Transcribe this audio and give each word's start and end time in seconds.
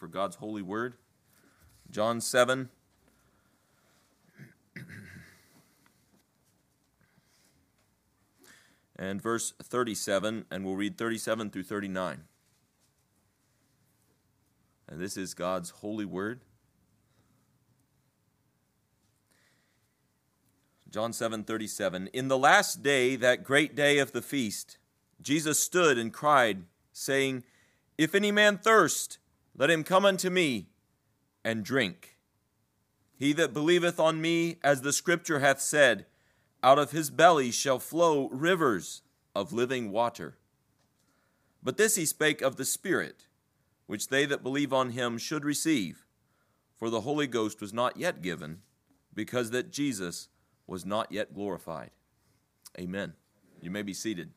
for 0.00 0.08
God's 0.08 0.36
holy 0.36 0.62
word. 0.62 0.94
John 1.90 2.22
7. 2.22 2.70
and 8.96 9.20
verse 9.20 9.52
37, 9.62 10.46
and 10.50 10.64
we'll 10.64 10.76
read 10.76 10.96
37 10.96 11.50
through 11.50 11.64
39. 11.64 12.24
And 14.88 15.00
this 15.00 15.18
is 15.18 15.34
God's 15.34 15.68
holy 15.70 16.06
word. 16.06 16.40
John 20.90 21.12
7:37 21.12 22.08
In 22.12 22.26
the 22.28 22.38
last 22.38 22.82
day 22.82 23.14
that 23.16 23.44
great 23.44 23.76
day 23.76 23.98
of 23.98 24.10
the 24.10 24.22
feast 24.22 24.78
Jesus 25.22 25.62
stood 25.62 25.96
and 25.96 26.12
cried 26.12 26.64
saying 26.92 27.44
If 27.96 28.12
any 28.12 28.32
man 28.32 28.58
thirst 28.58 29.18
let 29.56 29.70
him 29.70 29.84
come 29.84 30.04
unto 30.04 30.30
me 30.30 30.68
and 31.44 31.64
drink 31.64 32.16
He 33.16 33.32
that 33.34 33.52
believeth 33.52 34.00
on 34.00 34.20
me 34.20 34.58
as 34.62 34.82
the 34.82 34.92
scripture 34.92 35.40
hath 35.40 35.60
said 35.60 36.06
out 36.62 36.78
of 36.78 36.90
his 36.90 37.10
belly 37.10 37.50
shall 37.50 37.78
flow 37.78 38.28
rivers 38.28 39.02
of 39.34 39.52
living 39.52 39.90
water 39.90 40.36
But 41.62 41.76
this 41.76 41.96
he 41.96 42.06
spake 42.06 42.42
of 42.42 42.56
the 42.56 42.64
spirit 42.64 43.26
which 43.86 44.08
they 44.08 44.24
that 44.26 44.42
believe 44.42 44.72
on 44.72 44.90
him 44.90 45.18
should 45.18 45.44
receive 45.44 46.04
for 46.80 46.88
the 46.88 47.02
holy 47.02 47.26
ghost 47.26 47.60
was 47.60 47.74
not 47.74 47.98
yet 47.98 48.22
given 48.22 48.62
because 49.14 49.50
that 49.50 49.70
Jesus 49.70 50.28
was 50.66 50.86
not 50.86 51.12
yet 51.12 51.34
glorified. 51.34 51.90
Amen. 52.78 53.12
You 53.60 53.70
may 53.70 53.82
be 53.82 53.92
seated. 53.92 54.30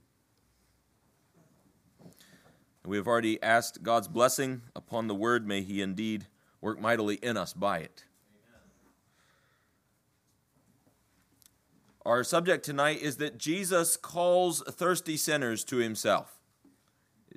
We 2.86 2.98
have 2.98 3.08
already 3.08 3.42
asked 3.42 3.84
God's 3.84 4.08
blessing 4.08 4.64
upon 4.76 5.08
the 5.08 5.16
word. 5.16 5.48
May 5.48 5.62
He 5.62 5.82
indeed 5.82 6.28
work 6.60 6.80
mightily 6.80 7.16
in 7.16 7.38
us 7.38 7.54
by 7.54 7.80
it. 7.80 8.04
Our 12.06 12.24
subject 12.26 12.66
tonight 12.66 13.02
is 13.02 13.18
that 13.18 13.38
Jesus 13.38 13.96
calls 13.96 14.62
thirsty 14.70 15.16
sinners 15.16 15.64
to 15.66 15.78
Himself. 15.78 16.40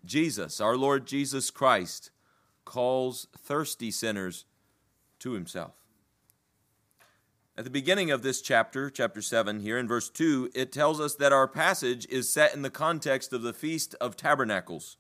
Jesus, 0.04 0.60
our 0.60 0.76
Lord 0.76 1.06
Jesus 1.06 1.50
Christ, 1.50 2.10
calls 2.64 3.28
thirsty 3.36 3.92
sinners 3.92 4.44
to 5.20 5.32
Himself. 5.32 5.74
At 7.56 7.64
the 7.64 7.70
beginning 7.70 8.10
of 8.10 8.22
this 8.22 8.42
chapter, 8.42 8.90
chapter 8.90 9.22
7, 9.22 9.60
here 9.60 9.78
in 9.78 9.88
verse 9.88 10.10
2, 10.10 10.50
it 10.54 10.72
tells 10.72 11.00
us 11.00 11.14
that 11.14 11.32
our 11.32 11.48
passage 11.48 12.06
is 12.10 12.30
set 12.30 12.52
in 12.52 12.62
the 12.62 12.68
context 12.68 13.32
of 13.32 13.42
the 13.42 13.54
Feast 13.54 13.94
of 14.00 14.16
Tabernacles. 14.16 14.98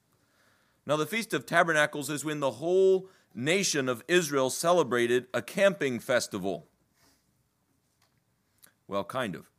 Now, 0.86 0.96
the 0.96 1.06
Feast 1.06 1.34
of 1.34 1.46
Tabernacles 1.46 2.10
is 2.10 2.24
when 2.24 2.40
the 2.40 2.52
whole 2.52 3.08
nation 3.34 3.88
of 3.88 4.04
Israel 4.08 4.50
celebrated 4.50 5.26
a 5.34 5.42
camping 5.42 5.98
festival. 5.98 6.66
Well, 8.86 9.04
kind 9.04 9.34
of. 9.34 9.50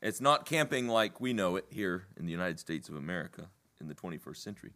It's 0.00 0.20
not 0.20 0.46
camping 0.46 0.88
like 0.88 1.20
we 1.20 1.34
know 1.34 1.56
it 1.56 1.66
here 1.68 2.06
in 2.16 2.24
the 2.24 2.32
United 2.32 2.58
States 2.58 2.88
of 2.88 2.96
America 2.96 3.50
in 3.80 3.88
the 3.88 3.94
21st 3.94 4.36
century 4.38 4.72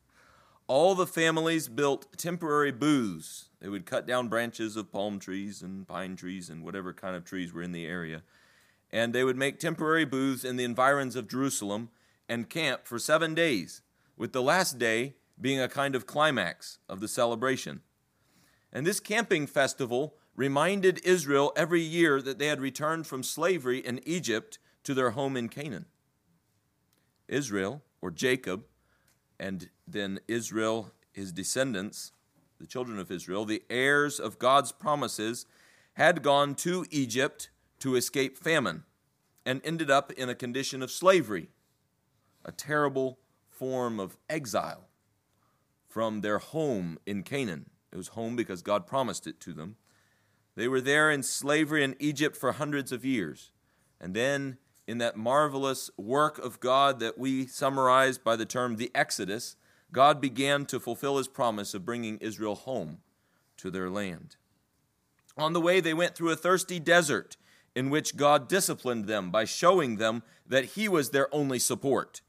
all 0.66 0.94
the 0.94 1.06
families 1.06 1.68
built 1.68 2.06
temporary 2.16 2.72
booths. 2.72 3.50
They 3.60 3.68
would 3.68 3.86
cut 3.86 4.06
down 4.06 4.28
branches 4.28 4.76
of 4.76 4.90
palm 4.90 5.18
trees 5.18 5.62
and 5.62 5.86
pine 5.86 6.16
trees 6.16 6.48
and 6.48 6.62
whatever 6.62 6.92
kind 6.92 7.14
of 7.14 7.24
trees 7.24 7.52
were 7.52 7.62
in 7.62 7.72
the 7.72 7.86
area. 7.86 8.22
And 8.90 9.12
they 9.12 9.24
would 9.24 9.36
make 9.36 9.58
temporary 9.58 10.04
booths 10.04 10.44
in 10.44 10.56
the 10.56 10.64
environs 10.64 11.16
of 11.16 11.28
Jerusalem 11.28 11.90
and 12.28 12.48
camp 12.48 12.86
for 12.86 12.98
seven 12.98 13.34
days, 13.34 13.82
with 14.16 14.32
the 14.32 14.42
last 14.42 14.78
day 14.78 15.16
being 15.40 15.60
a 15.60 15.68
kind 15.68 15.94
of 15.94 16.06
climax 16.06 16.78
of 16.88 17.00
the 17.00 17.08
celebration. 17.08 17.80
And 18.72 18.86
this 18.86 19.00
camping 19.00 19.46
festival 19.46 20.16
reminded 20.36 21.00
Israel 21.04 21.52
every 21.56 21.80
year 21.80 22.20
that 22.20 22.38
they 22.38 22.46
had 22.46 22.60
returned 22.60 23.06
from 23.06 23.22
slavery 23.22 23.78
in 23.78 24.00
Egypt 24.04 24.58
to 24.84 24.94
their 24.94 25.10
home 25.10 25.36
in 25.36 25.48
Canaan. 25.48 25.86
Israel, 27.28 27.82
or 28.02 28.10
Jacob, 28.10 28.64
and 29.38 29.70
then 29.86 30.20
Israel, 30.28 30.92
his 31.12 31.32
descendants, 31.32 32.12
the 32.60 32.66
children 32.66 32.98
of 32.98 33.10
Israel, 33.10 33.44
the 33.44 33.62
heirs 33.70 34.20
of 34.20 34.38
God's 34.38 34.72
promises, 34.72 35.46
had 35.94 36.22
gone 36.22 36.54
to 36.56 36.84
Egypt 36.90 37.50
to 37.80 37.96
escape 37.96 38.36
famine 38.36 38.84
and 39.46 39.60
ended 39.64 39.90
up 39.90 40.12
in 40.12 40.28
a 40.28 40.34
condition 40.34 40.82
of 40.82 40.90
slavery, 40.90 41.48
a 42.44 42.52
terrible 42.52 43.18
form 43.48 44.00
of 44.00 44.16
exile 44.28 44.88
from 45.94 46.22
their 46.22 46.38
home 46.38 46.98
in 47.06 47.22
Canaan. 47.22 47.70
It 47.92 47.96
was 47.96 48.08
home 48.08 48.34
because 48.34 48.62
God 48.62 48.84
promised 48.84 49.28
it 49.28 49.38
to 49.42 49.52
them. 49.52 49.76
They 50.56 50.66
were 50.66 50.80
there 50.80 51.08
in 51.08 51.22
slavery 51.22 51.84
in 51.84 51.94
Egypt 52.00 52.36
for 52.36 52.50
hundreds 52.50 52.90
of 52.90 53.04
years. 53.04 53.52
And 54.00 54.12
then 54.12 54.58
in 54.88 54.98
that 54.98 55.16
marvelous 55.16 55.92
work 55.96 56.36
of 56.36 56.58
God 56.58 56.98
that 56.98 57.16
we 57.16 57.46
summarize 57.46 58.18
by 58.18 58.34
the 58.34 58.44
term 58.44 58.74
the 58.74 58.90
Exodus, 58.92 59.54
God 59.92 60.20
began 60.20 60.66
to 60.66 60.80
fulfill 60.80 61.16
his 61.16 61.28
promise 61.28 61.74
of 61.74 61.86
bringing 61.86 62.18
Israel 62.18 62.56
home 62.56 62.98
to 63.58 63.70
their 63.70 63.88
land. 63.88 64.34
On 65.38 65.52
the 65.52 65.60
way, 65.60 65.78
they 65.78 65.94
went 65.94 66.16
through 66.16 66.30
a 66.30 66.36
thirsty 66.36 66.80
desert 66.80 67.36
in 67.76 67.88
which 67.88 68.16
God 68.16 68.48
disciplined 68.48 69.04
them 69.04 69.30
by 69.30 69.44
showing 69.44 69.98
them 69.98 70.24
that 70.44 70.64
he 70.64 70.88
was 70.88 71.10
their 71.10 71.32
only 71.32 71.60
support, 71.60 72.20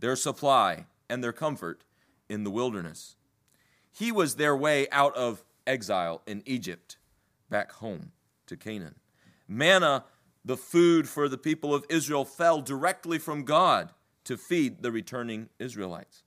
their 0.00 0.16
supply, 0.16 0.86
and 1.08 1.22
their 1.22 1.32
comfort 1.32 1.84
in 2.32 2.44
the 2.44 2.50
wilderness. 2.50 3.16
He 3.92 4.10
was 4.10 4.36
their 4.36 4.56
way 4.56 4.88
out 4.90 5.14
of 5.16 5.44
exile 5.66 6.22
in 6.26 6.42
Egypt, 6.46 6.96
back 7.50 7.72
home 7.72 8.12
to 8.46 8.56
Canaan. 8.56 8.94
Manna 9.46 10.04
the 10.44 10.56
food 10.56 11.08
for 11.08 11.28
the 11.28 11.38
people 11.38 11.74
of 11.74 11.84
Israel 11.88 12.24
fell 12.24 12.60
directly 12.60 13.18
from 13.18 13.44
God 13.44 13.92
to 14.24 14.36
feed 14.36 14.82
the 14.82 14.90
returning 14.90 15.50
Israelites. 15.58 16.24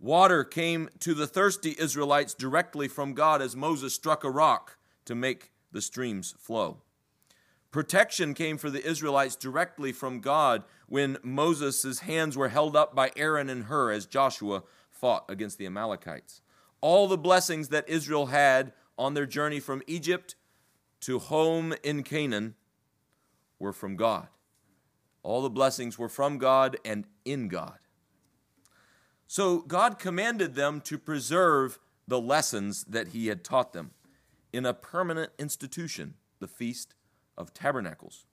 Water 0.00 0.42
came 0.42 0.88
to 0.98 1.14
the 1.14 1.28
thirsty 1.28 1.76
Israelites 1.78 2.34
directly 2.34 2.88
from 2.88 3.14
God 3.14 3.40
as 3.40 3.54
Moses 3.54 3.94
struck 3.94 4.24
a 4.24 4.30
rock 4.30 4.78
to 5.04 5.14
make 5.14 5.52
the 5.70 5.80
streams 5.80 6.34
flow. 6.38 6.78
Protection 7.70 8.34
came 8.34 8.58
for 8.58 8.68
the 8.68 8.84
Israelites 8.84 9.36
directly 9.36 9.92
from 9.92 10.20
God 10.20 10.64
when 10.88 11.18
Moses' 11.22 12.00
hands 12.00 12.36
were 12.36 12.48
held 12.48 12.74
up 12.74 12.94
by 12.94 13.12
Aaron 13.16 13.48
and 13.48 13.64
Hur 13.64 13.92
as 13.92 14.06
Joshua 14.06 14.64
fought 15.02 15.24
against 15.28 15.58
the 15.58 15.66
Amalekites. 15.66 16.42
All 16.80 17.08
the 17.08 17.18
blessings 17.18 17.70
that 17.70 17.88
Israel 17.88 18.26
had 18.26 18.72
on 18.96 19.14
their 19.14 19.26
journey 19.26 19.58
from 19.58 19.82
Egypt 19.88 20.36
to 21.00 21.18
home 21.18 21.74
in 21.82 22.04
Canaan 22.04 22.54
were 23.58 23.72
from 23.72 23.96
God. 23.96 24.28
All 25.24 25.42
the 25.42 25.50
blessings 25.50 25.98
were 25.98 26.08
from 26.08 26.38
God 26.38 26.76
and 26.84 27.04
in 27.24 27.48
God. 27.48 27.80
So 29.26 29.62
God 29.62 29.98
commanded 29.98 30.54
them 30.54 30.80
to 30.82 30.98
preserve 30.98 31.80
the 32.06 32.20
lessons 32.20 32.84
that 32.84 33.08
He 33.08 33.26
had 33.26 33.42
taught 33.42 33.72
them 33.72 33.90
in 34.52 34.64
a 34.64 34.72
permanent 34.72 35.32
institution, 35.36 36.14
the 36.38 36.46
Feast 36.46 36.94
of 37.36 37.52
Tabernacles. 37.52 38.26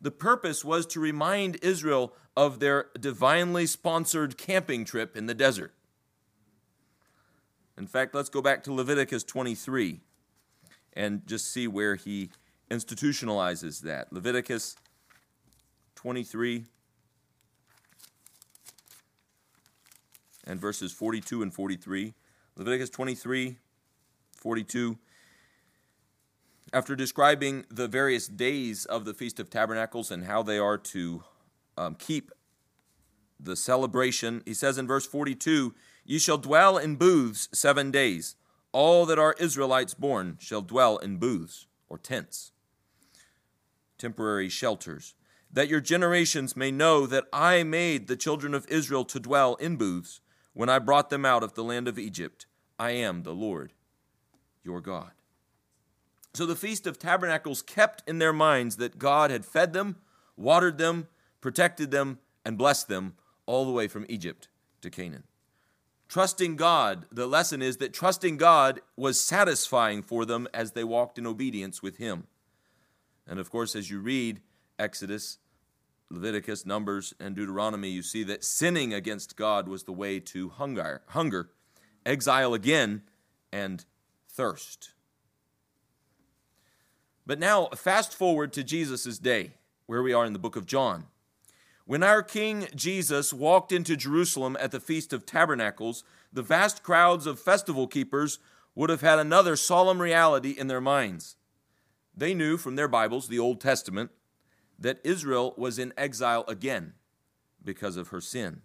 The 0.00 0.10
purpose 0.10 0.64
was 0.64 0.84
to 0.86 1.00
remind 1.00 1.62
Israel 1.62 2.12
of 2.36 2.58
their 2.58 2.86
divinely 2.98 3.66
sponsored 3.66 4.36
camping 4.36 4.84
trip 4.84 5.16
in 5.16 5.26
the 5.26 5.34
desert. 5.34 5.74
In 7.78 7.86
fact, 7.86 8.12
let's 8.14 8.28
go 8.28 8.42
back 8.42 8.64
to 8.64 8.72
Leviticus 8.72 9.22
23 9.22 10.00
and 10.94 11.24
just 11.26 11.52
see 11.52 11.68
where 11.68 11.94
he 11.94 12.30
institutionalizes 12.70 13.80
that. 13.82 14.12
Leviticus 14.12 14.74
23 15.94 16.64
and 20.44 20.60
verses 20.60 20.92
42 20.92 21.42
and 21.42 21.54
43. 21.54 22.14
Leviticus 22.56 22.90
23, 22.90 23.56
42. 24.36 24.98
After 26.72 26.96
describing 26.96 27.64
the 27.70 27.86
various 27.86 28.26
days 28.26 28.86
of 28.86 29.04
the 29.04 29.14
Feast 29.14 29.38
of 29.38 29.50
Tabernacles 29.50 30.10
and 30.10 30.24
how 30.24 30.42
they 30.42 30.58
are 30.58 30.78
to 30.78 31.22
um, 31.76 31.94
keep 31.94 32.32
the 33.38 33.54
celebration, 33.54 34.42
he 34.44 34.52
says 34.52 34.78
in 34.78 34.86
verse 34.88 35.06
42 35.06 35.74
Ye 36.08 36.18
shall 36.18 36.38
dwell 36.38 36.78
in 36.78 36.96
booths 36.96 37.50
seven 37.52 37.90
days. 37.90 38.34
All 38.72 39.04
that 39.04 39.18
are 39.18 39.36
Israelites 39.38 39.92
born 39.92 40.38
shall 40.40 40.62
dwell 40.62 40.96
in 40.96 41.18
booths 41.18 41.66
or 41.88 41.98
tents 41.98 42.52
temporary 43.98 44.48
shelters, 44.48 45.14
that 45.52 45.68
your 45.68 45.80
generations 45.80 46.56
may 46.56 46.70
know 46.70 47.04
that 47.04 47.26
I 47.32 47.62
made 47.64 48.06
the 48.06 48.16
children 48.16 48.54
of 48.54 48.66
Israel 48.68 49.04
to 49.06 49.20
dwell 49.20 49.56
in 49.56 49.76
booths 49.76 50.20
when 50.54 50.68
I 50.68 50.78
brought 50.78 51.10
them 51.10 51.24
out 51.24 51.42
of 51.42 51.54
the 51.54 51.64
land 51.64 51.88
of 51.88 51.98
Egypt. 51.98 52.46
I 52.78 52.92
am 52.92 53.24
the 53.24 53.34
Lord 53.34 53.72
your 54.62 54.80
God. 54.80 55.10
So 56.32 56.46
the 56.46 56.56
Feast 56.56 56.86
of 56.86 56.98
Tabernacles 56.98 57.60
kept 57.60 58.08
in 58.08 58.18
their 58.18 58.32
minds 58.32 58.76
that 58.76 58.98
God 58.98 59.30
had 59.30 59.44
fed 59.44 59.72
them, 59.72 59.96
watered 60.36 60.78
them, 60.78 61.08
protected 61.40 61.90
them, 61.90 62.20
and 62.44 62.56
blessed 62.56 62.86
them 62.88 63.14
all 63.46 63.64
the 63.64 63.72
way 63.72 63.88
from 63.88 64.06
Egypt 64.08 64.48
to 64.82 64.90
Canaan. 64.90 65.24
Trusting 66.08 66.56
God, 66.56 67.04
the 67.12 67.26
lesson 67.26 67.60
is 67.60 67.76
that 67.76 67.92
trusting 67.92 68.38
God 68.38 68.80
was 68.96 69.20
satisfying 69.20 70.02
for 70.02 70.24
them 70.24 70.48
as 70.54 70.72
they 70.72 70.84
walked 70.84 71.18
in 71.18 71.26
obedience 71.26 71.82
with 71.82 71.98
Him. 71.98 72.26
And 73.26 73.38
of 73.38 73.50
course, 73.50 73.76
as 73.76 73.90
you 73.90 74.00
read 74.00 74.40
Exodus, 74.78 75.38
Leviticus, 76.10 76.64
Numbers, 76.64 77.12
and 77.20 77.36
Deuteronomy, 77.36 77.90
you 77.90 78.02
see 78.02 78.24
that 78.24 78.42
sinning 78.42 78.94
against 78.94 79.36
God 79.36 79.68
was 79.68 79.82
the 79.82 79.92
way 79.92 80.18
to 80.20 80.48
hunger, 80.48 81.02
hunger, 81.08 81.50
exile 82.06 82.54
again, 82.54 83.02
and 83.52 83.84
thirst. 84.30 84.92
But 87.26 87.38
now, 87.38 87.66
fast 87.74 88.14
forward 88.14 88.54
to 88.54 88.64
Jesus' 88.64 89.18
day, 89.18 89.52
where 89.84 90.02
we 90.02 90.14
are 90.14 90.24
in 90.24 90.32
the 90.32 90.38
book 90.38 90.56
of 90.56 90.64
John. 90.64 91.04
When 91.88 92.02
our 92.02 92.22
King 92.22 92.68
Jesus 92.74 93.32
walked 93.32 93.72
into 93.72 93.96
Jerusalem 93.96 94.58
at 94.60 94.72
the 94.72 94.78
Feast 94.78 95.14
of 95.14 95.24
Tabernacles, 95.24 96.04
the 96.30 96.42
vast 96.42 96.82
crowds 96.82 97.26
of 97.26 97.40
festival 97.40 97.86
keepers 97.86 98.38
would 98.74 98.90
have 98.90 99.00
had 99.00 99.18
another 99.18 99.56
solemn 99.56 100.02
reality 100.02 100.50
in 100.50 100.66
their 100.66 100.82
minds. 100.82 101.36
They 102.14 102.34
knew 102.34 102.58
from 102.58 102.76
their 102.76 102.88
Bibles, 102.88 103.28
the 103.28 103.38
Old 103.38 103.62
Testament, 103.62 104.10
that 104.78 105.00
Israel 105.02 105.54
was 105.56 105.78
in 105.78 105.94
exile 105.96 106.44
again 106.46 106.92
because 107.64 107.96
of 107.96 108.08
her 108.08 108.20
sin. 108.20 108.60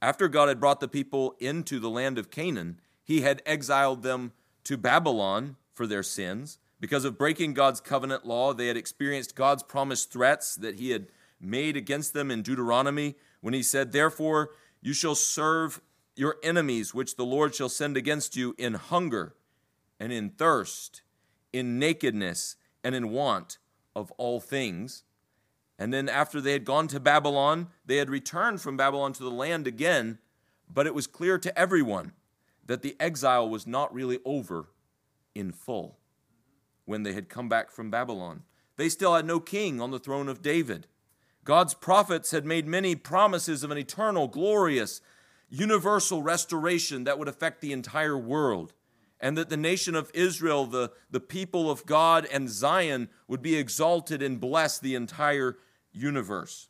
After 0.00 0.28
God 0.28 0.46
had 0.46 0.60
brought 0.60 0.78
the 0.78 0.86
people 0.86 1.34
into 1.40 1.80
the 1.80 1.90
land 1.90 2.18
of 2.18 2.30
Canaan, 2.30 2.78
he 3.02 3.22
had 3.22 3.42
exiled 3.44 4.04
them 4.04 4.30
to 4.62 4.76
Babylon 4.76 5.56
for 5.72 5.88
their 5.88 6.04
sins. 6.04 6.60
Because 6.84 7.06
of 7.06 7.16
breaking 7.16 7.54
God's 7.54 7.80
covenant 7.80 8.26
law, 8.26 8.52
they 8.52 8.66
had 8.66 8.76
experienced 8.76 9.34
God's 9.34 9.62
promised 9.62 10.12
threats 10.12 10.54
that 10.56 10.74
He 10.74 10.90
had 10.90 11.06
made 11.40 11.78
against 11.78 12.12
them 12.12 12.30
in 12.30 12.42
Deuteronomy 12.42 13.14
when 13.40 13.54
He 13.54 13.62
said, 13.62 13.90
Therefore, 13.90 14.50
you 14.82 14.92
shall 14.92 15.14
serve 15.14 15.80
your 16.14 16.36
enemies, 16.42 16.92
which 16.92 17.16
the 17.16 17.24
Lord 17.24 17.54
shall 17.54 17.70
send 17.70 17.96
against 17.96 18.36
you 18.36 18.54
in 18.58 18.74
hunger 18.74 19.34
and 19.98 20.12
in 20.12 20.28
thirst, 20.28 21.00
in 21.54 21.78
nakedness 21.78 22.56
and 22.84 22.94
in 22.94 23.08
want 23.08 23.56
of 23.96 24.10
all 24.18 24.38
things. 24.38 25.04
And 25.78 25.90
then, 25.90 26.06
after 26.06 26.38
they 26.38 26.52
had 26.52 26.66
gone 26.66 26.86
to 26.88 27.00
Babylon, 27.00 27.68
they 27.86 27.96
had 27.96 28.10
returned 28.10 28.60
from 28.60 28.76
Babylon 28.76 29.14
to 29.14 29.22
the 29.22 29.30
land 29.30 29.66
again, 29.66 30.18
but 30.68 30.86
it 30.86 30.94
was 30.94 31.06
clear 31.06 31.38
to 31.38 31.58
everyone 31.58 32.12
that 32.66 32.82
the 32.82 32.94
exile 33.00 33.48
was 33.48 33.66
not 33.66 33.94
really 33.94 34.18
over 34.26 34.68
in 35.34 35.50
full 35.50 35.96
when 36.84 37.02
they 37.02 37.12
had 37.12 37.28
come 37.28 37.48
back 37.48 37.70
from 37.70 37.90
Babylon. 37.90 38.42
They 38.76 38.88
still 38.88 39.14
had 39.14 39.26
no 39.26 39.40
king 39.40 39.80
on 39.80 39.90
the 39.90 39.98
throne 39.98 40.28
of 40.28 40.42
David. 40.42 40.86
God's 41.44 41.74
prophets 41.74 42.30
had 42.30 42.46
made 42.46 42.66
many 42.66 42.94
promises 42.94 43.62
of 43.62 43.70
an 43.70 43.78
eternal, 43.78 44.28
glorious, 44.28 45.00
universal 45.48 46.22
restoration 46.22 47.04
that 47.04 47.18
would 47.18 47.28
affect 47.28 47.60
the 47.60 47.72
entire 47.72 48.18
world, 48.18 48.72
and 49.20 49.38
that 49.38 49.50
the 49.50 49.56
nation 49.56 49.94
of 49.94 50.10
Israel, 50.14 50.66
the, 50.66 50.90
the 51.10 51.20
people 51.20 51.70
of 51.70 51.86
God, 51.86 52.26
and 52.32 52.48
Zion 52.48 53.08
would 53.28 53.42
be 53.42 53.56
exalted 53.56 54.22
and 54.22 54.40
bless 54.40 54.78
the 54.78 54.94
entire 54.94 55.58
universe. 55.92 56.68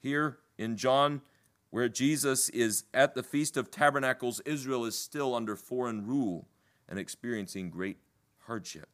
Here 0.00 0.38
in 0.58 0.76
John, 0.76 1.22
where 1.70 1.88
Jesus 1.88 2.48
is 2.50 2.84
at 2.92 3.14
the 3.14 3.22
Feast 3.22 3.56
of 3.56 3.70
Tabernacles, 3.70 4.40
Israel 4.40 4.84
is 4.84 4.98
still 4.98 5.34
under 5.34 5.56
foreign 5.56 6.06
rule 6.06 6.48
and 6.88 6.98
experiencing 6.98 7.70
great 7.70 7.98
hardship. 8.46 8.88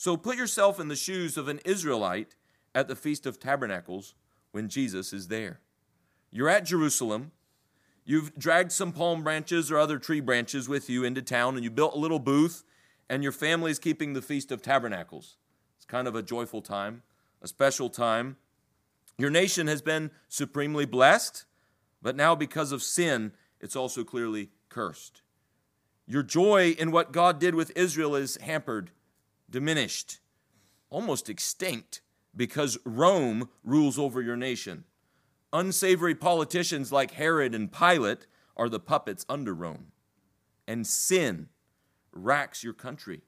So 0.00 0.16
put 0.16 0.38
yourself 0.38 0.80
in 0.80 0.88
the 0.88 0.96
shoes 0.96 1.36
of 1.36 1.46
an 1.46 1.60
Israelite 1.62 2.34
at 2.74 2.88
the 2.88 2.96
Feast 2.96 3.26
of 3.26 3.38
Tabernacles 3.38 4.14
when 4.50 4.70
Jesus 4.70 5.12
is 5.12 5.28
there. 5.28 5.60
You're 6.30 6.48
at 6.48 6.64
Jerusalem. 6.64 7.32
You've 8.06 8.34
dragged 8.38 8.72
some 8.72 8.92
palm 8.92 9.22
branches 9.22 9.70
or 9.70 9.76
other 9.76 9.98
tree 9.98 10.20
branches 10.20 10.70
with 10.70 10.88
you 10.88 11.04
into 11.04 11.20
town, 11.20 11.54
and 11.54 11.62
you 11.62 11.70
built 11.70 11.92
a 11.92 11.98
little 11.98 12.18
booth, 12.18 12.64
and 13.10 13.22
your 13.22 13.30
family 13.30 13.70
is 13.70 13.78
keeping 13.78 14.14
the 14.14 14.22
Feast 14.22 14.50
of 14.50 14.62
Tabernacles. 14.62 15.36
It's 15.76 15.84
kind 15.84 16.08
of 16.08 16.14
a 16.14 16.22
joyful 16.22 16.62
time, 16.62 17.02
a 17.42 17.46
special 17.46 17.90
time. 17.90 18.38
Your 19.18 19.28
nation 19.28 19.66
has 19.66 19.82
been 19.82 20.12
supremely 20.30 20.86
blessed, 20.86 21.44
but 22.00 22.16
now 22.16 22.34
because 22.34 22.72
of 22.72 22.82
sin, 22.82 23.32
it's 23.60 23.76
also 23.76 24.02
clearly 24.02 24.48
cursed. 24.70 25.20
Your 26.06 26.22
joy 26.22 26.74
in 26.78 26.90
what 26.90 27.12
God 27.12 27.38
did 27.38 27.54
with 27.54 27.70
Israel 27.76 28.14
is 28.14 28.38
hampered 28.38 28.92
diminished, 29.50 30.20
almost 30.88 31.28
extinct, 31.28 32.00
because 32.34 32.78
Rome 32.84 33.48
rules 33.64 33.98
over 33.98 34.22
your 34.22 34.36
nation. 34.36 34.84
Unsavory 35.52 36.14
politicians 36.14 36.92
like 36.92 37.12
Herod 37.12 37.54
and 37.54 37.72
Pilate 37.72 38.26
are 38.56 38.68
the 38.68 38.78
puppets 38.78 39.26
under 39.28 39.52
Rome. 39.52 39.92
And 40.68 40.86
sin 40.86 41.48
racks 42.12 42.62
your 42.62 42.72
country. 42.72 43.22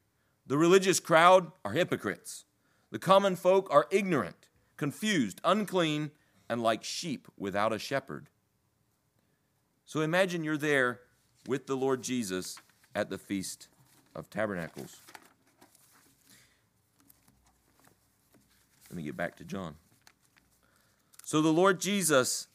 The 0.46 0.58
religious 0.58 1.00
crowd 1.00 1.50
are 1.64 1.72
hypocrites. 1.72 2.44
The 2.90 2.98
common 2.98 3.36
folk 3.36 3.68
are 3.70 3.86
ignorant, 3.90 4.48
confused, 4.76 5.40
unclean, 5.44 6.10
and 6.48 6.62
like 6.62 6.84
sheep 6.84 7.26
without 7.36 7.72
a 7.72 7.78
shepherd. 7.78 8.28
So 9.84 10.00
imagine 10.00 10.44
you're 10.44 10.56
there 10.56 11.00
with 11.46 11.66
the 11.66 11.76
Lord 11.76 12.02
Jesus 12.02 12.58
at 12.94 13.10
the 13.10 13.18
Feast 13.18 13.68
of 14.14 14.30
Tabernacles. 14.30 15.00
Let 18.92 18.98
me 18.98 19.04
get 19.04 19.16
back 19.16 19.36
to 19.36 19.44
John. 19.44 19.76
So 21.24 21.40
the 21.40 21.52
Lord 21.52 21.80
Jesus, 21.80 22.48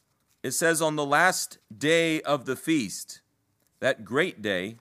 it 0.44 0.52
says 0.52 0.84
on 0.84 0.96
the 0.96 1.06
last 1.06 1.58
day 1.76 2.22
of 2.22 2.46
the 2.46 2.56
feast, 2.56 3.22
that 3.80 4.06
great 4.06 4.40
day, 4.40 4.76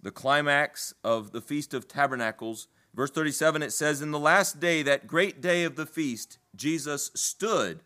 the 0.00 0.12
climax 0.12 0.94
of 1.02 1.32
the 1.32 1.40
Feast 1.40 1.74
of 1.74 1.88
Tabernacles, 1.88 2.68
verse 2.94 3.10
37, 3.10 3.62
it 3.62 3.72
says, 3.72 4.00
In 4.00 4.12
the 4.12 4.20
last 4.20 4.60
day, 4.60 4.84
that 4.84 5.08
great 5.08 5.40
day 5.40 5.64
of 5.64 5.74
the 5.74 5.86
feast, 5.86 6.38
Jesus 6.54 7.10
stood 7.14 7.80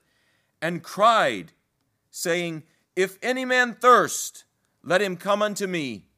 and 0.61 0.83
cried, 0.83 1.53
saying, 2.11 2.65
If 2.95 3.19
any 3.23 3.47
man 3.47 3.73
thirst, 3.73 4.45
let 4.83 5.01
him 5.01 5.17
come 5.17 5.41
unto 5.41 5.67
me 5.67 6.09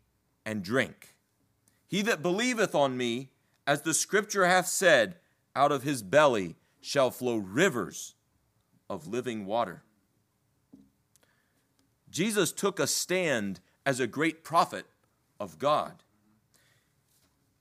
and 0.44 0.64
drink. 0.64 1.14
He 1.86 2.02
that 2.02 2.22
believeth 2.22 2.74
on 2.74 2.96
me, 2.96 3.30
as 3.68 3.82
the 3.82 3.92
scripture 3.92 4.46
hath 4.46 4.66
said, 4.66 5.16
out 5.54 5.70
of 5.70 5.82
his 5.82 6.02
belly 6.02 6.56
shall 6.80 7.10
flow 7.10 7.36
rivers 7.36 8.14
of 8.88 9.06
living 9.06 9.44
water. 9.44 9.82
Jesus 12.10 12.50
took 12.50 12.80
a 12.80 12.86
stand 12.86 13.60
as 13.84 14.00
a 14.00 14.06
great 14.06 14.42
prophet 14.42 14.86
of 15.38 15.58
God. 15.58 16.02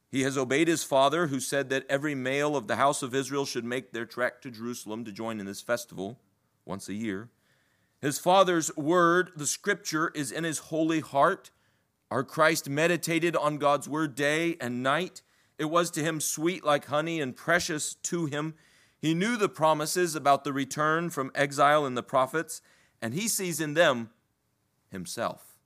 He 0.10 0.22
has 0.22 0.38
obeyed 0.38 0.70
his 0.70 0.86
father, 0.86 1.28
who 1.28 1.42
said 1.42 1.70
that 1.70 1.86
every 1.90 2.16
male 2.16 2.56
of 2.56 2.68
the 2.68 2.78
house 2.78 3.04
of 3.04 3.14
Israel 3.14 3.46
should 3.46 3.66
make 3.66 3.92
their 3.92 4.06
trek 4.06 4.42
to 4.44 4.50
Jerusalem 4.50 5.04
to 5.04 5.12
join 5.12 5.42
in 5.42 5.46
this 5.46 5.60
festival 5.60 6.18
once 6.64 6.88
a 6.88 6.94
year. 6.94 7.28
His 8.02 8.18
father's 8.18 8.74
word, 8.78 9.32
the 9.36 9.46
scripture, 9.46 10.14
is 10.16 10.32
in 10.32 10.46
his 10.46 10.60
holy 10.60 11.02
heart. 11.02 11.52
Our 12.10 12.24
Christ 12.24 12.70
meditated 12.70 13.36
on 13.36 13.58
God's 13.58 13.90
word 13.90 14.16
day 14.16 14.56
and 14.62 14.82
night. 14.82 15.22
It 15.58 15.66
was 15.66 15.90
to 15.92 16.04
him 16.04 16.20
sweet 16.20 16.64
like 16.64 16.86
honey 16.86 17.20
and 17.20 17.36
precious 17.36 17.96
to 17.96 18.26
him. 18.26 18.56
He 19.00 19.14
knew 19.14 19.38
the 19.38 19.50
promises 19.50 20.16
about 20.16 20.44
the 20.44 20.54
return 20.54 21.10
from 21.10 21.32
exile 21.34 21.86
in 21.86 21.96
the 21.96 22.04
prophets, 22.04 22.62
and 23.02 23.14
he 23.14 23.28
sees 23.28 23.60
in 23.60 23.74
them 23.74 24.10
himself. 24.90 25.58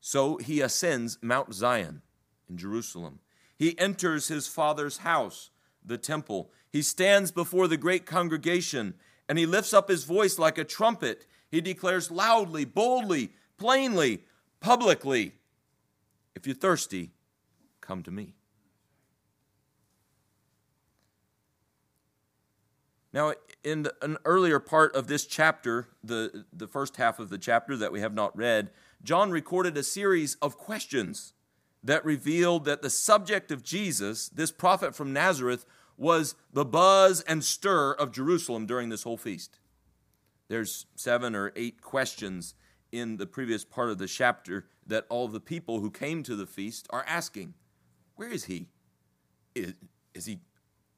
So 0.00 0.36
he 0.36 0.60
ascends 0.60 1.18
Mount 1.22 1.54
Zion 1.54 2.02
in 2.48 2.58
Jerusalem. 2.58 3.20
He 3.56 3.78
enters 3.78 4.28
his 4.28 4.46
father's 4.46 4.98
house, 4.98 5.50
the 5.84 5.96
temple. 5.96 6.50
He 6.70 6.82
stands 6.82 7.30
before 7.30 7.68
the 7.68 7.76
great 7.76 8.04
congregation 8.04 8.94
and 9.28 9.38
he 9.38 9.46
lifts 9.46 9.72
up 9.72 9.88
his 9.88 10.04
voice 10.04 10.38
like 10.38 10.58
a 10.58 10.64
trumpet. 10.64 11.26
He 11.50 11.60
declares 11.60 12.10
loudly, 12.10 12.64
boldly, 12.64 13.32
plainly, 13.56 14.24
publicly 14.60 15.32
If 16.34 16.46
you're 16.46 16.56
thirsty, 16.56 17.12
Come 17.84 18.02
to 18.04 18.10
me. 18.10 18.32
Now, 23.12 23.34
in 23.62 23.88
an 24.00 24.16
earlier 24.24 24.58
part 24.58 24.96
of 24.96 25.06
this 25.06 25.26
chapter, 25.26 25.88
the, 26.02 26.46
the 26.50 26.66
first 26.66 26.96
half 26.96 27.18
of 27.18 27.28
the 27.28 27.36
chapter 27.36 27.76
that 27.76 27.92
we 27.92 28.00
have 28.00 28.14
not 28.14 28.34
read, 28.34 28.70
John 29.02 29.30
recorded 29.30 29.76
a 29.76 29.82
series 29.82 30.36
of 30.36 30.56
questions 30.56 31.34
that 31.82 32.02
revealed 32.06 32.64
that 32.64 32.80
the 32.80 32.88
subject 32.88 33.52
of 33.52 33.62
Jesus, 33.62 34.30
this 34.30 34.50
prophet 34.50 34.96
from 34.96 35.12
Nazareth, 35.12 35.66
was 35.98 36.34
the 36.54 36.64
buzz 36.64 37.20
and 37.20 37.44
stir 37.44 37.92
of 37.92 38.12
Jerusalem 38.12 38.64
during 38.64 38.88
this 38.88 39.02
whole 39.02 39.18
feast. 39.18 39.58
There's 40.48 40.86
seven 40.96 41.34
or 41.34 41.52
eight 41.54 41.82
questions 41.82 42.54
in 42.90 43.18
the 43.18 43.26
previous 43.26 43.62
part 43.62 43.90
of 43.90 43.98
the 43.98 44.06
chapter 44.06 44.66
that 44.86 45.04
all 45.10 45.28
the 45.28 45.38
people 45.38 45.80
who 45.80 45.90
came 45.90 46.22
to 46.22 46.34
the 46.34 46.46
feast 46.46 46.86
are 46.88 47.04
asking. 47.06 47.52
Where 48.16 48.30
is 48.30 48.44
he? 48.44 48.68
Is, 49.54 49.74
is 50.14 50.26
he 50.26 50.38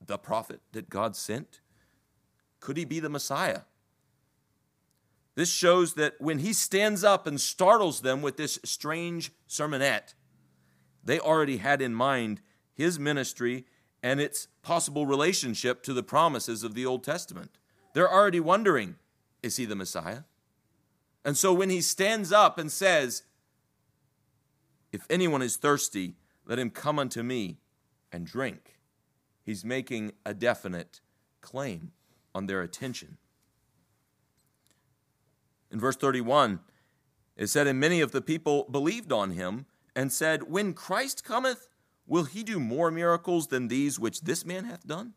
the 0.05 0.19
prophet 0.19 0.61
that 0.73 0.89
God 0.89 1.17
sent? 1.17 1.61
Could 2.61 2.77
he 2.77 2.85
be 2.85 3.01
the 3.01 3.09
Messiah 3.09 3.61
This 5.35 5.53
shows 5.53 5.95
that 5.95 6.15
when 6.19 6.39
he 6.39 6.53
stands 6.53 7.05
up 7.05 7.27
and 7.27 7.41
startles 7.41 8.01
them 8.01 8.23
with 8.23 8.37
this 8.37 8.59
strange 8.65 9.33
sermonette, 9.49 10.15
they 11.05 11.21
already 11.21 11.59
had 11.59 11.83
in 11.83 11.95
mind 11.95 12.41
his 12.75 12.99
ministry 12.99 13.67
and 14.03 14.21
its 14.21 14.49
possible 14.63 15.07
relationship 15.07 15.83
to 15.83 15.93
the 15.93 16.03
promises 16.03 16.63
of 16.63 16.75
the 16.75 16.87
Old 16.87 17.05
Testament. 17.05 17.59
They're 17.93 18.13
already 18.13 18.41
wondering 18.41 18.97
is 19.43 19.57
he 19.57 19.65
the 19.65 19.77
Messiah? 19.77 20.23
And 21.25 21.37
so 21.37 21.53
when 21.53 21.71
he 21.71 21.81
stands 21.81 22.33
up 22.33 22.59
and 22.59 22.71
says, 22.71 23.23
If 24.93 25.07
anyone 25.09 25.43
is 25.43 25.57
thirsty, 25.57 26.15
let 26.47 26.59
him 26.59 26.71
come 26.71 26.99
unto 26.99 27.23
me 27.23 27.59
and 28.13 28.27
drink, 28.27 28.79
he's 29.43 29.65
making 29.65 30.13
a 30.25 30.33
definite 30.33 31.01
claim 31.41 31.93
on 32.35 32.47
their 32.47 32.63
attention. 32.63 33.19
In 35.71 35.81
verse 35.81 35.97
31, 35.97 36.61
it 37.37 37.49
said, 37.49 37.67
And 37.67 37.81
many 37.81 38.01
of 38.01 38.13
the 38.13 38.23
people 38.23 38.67
believed 38.71 39.13
on 39.13 39.33
him 39.33 39.67
and 39.95 40.13
said, 40.13 40.45
When 40.45 40.73
Christ 40.73 41.25
cometh, 41.25 41.69
will 42.07 42.25
he 42.25 42.43
do 42.43 42.61
more 42.61 42.91
miracles 42.91 43.49
than 43.49 43.69
these 43.69 43.99
which 43.99 44.23
this 44.23 44.47
man 44.47 44.65
hath 44.65 44.87
done? 44.87 45.15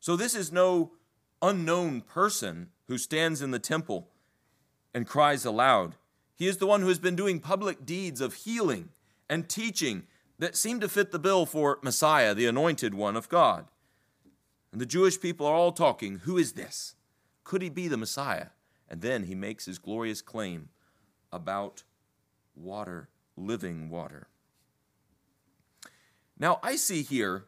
So 0.00 0.16
this 0.16 0.34
is 0.34 0.52
no 0.52 0.92
unknown 1.40 2.02
person 2.02 2.70
who 2.88 2.98
stands 2.98 3.40
in 3.40 3.52
the 3.52 3.58
temple 3.58 4.08
and 4.92 5.06
cries 5.06 5.44
aloud. 5.44 5.94
He 6.34 6.46
is 6.46 6.58
the 6.58 6.66
one 6.66 6.82
who 6.82 6.88
has 6.88 6.98
been 6.98 7.16
doing 7.16 7.40
public 7.40 7.86
deeds 7.86 8.20
of 8.20 8.34
healing 8.34 8.90
and 9.28 9.48
teaching 9.48 10.06
that 10.38 10.56
seem 10.56 10.80
to 10.80 10.88
fit 10.88 11.10
the 11.10 11.18
bill 11.18 11.46
for 11.46 11.78
Messiah, 11.82 12.34
the 12.34 12.46
anointed 12.46 12.94
one 12.94 13.16
of 13.16 13.28
God. 13.28 13.66
And 14.72 14.80
the 14.80 14.86
Jewish 14.86 15.20
people 15.20 15.46
are 15.46 15.54
all 15.54 15.72
talking, 15.72 16.20
Who 16.20 16.36
is 16.36 16.52
this? 16.52 16.96
Could 17.44 17.62
he 17.62 17.68
be 17.68 17.88
the 17.88 17.96
Messiah? 17.96 18.48
And 18.88 19.00
then 19.00 19.24
he 19.24 19.34
makes 19.34 19.66
his 19.66 19.78
glorious 19.78 20.20
claim 20.20 20.68
about 21.32 21.84
water, 22.54 23.08
living 23.36 23.90
water. 23.90 24.28
Now, 26.38 26.58
I 26.62 26.76
see 26.76 27.02
here, 27.02 27.44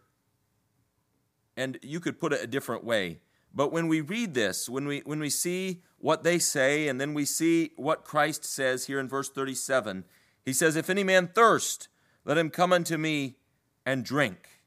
and 1.56 1.78
you 1.82 2.00
could 2.00 2.20
put 2.20 2.32
it 2.32 2.42
a 2.42 2.46
different 2.46 2.84
way, 2.84 3.20
but 3.54 3.72
when 3.72 3.88
we 3.88 4.00
read 4.00 4.34
this, 4.34 4.68
when 4.68 4.86
we, 4.86 5.00
when 5.00 5.18
we 5.18 5.30
see 5.30 5.82
what 5.98 6.22
they 6.22 6.38
say, 6.38 6.88
and 6.88 7.00
then 7.00 7.14
we 7.14 7.24
see 7.24 7.72
what 7.76 8.04
Christ 8.04 8.44
says 8.44 8.86
here 8.86 9.00
in 9.00 9.08
verse 9.08 9.30
37, 9.30 10.04
he 10.46 10.52
says, 10.54 10.76
If 10.76 10.88
any 10.88 11.04
man 11.04 11.26
thirst, 11.26 11.88
let 12.24 12.38
him 12.38 12.48
come 12.48 12.72
unto 12.72 12.96
me 12.96 13.36
and 13.84 14.04
drink. 14.04 14.62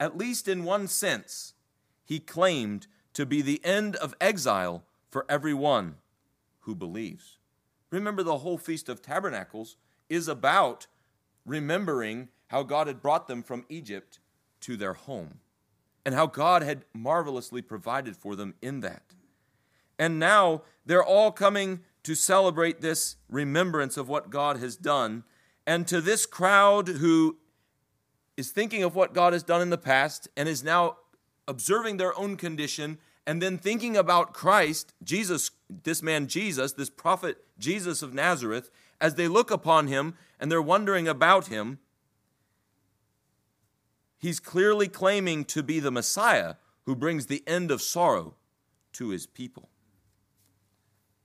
At 0.00 0.16
least 0.16 0.48
in 0.48 0.64
one 0.64 0.88
sense, 0.88 1.52
he 2.04 2.18
claimed 2.18 2.86
to 3.12 3.26
be 3.26 3.42
the 3.42 3.62
end 3.64 3.96
of 3.96 4.14
exile 4.20 4.84
for 5.10 5.26
everyone 5.28 5.96
who 6.60 6.74
believes. 6.74 7.38
Remember, 7.90 8.22
the 8.22 8.38
whole 8.38 8.56
Feast 8.56 8.88
of 8.88 9.02
Tabernacles 9.02 9.76
is 10.08 10.28
about 10.28 10.86
remembering 11.44 12.28
how 12.46 12.62
God 12.62 12.86
had 12.86 13.02
brought 13.02 13.28
them 13.28 13.42
from 13.42 13.66
Egypt 13.68 14.20
to 14.60 14.76
their 14.76 14.94
home 14.94 15.40
and 16.04 16.14
how 16.14 16.26
God 16.26 16.62
had 16.62 16.84
marvelously 16.94 17.62
provided 17.62 18.16
for 18.16 18.36
them 18.36 18.54
in 18.62 18.80
that. 18.80 19.14
And 19.98 20.18
now 20.18 20.62
they're 20.86 21.04
all 21.04 21.32
coming 21.32 21.80
to 22.04 22.14
celebrate 22.14 22.80
this 22.80 23.16
remembrance 23.28 23.96
of 23.96 24.08
what 24.08 24.30
God 24.30 24.58
has 24.58 24.76
done. 24.76 25.24
And 25.66 25.86
to 25.88 26.00
this 26.00 26.26
crowd 26.26 26.88
who 26.88 27.38
is 28.36 28.50
thinking 28.50 28.82
of 28.82 28.94
what 28.94 29.14
God 29.14 29.32
has 29.32 29.42
done 29.42 29.62
in 29.62 29.70
the 29.70 29.78
past 29.78 30.28
and 30.36 30.48
is 30.48 30.64
now 30.64 30.96
observing 31.46 31.96
their 31.96 32.16
own 32.18 32.36
condition 32.36 32.98
and 33.26 33.40
then 33.40 33.56
thinking 33.56 33.96
about 33.96 34.32
Christ, 34.32 34.94
Jesus, 35.02 35.52
this 35.84 36.02
man 36.02 36.26
Jesus, 36.26 36.72
this 36.72 36.90
prophet 36.90 37.44
Jesus 37.58 38.02
of 38.02 38.12
Nazareth, 38.12 38.70
as 39.00 39.14
they 39.14 39.28
look 39.28 39.50
upon 39.50 39.86
him 39.86 40.14
and 40.40 40.50
they're 40.50 40.62
wondering 40.62 41.06
about 41.06 41.46
him, 41.46 41.78
he's 44.18 44.40
clearly 44.40 44.88
claiming 44.88 45.44
to 45.44 45.62
be 45.62 45.78
the 45.78 45.90
Messiah 45.90 46.54
who 46.84 46.96
brings 46.96 47.26
the 47.26 47.44
end 47.46 47.70
of 47.70 47.80
sorrow 47.80 48.34
to 48.94 49.10
his 49.10 49.26
people. 49.26 49.68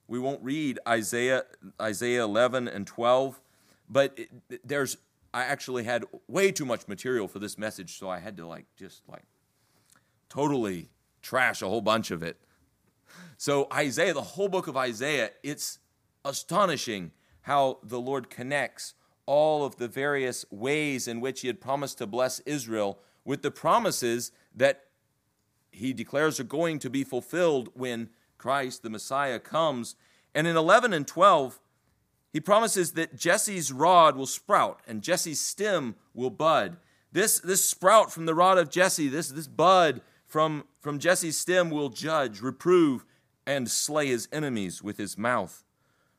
We 0.07 0.19
won't 0.19 0.43
read 0.43 0.79
Isaiah 0.87 1.43
Isaiah 1.81 2.23
11 2.23 2.67
and 2.67 2.87
12, 2.87 3.41
but 3.89 4.17
it, 4.17 4.67
there's 4.67 4.97
I 5.33 5.43
actually 5.43 5.83
had 5.83 6.05
way 6.27 6.51
too 6.51 6.65
much 6.65 6.87
material 6.87 7.27
for 7.27 7.39
this 7.39 7.57
message, 7.57 7.97
so 7.97 8.09
I 8.09 8.19
had 8.19 8.37
to 8.37 8.47
like 8.47 8.65
just 8.75 9.03
like 9.07 9.23
totally 10.29 10.89
trash 11.21 11.61
a 11.61 11.67
whole 11.67 11.81
bunch 11.81 12.11
of 12.11 12.23
it. 12.23 12.37
So, 13.37 13.67
Isaiah, 13.71 14.13
the 14.13 14.21
whole 14.21 14.49
book 14.49 14.67
of 14.67 14.75
Isaiah, 14.75 15.31
it's 15.43 15.79
astonishing 16.25 17.11
how 17.41 17.79
the 17.83 17.99
Lord 17.99 18.29
connects 18.29 18.93
all 19.25 19.63
of 19.65 19.75
the 19.75 19.87
various 19.87 20.45
ways 20.49 21.07
in 21.07 21.21
which 21.21 21.41
He 21.41 21.47
had 21.47 21.61
promised 21.61 21.97
to 21.99 22.07
bless 22.07 22.39
Israel 22.41 22.99
with 23.23 23.41
the 23.41 23.51
promises 23.51 24.31
that 24.55 24.85
He 25.71 25.93
declares 25.93 26.39
are 26.39 26.45
going 26.45 26.79
to 26.79 26.89
be 26.89 27.03
fulfilled 27.03 27.69
when 27.73 28.09
Christ, 28.37 28.83
the 28.83 28.89
Messiah, 28.89 29.39
comes. 29.39 29.95
And 30.33 30.47
in 30.47 30.55
11 30.55 30.93
and 30.93 31.07
12, 31.07 31.59
He 32.31 32.39
promises 32.39 32.93
that 32.93 33.15
Jesse's 33.15 33.71
rod 33.71 34.15
will 34.15 34.27
sprout 34.27 34.81
and 34.87 35.01
Jesse's 35.01 35.39
stem 35.39 35.95
will 36.13 36.29
bud. 36.29 36.77
This, 37.11 37.39
this 37.39 37.65
sprout 37.65 38.11
from 38.11 38.25
the 38.25 38.35
rod 38.35 38.57
of 38.57 38.69
Jesse, 38.69 39.07
this, 39.07 39.29
this 39.29 39.47
bud, 39.47 40.01
from, 40.25 40.65
from 40.81 40.99
Jesse's 40.99 41.37
stem 41.37 41.69
will 41.69 41.89
judge, 41.89 42.41
reprove, 42.41 43.05
and 43.45 43.71
slay 43.71 44.07
his 44.07 44.27
enemies 44.31 44.83
with 44.83 44.97
his 44.97 45.17
mouth. 45.17 45.63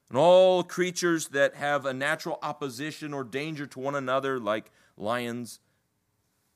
And 0.08 0.16
all 0.16 0.62
creatures 0.62 1.28
that 1.28 1.54
have 1.56 1.84
a 1.84 1.92
natural 1.92 2.38
opposition 2.42 3.12
or 3.12 3.22
danger 3.22 3.66
to 3.66 3.78
one 3.78 3.94
another, 3.94 4.40
like 4.40 4.70
lions 4.96 5.60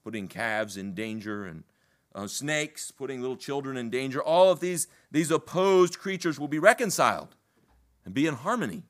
putting 0.03 0.29
calves 0.29 0.79
in 0.79 0.95
danger, 0.95 1.45
and 1.45 1.65
uh, 2.15 2.27
snakes 2.27 2.91
putting 2.91 3.21
little 3.21 3.37
children 3.37 3.77
in 3.77 3.91
danger, 3.91 4.23
all 4.23 4.51
of 4.51 4.61
these, 4.61 4.87
these 5.11 5.31
opposed 5.31 5.99
creatures 5.99 6.39
will 6.39 6.49
be 6.49 6.59
reconciled 6.59 7.37
and 8.05 8.15
be 8.15 8.27
in 8.27 8.35
harmony. 8.35 8.85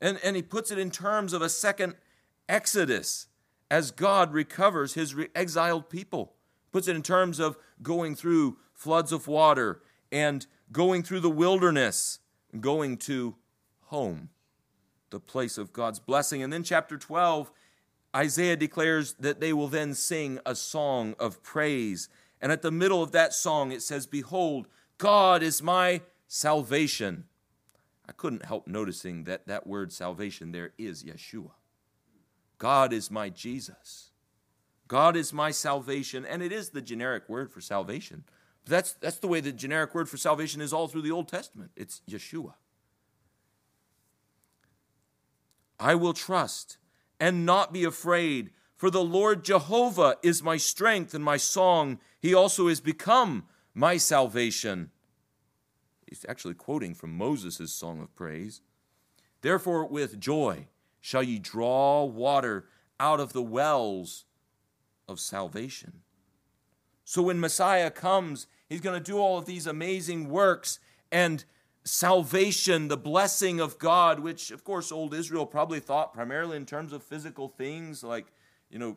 And, 0.00 0.18
and 0.22 0.36
he 0.36 0.42
puts 0.42 0.70
it 0.70 0.78
in 0.78 0.90
terms 0.90 1.32
of 1.32 1.42
a 1.42 1.48
second 1.48 1.94
exodus 2.48 3.26
as 3.70 3.90
God 3.90 4.32
recovers 4.32 4.94
his 4.94 5.14
re- 5.14 5.28
exiled 5.34 5.90
people 5.90 6.36
puts 6.76 6.88
it 6.88 6.94
in 6.94 7.02
terms 7.02 7.38
of 7.38 7.56
going 7.82 8.14
through 8.14 8.58
floods 8.74 9.10
of 9.10 9.26
water 9.26 9.80
and 10.12 10.46
going 10.70 11.02
through 11.02 11.20
the 11.20 11.30
wilderness 11.30 12.18
and 12.52 12.62
going 12.62 12.98
to 12.98 13.34
home, 13.84 14.28
the 15.08 15.18
place 15.18 15.56
of 15.56 15.72
God's 15.72 15.98
blessing. 15.98 16.42
And 16.42 16.52
then, 16.52 16.62
chapter 16.62 16.98
12, 16.98 17.50
Isaiah 18.16 18.56
declares 18.56 19.12
that 19.20 19.40
they 19.40 19.52
will 19.52 19.68
then 19.68 19.92
sing 19.92 20.40
a 20.46 20.54
song 20.54 21.14
of 21.18 21.42
praise. 21.42 22.08
And 22.40 22.50
at 22.50 22.62
the 22.62 22.70
middle 22.70 23.02
of 23.02 23.12
that 23.12 23.34
song, 23.34 23.72
it 23.72 23.82
says, 23.82 24.06
Behold, 24.06 24.68
God 24.96 25.42
is 25.42 25.62
my 25.62 26.00
salvation. 26.26 27.24
I 28.08 28.12
couldn't 28.12 28.46
help 28.46 28.66
noticing 28.66 29.24
that 29.24 29.46
that 29.48 29.66
word 29.66 29.92
salvation 29.92 30.52
there 30.52 30.72
is 30.78 31.04
Yeshua. 31.04 31.50
God 32.56 32.94
is 32.94 33.10
my 33.10 33.28
Jesus. 33.28 34.10
God 34.88 35.14
is 35.14 35.32
my 35.32 35.50
salvation, 35.50 36.24
and 36.24 36.42
it 36.42 36.52
is 36.52 36.70
the 36.70 36.80
generic 36.80 37.28
word 37.28 37.50
for 37.50 37.60
salvation. 37.60 38.24
But 38.64 38.70
that's, 38.70 38.92
that's 38.94 39.18
the 39.18 39.28
way 39.28 39.40
the 39.40 39.52
generic 39.52 39.94
word 39.94 40.08
for 40.08 40.16
salvation 40.16 40.62
is 40.62 40.72
all 40.72 40.88
through 40.88 41.02
the 41.02 41.10
Old 41.10 41.28
Testament. 41.28 41.72
It's 41.76 42.00
Yeshua. 42.08 42.54
I 45.78 45.94
will 45.94 46.14
trust 46.14 46.78
and 47.18 47.46
not 47.46 47.72
be 47.72 47.84
afraid, 47.84 48.50
for 48.76 48.90
the 48.90 49.04
Lord 49.04 49.44
Jehovah 49.44 50.16
is 50.22 50.42
my 50.42 50.56
strength 50.56 51.14
and 51.14 51.24
my 51.24 51.36
song. 51.36 51.98
He 52.20 52.34
also 52.34 52.68
is 52.68 52.80
become 52.80 53.44
my 53.74 53.96
salvation. 53.96 54.90
He's 56.06 56.26
actually 56.28 56.54
quoting 56.54 56.94
from 56.94 57.16
Moses' 57.16 57.72
song 57.72 58.00
of 58.00 58.14
praise. 58.14 58.60
Therefore, 59.40 59.86
with 59.86 60.20
joy 60.20 60.66
shall 61.00 61.22
ye 61.22 61.38
draw 61.38 62.04
water 62.04 62.66
out 62.98 63.20
of 63.20 63.32
the 63.32 63.42
wells 63.42 64.24
of 65.08 65.20
salvation. 65.20 66.00
So 67.04 67.22
when 67.22 67.38
Messiah 67.38 67.90
comes, 67.90 68.46
he's 68.68 68.80
going 68.80 69.00
to 69.00 69.12
do 69.12 69.18
all 69.18 69.38
of 69.38 69.46
these 69.46 69.66
amazing 69.66 70.28
works 70.28 70.80
and 71.12 71.44
salvation, 71.86 72.88
the 72.88 72.96
blessing 72.96 73.60
of 73.60 73.78
God, 73.78 74.18
which 74.20 74.50
of 74.50 74.64
course 74.64 74.90
old 74.90 75.14
Israel 75.14 75.46
probably 75.46 75.80
thought 75.80 76.12
primarily 76.12 76.56
in 76.56 76.66
terms 76.66 76.92
of 76.92 77.02
physical 77.02 77.48
things 77.48 78.02
like, 78.02 78.26
you 78.68 78.78
know, 78.78 78.96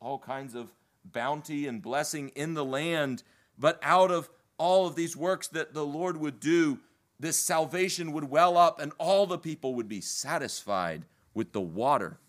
all 0.00 0.18
kinds 0.18 0.54
of 0.54 0.70
bounty 1.04 1.66
and 1.66 1.82
blessing 1.82 2.30
in 2.30 2.54
the 2.54 2.64
land, 2.64 3.24
but 3.58 3.80
out 3.82 4.12
of 4.12 4.30
all 4.56 4.86
of 4.86 4.94
these 4.94 5.16
works 5.16 5.48
that 5.48 5.74
the 5.74 5.84
Lord 5.84 6.16
would 6.16 6.38
do, 6.38 6.78
this 7.18 7.38
salvation 7.38 8.12
would 8.12 8.30
well 8.30 8.56
up 8.56 8.80
and 8.80 8.92
all 8.98 9.26
the 9.26 9.38
people 9.38 9.74
would 9.74 9.88
be 9.88 10.00
satisfied 10.00 11.04
with 11.34 11.52
the 11.52 11.60
water 11.60 12.20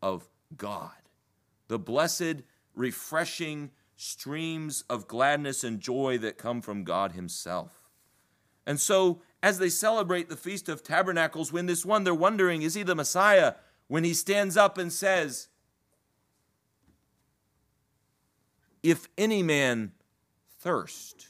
of 0.00 0.28
God. 0.56 0.92
The 1.66 1.80
blessed 1.80 2.42
refreshing 2.76 3.72
streams 3.96 4.84
of 4.88 5.08
gladness 5.08 5.64
and 5.64 5.80
joy 5.80 6.18
that 6.18 6.38
come 6.38 6.62
from 6.62 6.84
God 6.84 7.12
Himself. 7.12 7.88
And 8.64 8.80
so, 8.80 9.22
as 9.42 9.58
they 9.58 9.68
celebrate 9.68 10.28
the 10.28 10.36
Feast 10.36 10.68
of 10.68 10.82
Tabernacles, 10.82 11.52
when 11.52 11.66
this 11.66 11.84
one, 11.84 12.04
they're 12.04 12.14
wondering, 12.14 12.62
is 12.62 12.74
he 12.74 12.82
the 12.82 12.94
Messiah? 12.94 13.54
When 13.86 14.04
he 14.04 14.14
stands 14.14 14.56
up 14.56 14.78
and 14.78 14.92
says, 14.92 15.48
If 18.82 19.08
any 19.16 19.42
man 19.42 19.92
thirst, 20.58 21.28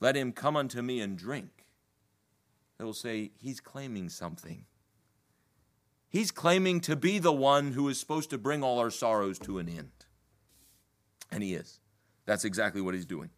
let 0.00 0.16
him 0.16 0.32
come 0.32 0.56
unto 0.56 0.82
me 0.82 1.00
and 1.00 1.16
drink. 1.16 1.66
They 2.78 2.84
will 2.84 2.92
say, 2.92 3.30
He's 3.38 3.60
claiming 3.60 4.08
something. 4.08 4.64
He's 6.08 6.30
claiming 6.30 6.80
to 6.82 6.96
be 6.96 7.18
the 7.18 7.32
one 7.32 7.72
who 7.72 7.88
is 7.88 7.98
supposed 7.98 8.28
to 8.30 8.38
bring 8.38 8.62
all 8.62 8.78
our 8.78 8.90
sorrows 8.90 9.38
to 9.40 9.58
an 9.58 9.68
end. 9.68 9.92
And 11.30 11.42
he 11.42 11.54
is. 11.54 11.80
That's 12.26 12.44
exactly 12.44 12.82
what 12.82 12.94
he's 12.94 13.06
doing. 13.06 13.30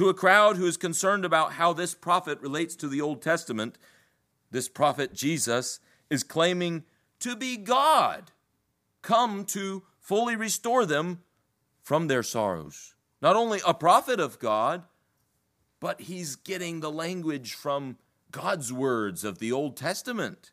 To 0.00 0.08
a 0.08 0.14
crowd 0.14 0.56
who 0.56 0.64
is 0.64 0.78
concerned 0.78 1.26
about 1.26 1.52
how 1.52 1.74
this 1.74 1.94
prophet 1.94 2.40
relates 2.40 2.74
to 2.76 2.88
the 2.88 3.02
Old 3.02 3.20
Testament, 3.20 3.76
this 4.50 4.66
prophet 4.66 5.12
Jesus 5.12 5.78
is 6.08 6.22
claiming 6.22 6.84
to 7.18 7.36
be 7.36 7.58
God, 7.58 8.30
come 9.02 9.44
to 9.44 9.82
fully 9.98 10.36
restore 10.36 10.86
them 10.86 11.20
from 11.82 12.06
their 12.06 12.22
sorrows. 12.22 12.94
Not 13.20 13.36
only 13.36 13.60
a 13.66 13.74
prophet 13.74 14.20
of 14.20 14.38
God, 14.38 14.84
but 15.80 16.00
he's 16.00 16.34
getting 16.34 16.80
the 16.80 16.90
language 16.90 17.52
from 17.52 17.98
God's 18.30 18.72
words 18.72 19.22
of 19.22 19.38
the 19.38 19.52
Old 19.52 19.76
Testament. 19.76 20.52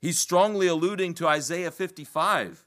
He's 0.00 0.18
strongly 0.18 0.66
alluding 0.66 1.12
to 1.16 1.28
Isaiah 1.28 1.70
55. 1.70 2.64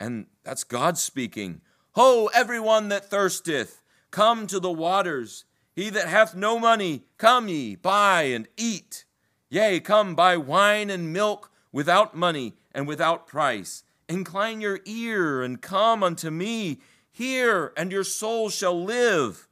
And 0.00 0.26
that's 0.42 0.64
God 0.64 0.98
speaking. 0.98 1.60
Ho, 1.92 2.28
everyone 2.34 2.88
that 2.88 3.08
thirsteth, 3.08 3.81
come 4.12 4.46
to 4.46 4.60
the 4.60 4.70
waters. 4.70 5.44
He 5.74 5.90
that 5.90 6.06
hath 6.06 6.36
no 6.36 6.60
money, 6.60 7.06
come 7.18 7.48
ye, 7.48 7.74
buy 7.74 8.22
and 8.22 8.46
eat. 8.56 9.04
Yea, 9.50 9.80
come 9.80 10.14
buy 10.14 10.36
wine 10.36 10.88
and 10.88 11.12
milk 11.12 11.50
without 11.72 12.16
money 12.16 12.54
and 12.72 12.86
without 12.86 13.26
price. 13.26 13.82
Incline 14.08 14.60
your 14.60 14.78
ear 14.84 15.42
and 15.42 15.60
come 15.60 16.04
unto 16.04 16.30
me. 16.30 16.80
Hear, 17.10 17.72
and 17.76 17.90
your 17.90 18.04
soul 18.04 18.48
shall 18.48 18.80
live. 18.84 19.48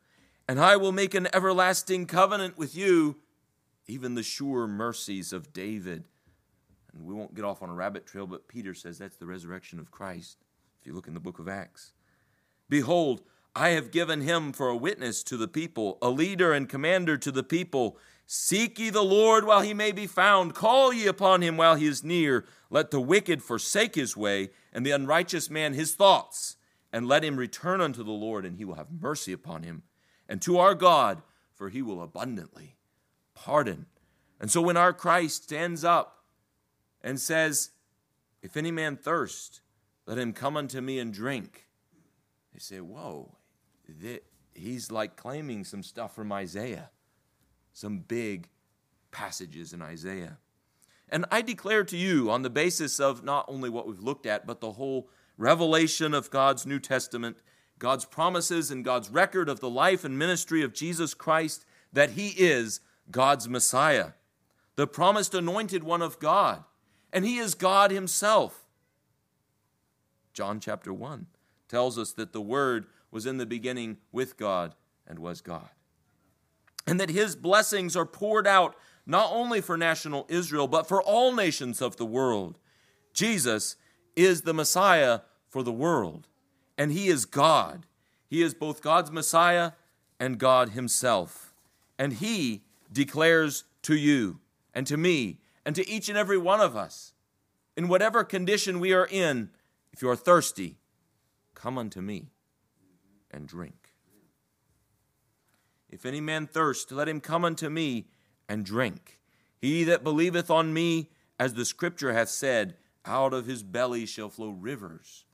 And 0.46 0.60
I 0.60 0.76
will 0.76 0.92
make 0.92 1.14
an 1.14 1.26
everlasting 1.32 2.06
covenant 2.06 2.56
with 2.56 2.76
you, 2.76 3.16
even 3.88 4.14
the 4.14 4.22
sure 4.22 4.68
mercies 4.68 5.32
of 5.32 5.52
David 5.52 6.04
and 6.92 7.04
we 7.04 7.14
won't 7.14 7.34
get 7.34 7.44
off 7.44 7.62
on 7.62 7.70
a 7.70 7.74
rabbit 7.74 8.06
trail, 8.06 8.26
but 8.26 8.48
Peter 8.48 8.74
says 8.74 8.98
that's 8.98 9.16
the 9.16 9.26
resurrection 9.26 9.78
of 9.78 9.90
Christ, 9.90 10.38
if 10.80 10.86
you 10.86 10.92
look 10.92 11.08
in 11.08 11.14
the 11.14 11.20
book 11.20 11.38
of 11.38 11.48
Acts. 11.48 11.92
Behold, 12.68 13.22
I 13.54 13.70
have 13.70 13.90
given 13.90 14.20
him 14.20 14.52
for 14.52 14.68
a 14.68 14.76
witness 14.76 15.22
to 15.24 15.36
the 15.36 15.48
people, 15.48 15.98
a 16.00 16.10
leader 16.10 16.52
and 16.52 16.68
commander 16.68 17.16
to 17.18 17.32
the 17.32 17.42
people. 17.42 17.98
Seek 18.26 18.78
ye 18.78 18.90
the 18.90 19.02
Lord 19.02 19.44
while 19.44 19.62
he 19.62 19.74
may 19.74 19.90
be 19.90 20.06
found. 20.06 20.54
Call 20.54 20.92
ye 20.92 21.06
upon 21.06 21.42
him 21.42 21.56
while 21.56 21.74
he 21.74 21.86
is 21.86 22.04
near. 22.04 22.44
Let 22.70 22.92
the 22.92 23.00
wicked 23.00 23.42
forsake 23.42 23.96
his 23.96 24.16
way, 24.16 24.50
and 24.72 24.86
the 24.86 24.92
unrighteous 24.92 25.50
man 25.50 25.74
his 25.74 25.94
thoughts. 25.94 26.56
And 26.92 27.08
let 27.08 27.24
him 27.24 27.36
return 27.36 27.80
unto 27.80 28.04
the 28.04 28.10
Lord, 28.12 28.44
and 28.44 28.56
he 28.56 28.64
will 28.64 28.76
have 28.76 28.90
mercy 28.90 29.32
upon 29.32 29.64
him. 29.64 29.82
And 30.28 30.40
to 30.42 30.58
our 30.58 30.74
God, 30.74 31.22
for 31.54 31.68
he 31.68 31.82
will 31.82 32.02
abundantly 32.02 32.76
pardon. 33.34 33.86
And 34.40 34.50
so 34.50 34.62
when 34.62 34.76
our 34.76 34.92
Christ 34.92 35.44
stands 35.44 35.84
up 35.84 36.24
and 37.02 37.20
says, 37.20 37.70
If 38.42 38.56
any 38.56 38.70
man 38.70 38.96
thirst, 38.96 39.60
let 40.06 40.18
him 40.18 40.32
come 40.32 40.56
unto 40.56 40.80
me 40.80 40.98
and 40.98 41.12
drink. 41.12 41.66
They 42.52 42.58
say, 42.58 42.80
Whoa, 42.80 43.36
he's 44.54 44.90
like 44.90 45.16
claiming 45.16 45.64
some 45.64 45.82
stuff 45.82 46.14
from 46.14 46.32
Isaiah, 46.32 46.90
some 47.72 47.98
big 47.98 48.48
passages 49.10 49.72
in 49.72 49.82
Isaiah. 49.82 50.38
And 51.08 51.24
I 51.30 51.42
declare 51.42 51.84
to 51.84 51.96
you, 51.96 52.30
on 52.30 52.42
the 52.42 52.50
basis 52.50 53.00
of 53.00 53.24
not 53.24 53.44
only 53.48 53.68
what 53.68 53.86
we've 53.86 53.98
looked 53.98 54.26
at, 54.26 54.46
but 54.46 54.60
the 54.60 54.72
whole 54.72 55.08
revelation 55.36 56.14
of 56.14 56.30
God's 56.30 56.64
New 56.66 56.78
Testament, 56.78 57.38
God's 57.78 58.04
promises, 58.04 58.70
and 58.70 58.84
God's 58.84 59.10
record 59.10 59.48
of 59.48 59.60
the 59.60 59.70
life 59.70 60.04
and 60.04 60.18
ministry 60.18 60.62
of 60.62 60.72
Jesus 60.72 61.14
Christ, 61.14 61.64
that 61.92 62.10
He 62.10 62.28
is 62.28 62.80
God's 63.10 63.48
Messiah, 63.48 64.10
the 64.76 64.86
promised 64.86 65.34
anointed 65.34 65.82
one 65.82 66.02
of 66.02 66.18
God, 66.18 66.64
and 67.12 67.24
he 67.24 67.38
is 67.38 67.54
God 67.54 67.90
himself. 67.90 68.64
John 70.32 70.60
chapter 70.60 70.92
1 70.92 71.26
tells 71.68 71.98
us 71.98 72.12
that 72.12 72.32
the 72.32 72.40
Word 72.40 72.86
was 73.10 73.26
in 73.26 73.38
the 73.38 73.46
beginning 73.46 73.98
with 74.12 74.36
God 74.36 74.74
and 75.06 75.18
was 75.18 75.40
God. 75.40 75.68
And 76.86 76.98
that 77.00 77.10
his 77.10 77.36
blessings 77.36 77.96
are 77.96 78.06
poured 78.06 78.46
out 78.46 78.74
not 79.06 79.30
only 79.32 79.60
for 79.60 79.76
national 79.76 80.26
Israel, 80.28 80.68
but 80.68 80.88
for 80.88 81.02
all 81.02 81.34
nations 81.34 81.82
of 81.82 81.96
the 81.96 82.06
world. 82.06 82.58
Jesus 83.12 83.76
is 84.16 84.42
the 84.42 84.54
Messiah 84.54 85.20
for 85.48 85.62
the 85.62 85.72
world, 85.72 86.28
and 86.78 86.92
he 86.92 87.08
is 87.08 87.24
God. 87.24 87.86
He 88.28 88.42
is 88.42 88.54
both 88.54 88.82
God's 88.82 89.10
Messiah 89.10 89.72
and 90.20 90.38
God 90.38 90.70
himself. 90.70 91.52
And 91.98 92.12
he 92.14 92.62
declares 92.92 93.64
to 93.82 93.96
you 93.96 94.38
and 94.72 94.86
to 94.86 94.96
me 94.96 95.40
and 95.66 95.74
to 95.74 95.88
each 95.88 96.08
and 96.08 96.16
every 96.16 96.38
one 96.38 96.60
of 96.60 96.76
us. 96.76 97.12
In 97.76 97.88
whatever 97.88 98.22
condition 98.22 98.78
we 98.78 98.92
are 98.92 99.08
in, 99.10 99.50
if 99.92 100.02
you 100.02 100.08
are 100.08 100.16
thirsty, 100.16 100.76
come 101.54 101.76
unto 101.76 102.00
me 102.00 102.30
and 103.30 103.46
drink. 103.46 103.92
If 105.88 106.06
any 106.06 106.20
man 106.20 106.46
thirst, 106.46 106.92
let 106.92 107.08
him 107.08 107.20
come 107.20 107.44
unto 107.44 107.68
me 107.68 108.08
and 108.48 108.64
drink. 108.64 109.18
He 109.60 109.84
that 109.84 110.04
believeth 110.04 110.50
on 110.50 110.72
me, 110.72 111.10
as 111.38 111.54
the 111.54 111.64
scripture 111.64 112.12
hath 112.12 112.28
said, 112.28 112.76
out 113.04 113.32
of 113.32 113.46
his 113.46 113.62
belly 113.62 114.06
shall 114.06 114.28
flow 114.28 114.50
rivers 114.50 115.24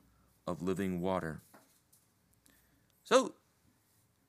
of 0.45 0.61
living 0.61 1.01
water. 1.01 1.41
So, 3.03 3.35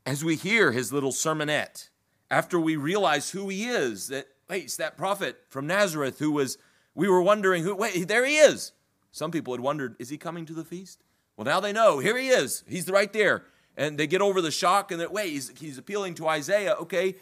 as 0.05 0.25
we 0.25 0.37
hear 0.37 0.73
his 0.73 0.93
little 0.93 1.13
sermonette, 1.13 1.89
after 2.31 2.61
we 2.61 2.77
realize 2.77 3.31
who 3.31 3.49
he 3.49 3.67
is, 3.67 4.09
that 4.09 4.29
Wait, 4.49 4.65
it's 4.65 4.77
that 4.77 4.97
prophet 4.97 5.37
from 5.51 5.67
Nazareth 5.67 6.19
who 6.19 6.31
was, 6.31 6.57
we 6.95 7.09
were 7.09 7.23
wondering 7.23 7.63
who, 7.63 7.75
wait, 7.75 8.09
there 8.09 8.25
he 8.25 8.39
is. 8.39 8.73
Some 9.13 9.31
people 9.31 9.53
had 9.53 9.61
wondered, 9.61 9.97
is 9.99 10.09
he 10.09 10.17
coming 10.17 10.47
to 10.47 10.55
the 10.55 10.65
feast? 10.65 11.03
Well, 11.37 11.45
now 11.45 11.61
they 11.61 11.73
know. 11.73 11.99
Here 11.99 12.17
he 12.17 12.29
is. 12.29 12.65
He's 12.67 12.89
right 12.89 13.13
there. 13.13 13.45
And 13.79 13.97
they 13.97 14.09
get 14.09 14.21
over 14.21 14.43
the 14.43 14.51
shock 14.51 14.91
and 14.91 15.01
that, 15.01 15.13
wait, 15.13 15.31
he's, 15.31 15.53
he's 15.57 15.79
appealing 15.79 16.15
to 16.17 16.27
Isaiah. 16.27 16.75
Okay. 16.75 17.15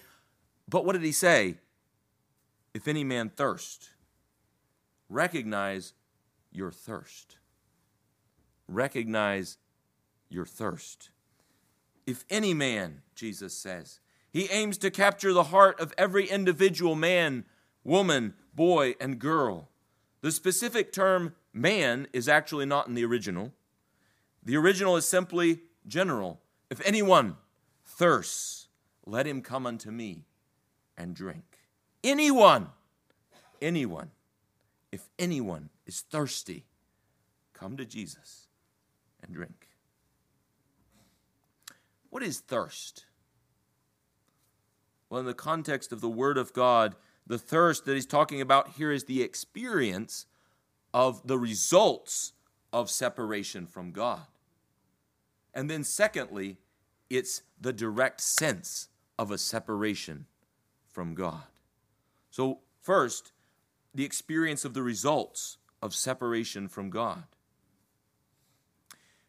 But 0.67 0.87
what 0.87 0.95
did 0.95 1.03
he 1.03 1.13
say? 1.13 1.57
If 2.73 2.89
any 2.89 3.05
man 3.05 3.29
thirst, 3.29 3.91
recognize 5.11 5.93
your 6.51 6.73
thirst. 6.73 7.37
Recognize 8.67 9.59
your 10.31 10.47
thirst. 10.47 11.11
If 12.07 12.25
any 12.31 12.55
man, 12.55 13.03
Jesus 13.15 13.57
says, 13.57 14.01
he 14.33 14.49
aims 14.51 14.79
to 14.79 14.91
capture 14.91 15.35
the 15.35 15.45
heart 15.45 15.79
of 15.79 15.93
every 15.99 16.27
individual 16.27 16.95
man, 16.95 17.45
woman, 17.85 18.33
boy, 18.55 18.95
and 18.99 19.19
girl. 19.19 19.69
The 20.23 20.33
specific 20.33 20.91
term 20.91 21.35
man 21.53 22.09
is 22.15 22.29
actually 22.29 22.65
not 22.65 22.89
in 22.89 22.95
the 22.95 23.05
original. 23.05 23.53
The 24.43 24.57
original 24.57 24.97
is 24.97 25.07
simply 25.07 25.61
general. 25.87 26.41
If 26.71 26.81
anyone 26.85 27.37
thirsts, 27.85 28.69
let 29.05 29.27
him 29.27 29.41
come 29.41 29.67
unto 29.67 29.91
me 29.91 30.27
and 30.97 31.15
drink. 31.15 31.59
Anyone, 32.03 32.69
anyone, 33.63 34.11
if 34.91 35.09
anyone 35.19 35.71
is 35.87 36.01
thirsty, 36.01 36.65
come 37.53 37.77
to 37.77 37.85
Jesus 37.85 38.49
and 39.23 39.35
drink. 39.35 39.69
What 42.11 42.23
is 42.23 42.41
thirst? 42.41 43.07
Well, 45.09 45.21
in 45.21 45.27
the 45.27 45.35
context 45.35 45.93
of 45.93 46.01
the 46.01 46.09
Word 46.09 46.39
of 46.39 46.53
God, 46.53 46.97
the 47.27 47.39
thirst 47.39 47.85
that 47.85 47.95
he's 47.95 48.07
talking 48.07 48.41
about 48.41 48.71
here 48.71 48.91
is 48.91 49.05
the 49.05 49.23
experience 49.23 50.27
of 50.95 51.27
the 51.27 51.39
results 51.39 52.33
of 52.73 52.91
separation 52.91 53.67
from 53.67 53.93
God. 53.93 54.27
And 55.57 55.71
then, 55.71 55.85
secondly, 55.85 56.59
it's 57.09 57.41
the 57.59 57.73
direct 57.73 58.21
sense 58.21 58.89
of 59.19 59.31
a 59.31 59.39
separation 59.39 60.27
from 60.87 61.15
God. 61.15 61.45
So, 62.31 62.59
first, 62.83 63.33
the 63.95 64.05
experience 64.05 64.67
of 64.67 64.75
the 64.75 64.83
results 64.83 65.57
of 65.81 65.95
separation 65.95 66.69
from 66.69 66.91
God. 66.91 67.25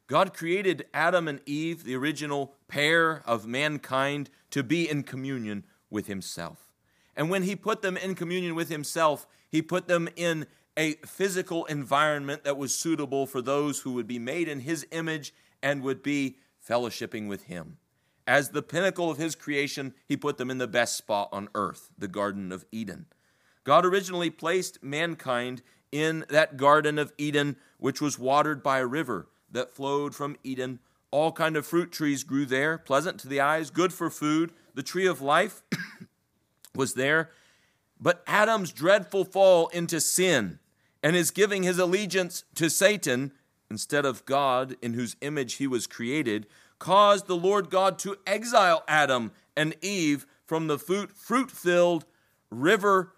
God 0.08 0.34
created 0.34 0.86
Adam 0.94 1.30
and 1.30 1.40
Eve, 1.46 1.86
the 1.86 1.96
original 1.96 2.54
pair 2.68 3.24
of 3.26 3.48
mankind, 3.48 4.30
to 4.52 4.64
be 4.64 4.90
in 4.90 5.04
communion 5.04 5.64
with 5.90 6.08
Himself. 6.08 6.74
And 7.16 7.30
when 7.30 7.44
He 7.44 7.56
put 7.56 7.82
them 7.82 7.96
in 7.96 8.16
communion 8.16 8.54
with 8.54 8.68
Himself, 8.68 9.26
He 9.50 9.62
put 9.62 9.88
them 9.88 10.10
in 10.18 10.46
a 10.76 10.94
physical 11.06 11.64
environment 11.66 12.44
that 12.44 12.58
was 12.58 12.76
suitable 12.76 13.26
for 13.26 13.42
those 13.42 13.80
who 13.80 13.94
would 13.94 14.08
be 14.08 14.20
made 14.20 14.50
in 14.50 14.60
His 14.60 14.86
image 14.92 15.34
and 15.62 15.82
would 15.84 16.04
be 16.04 16.38
fellowshipping 16.68 17.28
with 17.28 17.44
Him. 17.44 17.78
as 18.28 18.50
the 18.50 18.62
pinnacle 18.62 19.10
of 19.10 19.18
his 19.18 19.36
creation, 19.36 19.94
he 20.06 20.18
put 20.18 20.38
them 20.38 20.52
in 20.52 20.58
the 20.58 20.68
best 20.68 20.98
spot 20.98 21.30
on 21.32 21.48
earth, 21.56 21.90
the 21.98 22.10
Garden 22.10 22.52
of 22.52 22.66
Eden. 22.74 23.06
God 23.64 23.86
originally 23.86 24.30
placed 24.30 24.84
mankind 24.84 25.62
in 25.92 26.26
that 26.30 26.58
Garden 26.58 27.00
of 27.00 27.14
Eden, 27.18 27.56
which 27.78 28.02
was 28.02 28.20
watered 28.20 28.62
by 28.62 28.80
a 28.80 28.86
river 28.86 29.30
that 29.50 29.72
flowed 29.72 30.14
from 30.14 30.36
Eden. 30.44 30.80
All 31.10 31.32
kind 31.32 31.56
of 31.56 31.66
fruit 31.66 31.92
trees 31.92 32.26
grew 32.26 32.46
there, 32.46 32.78
pleasant 32.78 33.18
to 33.22 33.30
the 33.30 33.40
eyes, 33.40 33.70
good 33.70 33.94
for 33.94 34.10
food. 34.10 34.52
The 34.76 34.84
tree 34.84 35.08
of 35.08 35.22
life 35.22 35.64
was 36.76 36.96
there. 36.96 37.32
But 38.00 38.24
Adam's 38.28 38.74
dreadful 38.74 39.24
fall 39.24 39.70
into 39.70 40.02
sin 40.02 40.60
and 41.02 41.16
his 41.16 41.32
giving 41.32 41.64
his 41.64 41.80
allegiance 41.80 42.44
to 42.56 42.70
Satan 42.70 43.32
instead 43.70 44.06
of 44.06 44.26
God, 44.26 44.76
in 44.82 44.94
whose 44.94 45.16
image 45.22 45.56
he 45.56 45.68
was 45.68 45.88
created, 45.88 46.48
caused 46.80 47.28
the 47.28 47.36
Lord 47.36 47.70
God 47.70 48.00
to 48.00 48.18
exile 48.26 48.84
Adam 48.88 49.32
and 49.56 49.76
Eve 49.82 50.26
from 50.46 50.68
the 50.68 50.78
fruit 50.78 51.52
filled, 51.52 52.06
river 52.50 53.14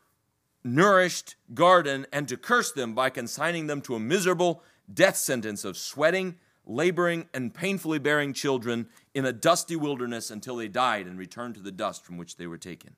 nourished 0.63 1.35
garden 1.53 2.05
and 2.11 2.27
to 2.27 2.37
curse 2.37 2.71
them 2.71 2.93
by 2.93 3.09
consigning 3.09 3.67
them 3.67 3.81
to 3.81 3.95
a 3.95 3.99
miserable 3.99 4.63
death 4.91 5.15
sentence 5.15 5.63
of 5.63 5.77
sweating, 5.77 6.35
laboring, 6.65 7.27
and 7.33 7.53
painfully 7.53 7.99
bearing 7.99 8.33
children 8.33 8.87
in 9.13 9.25
a 9.25 9.33
dusty 9.33 9.75
wilderness 9.75 10.29
until 10.31 10.55
they 10.55 10.67
died 10.67 11.05
and 11.05 11.17
returned 11.17 11.55
to 11.55 11.61
the 11.61 11.71
dust 11.71 12.03
from 12.03 12.17
which 12.17 12.37
they 12.37 12.47
were 12.47 12.57
taken. 12.57 12.95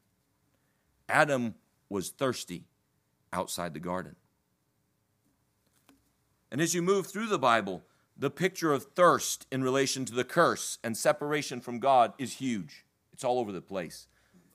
Adam 1.08 1.56
was 1.90 2.10
thirsty 2.10 2.66
outside 3.34 3.74
the 3.74 3.80
garden. 3.80 4.16
And 6.52 6.60
as 6.60 6.74
you 6.76 6.82
move 6.82 7.08
through 7.08 7.28
the 7.28 7.40
Bible, 7.40 7.84
the 8.18 8.30
picture 8.30 8.74
of 8.74 8.84
thirst 8.94 9.48
in 9.52 9.64
relation 9.64 10.04
to 10.06 10.14
the 10.14 10.26
curse 10.26 10.78
and 10.84 10.98
separation 10.98 11.62
from 11.62 11.80
God 11.80 12.14
is 12.18 12.34
huge. 12.34 12.86
It's 13.14 13.24
all 13.24 13.40
over 13.40 13.52
the 13.52 13.62
place. 13.62 14.08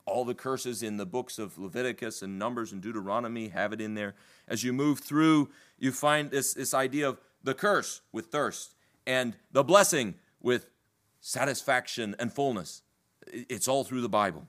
All 0.04 0.24
the 0.24 0.34
curses 0.34 0.82
in 0.82 0.98
the 0.98 1.06
books 1.06 1.38
of 1.38 1.58
Leviticus 1.58 2.22
and 2.22 2.38
Numbers 2.38 2.70
and 2.70 2.82
Deuteronomy 2.82 3.48
have 3.48 3.72
it 3.72 3.80
in 3.80 3.94
there. 3.94 4.14
As 4.46 4.62
you 4.62 4.72
move 4.72 5.00
through, 5.00 5.48
you 5.78 5.90
find 5.90 6.30
this, 6.30 6.54
this 6.54 6.74
idea 6.74 7.08
of 7.08 7.18
the 7.42 7.54
curse 7.54 8.02
with 8.12 8.26
thirst 8.26 8.74
and 9.06 9.36
the 9.50 9.64
blessing 9.64 10.14
with 10.40 10.66
satisfaction 11.20 12.14
and 12.18 12.32
fullness. 12.32 12.82
It's 13.26 13.66
all 13.66 13.84
through 13.84 14.02
the 14.02 14.08
Bible. 14.08 14.46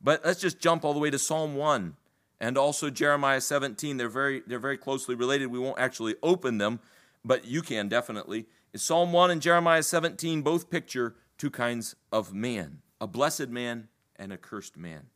But 0.00 0.24
let's 0.24 0.40
just 0.40 0.60
jump 0.60 0.84
all 0.84 0.92
the 0.92 1.00
way 1.00 1.10
to 1.10 1.18
Psalm 1.18 1.56
1 1.56 1.96
and 2.40 2.58
also 2.58 2.90
Jeremiah 2.90 3.40
17. 3.40 3.96
They're 3.96 4.08
very, 4.08 4.42
they're 4.46 4.58
very 4.58 4.76
closely 4.76 5.14
related. 5.14 5.46
We 5.46 5.58
won't 5.58 5.78
actually 5.78 6.16
open 6.22 6.58
them, 6.58 6.80
but 7.24 7.44
you 7.44 7.62
can 7.62 7.88
definitely. 7.88 8.46
Psalm 8.74 9.12
1 9.12 9.30
and 9.30 9.42
Jeremiah 9.42 9.82
17 9.82 10.42
both 10.42 10.70
picture 10.70 11.14
two 11.38 11.50
kinds 11.50 11.96
of 12.12 12.32
man 12.34 12.80
a 13.00 13.06
blessed 13.06 13.48
man 13.48 13.88
and 14.16 14.32
a 14.32 14.38
cursed 14.38 14.76
man. 14.76 15.06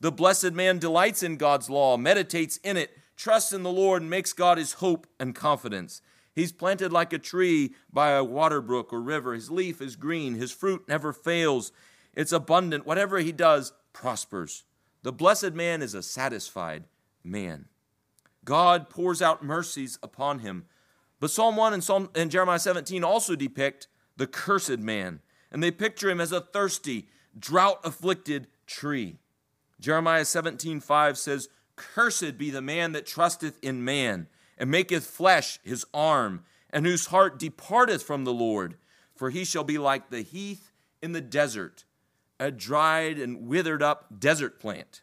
The 0.00 0.12
blessed 0.12 0.52
man 0.52 0.78
delights 0.78 1.22
in 1.22 1.36
God's 1.36 1.68
law, 1.68 1.96
meditates 1.96 2.58
in 2.58 2.76
it, 2.76 2.96
trusts 3.16 3.52
in 3.52 3.62
the 3.62 3.72
Lord, 3.72 4.02
and 4.02 4.10
makes 4.10 4.32
God 4.32 4.58
his 4.58 4.74
hope 4.74 5.06
and 5.20 5.34
confidence. 5.34 6.00
He's 6.34 6.52
planted 6.52 6.92
like 6.92 7.12
a 7.12 7.18
tree 7.18 7.74
by 7.90 8.10
a 8.10 8.24
water 8.24 8.60
brook 8.60 8.92
or 8.92 9.00
river. 9.00 9.34
His 9.34 9.50
leaf 9.50 9.80
is 9.80 9.96
green, 9.96 10.34
his 10.34 10.52
fruit 10.52 10.84
never 10.86 11.12
fails. 11.12 11.72
It's 12.14 12.32
abundant. 12.32 12.86
Whatever 12.86 13.18
he 13.18 13.32
does 13.32 13.72
prospers. 13.92 14.64
The 15.06 15.12
blessed 15.12 15.52
man 15.52 15.82
is 15.82 15.94
a 15.94 16.02
satisfied 16.02 16.82
man. 17.22 17.66
God 18.44 18.90
pours 18.90 19.22
out 19.22 19.40
mercies 19.40 20.00
upon 20.02 20.40
him. 20.40 20.64
But 21.20 21.30
Psalm 21.30 21.54
1 21.54 21.74
and, 21.74 21.84
Psalm, 21.84 22.10
and 22.16 22.28
Jeremiah 22.28 22.58
17 22.58 23.04
also 23.04 23.36
depict 23.36 23.86
the 24.16 24.26
cursed 24.26 24.80
man, 24.80 25.20
and 25.52 25.62
they 25.62 25.70
picture 25.70 26.10
him 26.10 26.20
as 26.20 26.32
a 26.32 26.40
thirsty, 26.40 27.06
drought 27.38 27.78
afflicted 27.84 28.48
tree. 28.66 29.20
Jeremiah 29.78 30.24
17 30.24 30.80
5 30.80 31.16
says, 31.16 31.50
Cursed 31.76 32.36
be 32.36 32.50
the 32.50 32.60
man 32.60 32.90
that 32.90 33.06
trusteth 33.06 33.60
in 33.62 33.84
man, 33.84 34.26
and 34.58 34.72
maketh 34.72 35.06
flesh 35.06 35.60
his 35.62 35.86
arm, 35.94 36.42
and 36.68 36.84
whose 36.84 37.06
heart 37.06 37.38
departeth 37.38 38.02
from 38.02 38.24
the 38.24 38.34
Lord. 38.34 38.74
For 39.14 39.30
he 39.30 39.44
shall 39.44 39.62
be 39.62 39.78
like 39.78 40.10
the 40.10 40.22
heath 40.22 40.72
in 41.00 41.12
the 41.12 41.20
desert, 41.20 41.84
a 42.38 42.50
dried 42.50 43.18
and 43.18 43.46
withered 43.46 43.82
up 43.82 44.20
desert 44.20 44.60
plant, 44.60 45.02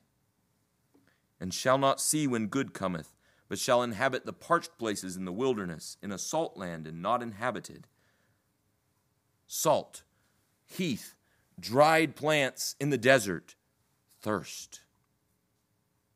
and 1.40 1.54
shall 1.54 1.78
not 1.78 2.00
see 2.00 2.28
when 2.28 2.48
good 2.48 2.74
cometh, 2.74 3.12
but 3.50 3.60
shall 3.60 3.84
inhabit 3.84 4.26
the 4.26 4.34
parched 4.34 4.78
places 4.78 5.16
in 5.16 5.26
the 5.26 5.32
wilderness, 5.32 5.98
in 6.02 6.12
a 6.12 6.18
salt 6.18 6.58
land 6.58 6.88
and 6.88 7.02
not 7.02 7.22
inhabited. 7.22 7.88
Salt, 9.48 10.04
heath, 10.66 11.16
dried 11.60 12.16
plants 12.16 12.76
in 12.80 12.90
the 12.90 12.98
desert, 12.98 13.56
thirst. 14.22 14.82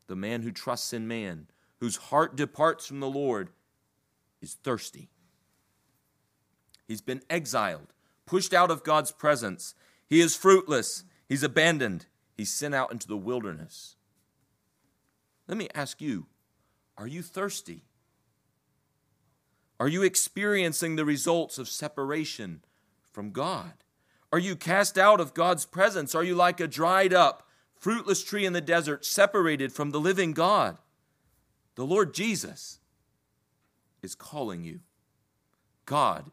The 0.06 0.16
man 0.16 0.42
who 0.42 0.50
trusts 0.50 0.92
in 0.92 1.06
man, 1.06 1.48
whose 1.80 1.96
heart 1.96 2.34
departs 2.34 2.86
from 2.86 3.00
the 3.00 3.10
Lord, 3.10 3.50
is 4.40 4.54
thirsty. 4.54 5.10
He's 6.86 7.02
been 7.02 7.22
exiled, 7.28 7.92
pushed 8.24 8.54
out 8.54 8.70
of 8.70 8.82
God's 8.82 9.12
presence. 9.12 9.74
He 10.06 10.20
is 10.20 10.34
fruitless. 10.34 11.04
He's 11.28 11.42
abandoned. 11.42 12.06
He's 12.36 12.52
sent 12.52 12.74
out 12.74 12.92
into 12.92 13.06
the 13.06 13.16
wilderness. 13.16 13.96
Let 15.46 15.58
me 15.58 15.68
ask 15.74 16.00
you 16.00 16.26
are 16.96 17.06
you 17.06 17.22
thirsty? 17.22 17.84
Are 19.80 19.88
you 19.88 20.02
experiencing 20.02 20.96
the 20.96 21.04
results 21.04 21.58
of 21.58 21.68
separation 21.68 22.64
from 23.12 23.30
God? 23.30 23.72
Are 24.32 24.38
you 24.38 24.56
cast 24.56 24.98
out 24.98 25.20
of 25.20 25.34
God's 25.34 25.64
presence? 25.64 26.14
Are 26.14 26.24
you 26.24 26.34
like 26.34 26.58
a 26.60 26.66
dried 26.66 27.14
up, 27.14 27.48
fruitless 27.76 28.24
tree 28.24 28.44
in 28.44 28.52
the 28.52 28.60
desert, 28.60 29.04
separated 29.04 29.72
from 29.72 29.90
the 29.90 30.00
living 30.00 30.32
God? 30.32 30.78
The 31.76 31.84
Lord 31.84 32.12
Jesus 32.12 32.80
is 34.02 34.16
calling 34.16 34.64
you. 34.64 34.80
God 35.86 36.32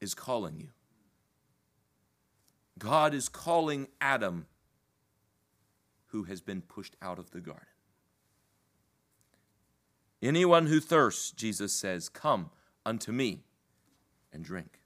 is 0.00 0.14
calling 0.14 0.58
you. 0.58 0.68
God 2.82 3.14
is 3.14 3.28
calling 3.28 3.86
Adam, 4.00 4.46
who 6.06 6.24
has 6.24 6.40
been 6.40 6.62
pushed 6.62 6.96
out 7.00 7.16
of 7.16 7.30
the 7.30 7.38
garden. 7.38 7.62
Anyone 10.20 10.66
who 10.66 10.80
thirsts, 10.80 11.30
Jesus 11.30 11.72
says, 11.72 12.08
come 12.08 12.50
unto 12.84 13.12
me 13.12 13.44
and 14.32 14.44
drink. 14.44 14.80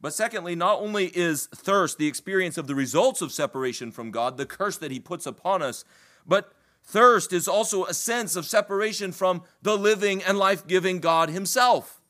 But 0.00 0.14
secondly, 0.14 0.54
not 0.54 0.78
only 0.78 1.06
is 1.06 1.48
thirst 1.52 1.98
the 1.98 2.06
experience 2.06 2.56
of 2.56 2.68
the 2.68 2.76
results 2.76 3.20
of 3.20 3.32
separation 3.32 3.90
from 3.90 4.12
God, 4.12 4.36
the 4.36 4.46
curse 4.46 4.78
that 4.78 4.92
He 4.92 5.00
puts 5.00 5.26
upon 5.26 5.60
us, 5.60 5.84
but 6.24 6.52
thirst 6.84 7.32
is 7.32 7.48
also 7.48 7.84
a 7.84 7.94
sense 7.94 8.36
of 8.36 8.46
separation 8.46 9.10
from 9.10 9.42
the 9.60 9.76
living 9.76 10.22
and 10.22 10.38
life 10.38 10.68
giving 10.68 11.00
God 11.00 11.30
Himself. 11.30 12.00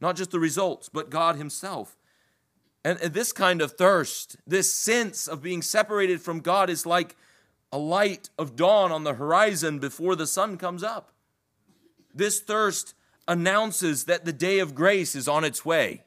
Not 0.00 0.16
just 0.16 0.32
the 0.32 0.40
results, 0.40 0.88
but 0.88 1.10
God 1.10 1.36
Himself. 1.36 1.96
And 2.84 2.98
this 2.98 3.32
kind 3.32 3.60
of 3.60 3.72
thirst, 3.72 4.36
this 4.46 4.72
sense 4.72 5.28
of 5.28 5.42
being 5.42 5.60
separated 5.60 6.22
from 6.22 6.40
God, 6.40 6.70
is 6.70 6.86
like 6.86 7.14
a 7.72 7.78
light 7.78 8.30
of 8.38 8.56
dawn 8.56 8.90
on 8.90 9.04
the 9.04 9.14
horizon 9.14 9.78
before 9.78 10.16
the 10.16 10.26
sun 10.26 10.56
comes 10.56 10.82
up. 10.82 11.12
This 12.14 12.40
thirst 12.40 12.94
announces 13.28 14.04
that 14.04 14.24
the 14.24 14.32
day 14.32 14.58
of 14.58 14.74
grace 14.74 15.14
is 15.14 15.28
on 15.28 15.44
its 15.44 15.64
way. 15.64 16.04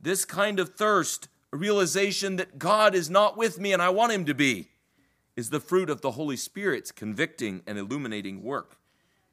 This 0.00 0.24
kind 0.24 0.58
of 0.58 0.74
thirst, 0.74 1.28
a 1.52 1.56
realization 1.56 2.36
that 2.36 2.58
God 2.58 2.94
is 2.94 3.08
not 3.08 3.36
with 3.36 3.60
me 3.60 3.72
and 3.72 3.80
I 3.80 3.90
want 3.90 4.12
Him 4.12 4.24
to 4.24 4.34
be, 4.34 4.68
is 5.36 5.50
the 5.50 5.60
fruit 5.60 5.90
of 5.90 6.00
the 6.00 6.12
Holy 6.12 6.36
Spirit's 6.36 6.90
convicting 6.90 7.62
and 7.66 7.78
illuminating 7.78 8.42
work. 8.42 8.76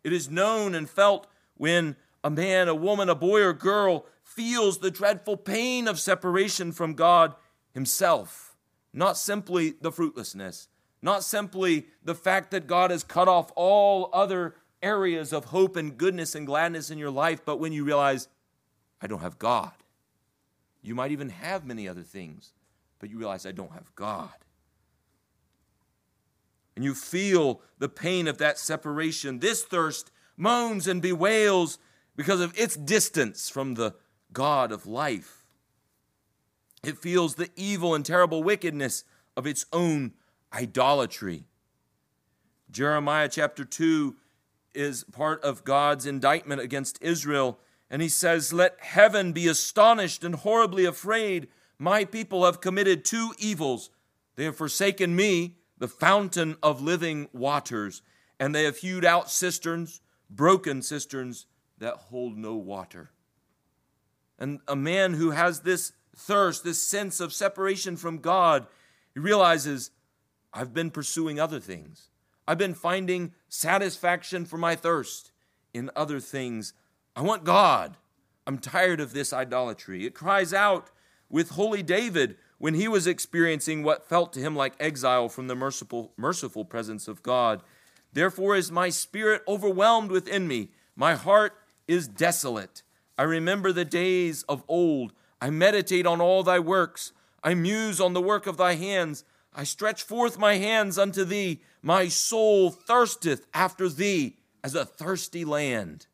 It 0.04 0.14
is 0.14 0.30
known 0.30 0.76
and 0.76 0.90
felt 0.90 1.28
when 1.56 1.96
a 2.24 2.30
man, 2.30 2.68
a 2.68 2.76
woman, 2.76 3.10
a 3.10 3.16
boy, 3.16 3.42
or 3.42 3.54
girl 3.54 4.06
feels 4.36 4.78
the 4.78 4.92
dreadful 4.92 5.36
pain 5.36 5.88
of 5.88 6.00
separation 6.00 6.72
from 6.72 6.94
God 6.94 7.36
Himself, 7.74 8.56
not 8.94 9.18
simply 9.18 9.74
the 9.82 9.92
fruitlessness, 9.92 10.68
not 11.02 11.24
simply 11.24 11.88
the 12.04 12.16
fact 12.16 12.52
that 12.52 12.68
God 12.68 12.92
has 12.92 13.04
cut 13.04 13.28
off 13.28 13.52
all 13.56 14.10
other 14.14 14.56
areas 14.82 15.34
of 15.34 15.46
hope 15.46 15.76
and 15.76 15.98
goodness 15.98 16.36
and 16.36 16.46
gladness 16.46 16.90
in 16.92 16.98
your 16.98 17.10
life, 17.10 17.42
but 17.44 17.60
when 17.60 17.74
you 17.74 17.84
realize, 17.84 18.28
I 19.02 19.08
don't 19.08 19.22
have 19.22 19.40
God. 19.40 19.72
You 20.82 20.96
might 20.96 21.12
even 21.12 21.30
have 21.30 21.66
many 21.66 21.88
other 21.88 22.04
things, 22.04 22.54
but 23.00 23.10
you 23.10 23.18
realize 23.18 23.46
I 23.46 23.52
don't 23.52 23.74
have 23.74 23.94
God. 23.96 24.30
And 26.76 26.86
you 26.86 26.94
feel 26.94 27.62
the 27.80 27.90
pain 27.90 28.28
of 28.28 28.38
that 28.38 28.58
separation. 28.58 29.40
This 29.40 29.64
thirst 29.64 30.12
moans 30.38 30.88
and 30.88 31.02
bewails 31.02 31.78
because 32.16 32.40
of 32.40 32.58
its 32.58 32.76
distance 32.76 33.50
from 33.50 33.74
the 33.74 33.96
God 34.34 34.72
of 34.72 34.86
life. 34.86 35.46
It 36.84 36.98
feels 36.98 37.36
the 37.36 37.50
evil 37.56 37.94
and 37.94 38.06
terrible 38.06 38.44
wickedness 38.44 39.04
of 39.36 39.46
its 39.46 39.66
own 39.74 40.14
idolatry. 40.54 41.46
Jeremiah 42.72 43.30
chapter 43.30 43.66
2 43.66 44.16
is 44.74 45.04
part 45.06 45.44
of 45.44 45.64
God's 45.64 46.06
indictment 46.06 46.62
against 46.62 47.02
Israel 47.02 47.60
and 47.90 48.02
he 48.02 48.10
says, 48.10 48.54
Let 48.54 48.80
heaven 48.80 49.32
be 49.32 49.48
astonished 49.48 50.24
and 50.24 50.36
horribly 50.36 50.86
afraid, 50.86 51.48
my 51.78 52.06
people 52.06 52.46
have 52.46 52.62
committed 52.62 53.04
two 53.04 53.34
evils. 53.38 53.90
They 54.36 54.46
have 54.46 54.56
forsaken 54.56 55.16
me, 55.16 55.56
the 55.78 55.88
fountain 55.88 56.58
of 56.62 56.82
living 56.82 57.30
waters, 57.34 58.02
and 58.40 58.54
they 58.54 58.66
have 58.66 58.78
hewed 58.78 59.06
out 59.06 59.32
cisterns, 59.32 60.02
broken 60.30 60.82
cisterns 60.82 61.46
that 61.78 61.96
hold 61.96 62.38
no 62.38 62.56
water. 62.56 63.12
And 64.40 64.62
a 64.68 64.76
man 64.76 65.14
who 65.14 65.32
has 65.32 65.60
this 65.60 65.92
thirst, 66.16 66.64
this 66.64 66.82
sense 66.82 67.20
of 67.20 67.34
separation 67.34 67.98
from 67.98 68.18
God, 68.18 68.66
he 69.14 69.20
realizes, 69.20 69.92
I've 70.54 70.74
been 70.74 70.90
pursuing 70.90 71.40
other 71.40 71.60
things. 71.60 72.10
I've 72.48 72.58
been 72.58 72.74
finding 72.74 73.34
satisfaction 73.48 74.46
for 74.46 74.58
my 74.58 74.76
thirst 74.76 75.32
in 75.74 75.92
other 75.96 76.20
things. 76.20 76.74
I 77.16 77.22
want 77.22 77.44
God. 77.44 77.98
I'm 78.48 78.58
tired 78.58 79.00
of 79.00 79.14
this 79.14 79.32
idolatry. 79.32 80.06
It 80.06 80.16
cries 80.16 80.54
out 80.54 80.90
with 81.30 81.50
holy 81.50 81.84
David 81.84 82.38
when 82.58 82.74
he 82.74 82.88
was 82.88 83.06
experiencing 83.06 83.84
what 83.84 84.10
felt 84.10 84.34
to 84.34 84.40
him 84.40 84.56
like 84.56 84.74
exile 84.80 85.30
from 85.30 85.48
the 85.48 85.56
merciful, 85.56 86.12
merciful 86.18 86.66
presence 86.66 87.08
of 87.08 87.22
God. 87.22 87.62
Therefore 88.12 88.56
is 88.56 88.72
my 88.72 88.90
spirit 88.90 89.44
overwhelmed 89.48 90.10
within 90.10 90.48
me. 90.48 90.72
My 90.96 91.14
heart 91.14 91.54
is 91.88 92.08
desolate. 92.08 92.82
I 93.20 93.24
remember 93.24 93.74
the 93.74 93.84
days 93.84 94.44
of 94.44 94.64
old. 94.70 95.12
I 95.42 95.50
meditate 95.50 96.08
on 96.08 96.22
all 96.22 96.42
thy 96.42 96.60
works. 96.60 97.12
I 97.44 97.54
muse 97.54 98.00
on 98.00 98.14
the 98.14 98.22
work 98.22 98.48
of 98.48 98.56
thy 98.56 98.76
hands. 98.76 99.26
I 99.54 99.66
stretch 99.66 100.04
forth 100.04 100.40
my 100.40 100.56
hands 100.56 100.98
unto 100.98 101.26
thee. 101.26 101.60
My 101.82 102.08
soul 102.08 102.72
thirsteth 102.72 103.46
after 103.54 103.90
thee 103.90 104.38
as 104.64 104.74
a 104.74 104.86
thirsty 104.86 105.44
land. 105.44 106.08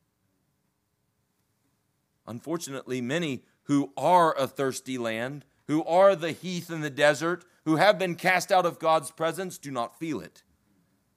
Unfortunately, 2.26 3.02
many 3.02 3.44
who 3.66 3.94
are 3.96 4.36
a 4.36 4.48
thirsty 4.48 4.98
land, 4.98 5.46
who 5.68 5.84
are 5.84 6.16
the 6.16 6.32
heath 6.32 6.72
and 6.72 6.84
the 6.84 6.90
desert, 6.90 7.46
who 7.66 7.76
have 7.76 8.00
been 8.00 8.16
cast 8.16 8.52
out 8.52 8.66
of 8.66 8.80
God's 8.80 9.12
presence, 9.12 9.60
do 9.60 9.70
not 9.70 10.00
feel 10.00 10.22
it. 10.22 10.42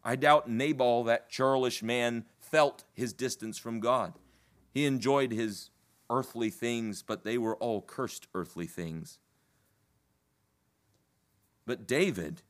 I 0.04 0.16
doubt 0.16 0.50
Nabal, 0.50 1.04
that 1.04 1.30
churlish 1.30 1.82
man, 1.82 2.26
felt 2.38 2.84
his 2.92 3.14
distance 3.14 3.56
from 3.56 3.80
God. 3.80 4.12
He 4.74 4.84
enjoyed 4.84 5.32
his 5.32 5.70
earthly 6.10 6.50
things, 6.50 7.02
but 7.02 7.24
they 7.24 7.38
were 7.38 7.56
all 7.56 7.82
cursed 7.82 8.26
earthly 8.34 8.66
things. 8.66 9.18
But 11.66 11.86
David, 11.86 12.42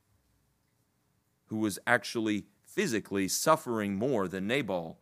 who 1.46 1.56
was 1.56 1.78
actually 1.86 2.44
physically 2.64 3.26
suffering 3.26 3.96
more 3.96 4.28
than 4.28 4.46
Nabal, 4.46 4.98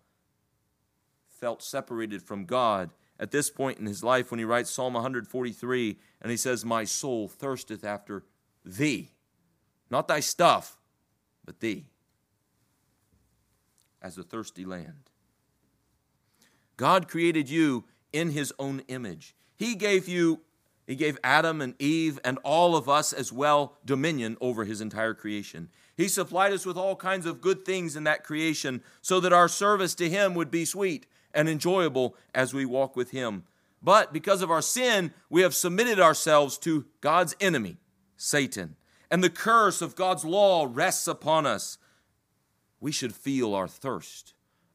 felt 1.29 1.63
separated 1.63 2.23
from 2.23 2.47
God 2.47 2.91
at 3.19 3.31
this 3.31 3.51
point 3.51 3.79
in 3.79 3.87
his 3.87 4.03
life 4.03 4.31
when 4.31 4.39
he 4.39 4.45
writes 4.45 4.71
Psalm 4.71 4.95
143 4.95 5.99
and 6.23 6.31
he 6.31 6.37
says, 6.37 6.65
My 6.65 6.85
soul 6.85 7.29
thirsteth 7.29 7.85
after 7.85 8.25
thee. 8.65 9.11
Not 9.91 10.09
thy 10.09 10.21
stuff, 10.21 10.79
but 11.45 11.61
thee. 11.61 11.87
As 14.01 14.19
a 14.19 14.23
thirsty 14.23 14.65
land. 14.65 15.11
God 16.77 17.09
created 17.09 17.49
you 17.49 17.85
in 18.17 18.31
his 18.31 18.53
own 18.59 18.81
image. 18.89 19.35
He 19.57 19.75
gave 19.75 20.09
you, 20.09 20.41
he 20.87 20.97
gave 20.97 21.19
Adam 21.25 21.61
and 21.61 21.75
Eve 21.81 22.19
and 22.25 22.39
all 22.43 22.77
of 22.77 22.89
us 22.89 23.13
as 23.13 23.33
well 23.33 23.77
dominion 23.85 24.37
over 24.41 24.65
his 24.65 24.81
entire 24.81 25.15
creation. 25.15 25.69
He 25.97 26.09
supplied 26.09 26.53
us 26.53 26.67
with 26.67 26.77
all 26.77 26.97
kinds 26.97 27.27
of 27.27 27.41
good 27.41 27.65
things 27.65 27.97
in 27.97 28.05
that 28.05 28.25
creation 28.25 28.83
so 29.01 29.19
that 29.21 29.33
our 29.33 29.49
service 29.49 29.95
to 29.97 30.11
him 30.11 30.35
would 30.35 30.51
be 30.51 30.65
sweet 30.65 31.07
and 31.37 31.49
enjoyable 31.49 32.17
as 32.35 32.53
we 32.53 32.65
walk 32.65 32.97
with 32.97 33.11
Him. 33.11 33.45
But 33.83 34.13
because 34.13 34.43
of 34.43 34.51
our 34.51 34.63
sin, 34.63 35.13
we 35.31 35.43
have 35.43 35.55
submitted 35.55 36.01
ourselves 36.01 36.59
to 36.59 36.87
God's 37.01 37.37
enemy, 37.41 37.77
Satan, 38.17 38.75
and 39.11 39.23
the 39.23 39.31
curse 39.31 39.83
of 39.83 39.95
God's 39.95 40.25
law 40.25 40.67
rests 40.69 41.07
upon 41.07 41.47
us. 41.47 41.79
We 42.81 42.91
should 42.91 43.15
feel 43.15 43.55
our 43.55 43.69
thirst, 43.69 44.33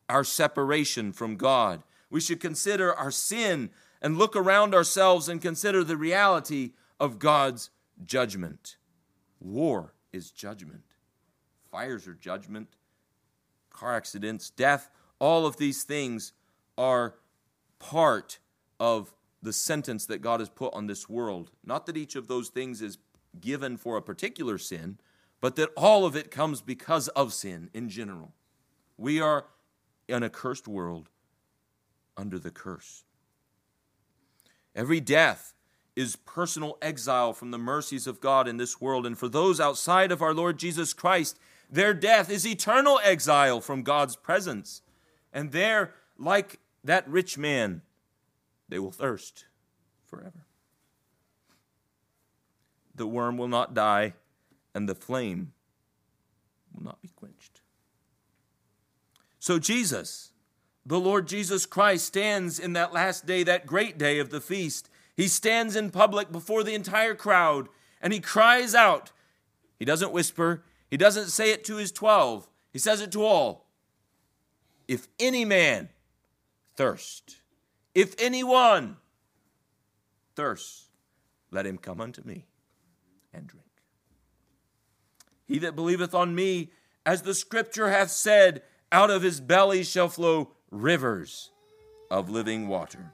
our 0.08 0.24
separation 0.24 1.12
from 1.12 1.36
God. 1.36 1.84
We 2.12 2.22
should 2.22 2.40
consider 2.40 2.94
our 2.94 3.10
sin 3.10 3.72
and 4.02 4.18
look 4.18 4.36
around 4.36 4.76
ourselves 4.76 5.28
and 5.28 5.42
consider 5.42 5.84
the 5.84 5.98
reality 5.98 6.74
of 7.00 7.18
God's 7.18 7.72
judgment. 8.06 8.76
War 9.40 9.96
is 10.12 10.30
judgment, 10.30 10.84
fires 11.72 12.08
are 12.08 12.14
judgment, 12.14 12.76
car 13.72 13.96
accidents, 13.96 14.50
death, 14.50 14.92
all 15.20 15.46
of 15.46 15.58
these 15.58 15.84
things 15.84 16.34
are 16.78 17.16
part 17.80 18.40
of 18.80 19.16
the 19.42 19.54
sentence 19.54 20.06
that 20.06 20.22
God 20.22 20.40
has 20.40 20.50
put 20.50 20.74
on 20.74 20.88
this 20.88 21.08
world. 21.08 21.52
Not 21.64 21.86
that 21.86 21.98
each 21.98 22.16
of 22.16 22.28
those 22.28 22.50
things 22.50 22.82
is 22.82 22.98
given 23.40 23.78
for 23.78 23.98
a 23.98 24.02
particular 24.02 24.58
sin, 24.58 25.00
but 25.40 25.56
that 25.56 25.70
all 25.78 26.06
of 26.06 26.16
it 26.16 26.30
comes 26.30 26.62
because 26.62 27.08
of 27.10 27.34
sin 27.34 27.70
in 27.74 27.90
general. 27.90 28.34
We 28.98 29.22
are 29.22 29.46
an 30.10 30.24
accursed 30.24 30.68
world 30.68 31.10
under 32.18 32.38
the 32.40 32.52
curse. 32.52 33.04
Every 34.76 35.00
death 35.00 35.54
is 35.96 36.16
personal 36.16 36.78
exile 36.82 37.34
from 37.34 37.52
the 37.52 37.58
mercies 37.58 38.08
of 38.08 38.22
God 38.22 38.48
in 38.48 38.58
this 38.58 38.80
world. 38.80 39.06
And 39.06 39.18
for 39.18 39.28
those 39.28 39.60
outside 39.60 40.12
of 40.12 40.22
our 40.22 40.34
Lord 40.34 40.58
Jesus 40.58 40.94
Christ, 40.94 41.38
their 41.70 41.94
death 41.94 42.30
is 42.30 42.46
eternal 42.46 43.00
exile 43.04 43.62
from 43.62 43.84
God's 43.84 44.16
presence. 44.16 44.82
And 45.34 45.52
there, 45.52 45.94
like 46.18 46.60
that 46.84 47.08
rich 47.08 47.38
man, 47.38 47.82
they 48.70 48.80
will 48.80 48.92
thirst 48.92 49.46
forever. 50.06 50.46
The 52.96 53.08
worm 53.08 53.38
will 53.38 53.48
not 53.48 53.74
die, 53.74 54.14
and 54.74 54.88
the 54.88 54.96
flame 54.96 55.54
will 56.74 56.84
not 56.84 57.02
be 57.02 57.10
quenched. 57.16 57.62
So, 59.40 59.60
Jesus, 59.60 60.31
the 60.86 61.00
Lord 61.00 61.28
Jesus 61.28 61.66
Christ, 61.66 62.06
stands 62.06 62.60
in 62.60 62.74
that 62.74 62.94
last 62.94 63.26
day, 63.26 63.44
that 63.44 63.66
great 63.66 63.98
day 63.98 64.20
of 64.20 64.30
the 64.30 64.42
feast. 64.42 64.90
He 65.16 65.28
stands 65.28 65.76
in 65.76 65.92
public 65.92 66.32
before 66.32 66.64
the 66.64 66.74
entire 66.74 67.16
crowd 67.16 67.70
and 68.02 68.12
he 68.14 68.20
cries 68.20 68.74
out. 68.74 69.12
He 69.78 69.86
doesn't 69.86 70.12
whisper, 70.12 70.64
he 70.90 70.98
doesn't 70.98 71.28
say 71.28 71.52
it 71.52 71.64
to 71.66 71.78
his 71.78 71.92
12, 71.92 72.48
he 72.74 72.80
says 72.80 73.02
it 73.02 73.12
to 73.12 73.24
all. 73.24 73.68
If 74.88 75.08
any 75.20 75.46
man 75.46 75.90
thirst. 76.76 77.38
If 77.94 78.16
anyone 78.20 78.98
thirst, 80.36 80.90
let 81.52 81.66
him 81.66 81.78
come 81.78 82.02
unto 82.02 82.24
me 82.24 82.48
and 83.34 83.48
drink. 83.48 83.66
He 85.46 85.60
that 85.60 85.76
believeth 85.76 86.16
on 86.16 86.34
me, 86.34 86.72
as 87.06 87.22
the 87.22 87.34
scripture 87.34 87.90
hath 87.90 88.12
said, 88.12 88.64
out 88.92 89.10
of 89.10 89.22
his 89.22 89.40
belly 89.40 89.84
shall 89.84 90.10
flow 90.10 90.52
rivers 90.72 91.52
of 92.10 92.30
living 92.30 92.68
water. 92.68 93.12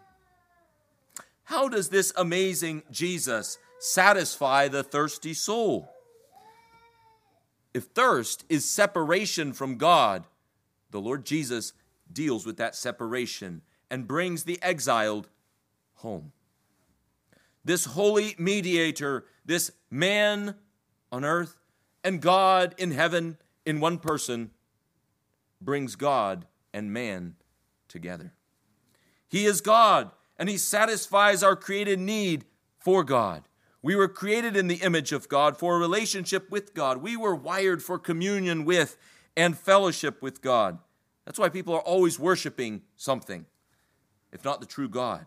How 1.45 1.67
does 1.67 1.89
this 1.89 2.13
amazing 2.15 2.83
Jesus 2.91 3.57
satisfy 3.79 4.67
the 4.67 4.83
thirsty 4.83 5.33
soul? 5.33 5.89
If 7.73 7.85
thirst 7.85 8.45
is 8.49 8.69
separation 8.69 9.53
from 9.53 9.77
God, 9.77 10.25
the 10.91 11.01
Lord 11.01 11.25
Jesus 11.25 11.73
deals 12.11 12.45
with 12.45 12.57
that 12.57 12.75
separation 12.75 13.61
and 13.89 14.07
brings 14.07 14.43
the 14.43 14.61
exiled 14.61 15.29
home. 15.95 16.31
This 17.63 17.85
holy 17.85 18.35
mediator, 18.37 19.25
this 19.45 19.71
man 19.91 20.55
on 21.11 21.25
earth 21.25 21.57
and 22.03 22.21
God 22.21 22.75
in 22.77 22.91
heaven 22.91 23.37
in 23.65 23.79
one 23.79 23.99
person, 23.99 24.51
brings 25.61 25.95
God 25.95 26.45
and 26.73 26.91
man 26.93 27.35
together. 27.87 28.33
He 29.27 29.45
is 29.45 29.61
God, 29.61 30.11
and 30.37 30.49
He 30.49 30.57
satisfies 30.57 31.43
our 31.43 31.55
created 31.55 31.99
need 31.99 32.45
for 32.79 33.03
God. 33.03 33.43
We 33.81 33.95
were 33.95 34.07
created 34.07 34.55
in 34.55 34.67
the 34.67 34.75
image 34.75 35.11
of 35.11 35.29
God 35.29 35.57
for 35.57 35.75
a 35.75 35.79
relationship 35.79 36.49
with 36.49 36.73
God. 36.73 36.97
We 36.97 37.15
were 37.15 37.35
wired 37.35 37.83
for 37.83 37.99
communion 37.99 38.65
with 38.65 38.97
and 39.35 39.57
fellowship 39.57 40.21
with 40.21 40.41
God. 40.41 40.79
That's 41.25 41.39
why 41.39 41.49
people 41.49 41.73
are 41.73 41.81
always 41.81 42.19
worshiping 42.19 42.81
something, 42.95 43.45
if 44.31 44.43
not 44.43 44.59
the 44.59 44.65
true 44.65 44.89
God. 44.89 45.25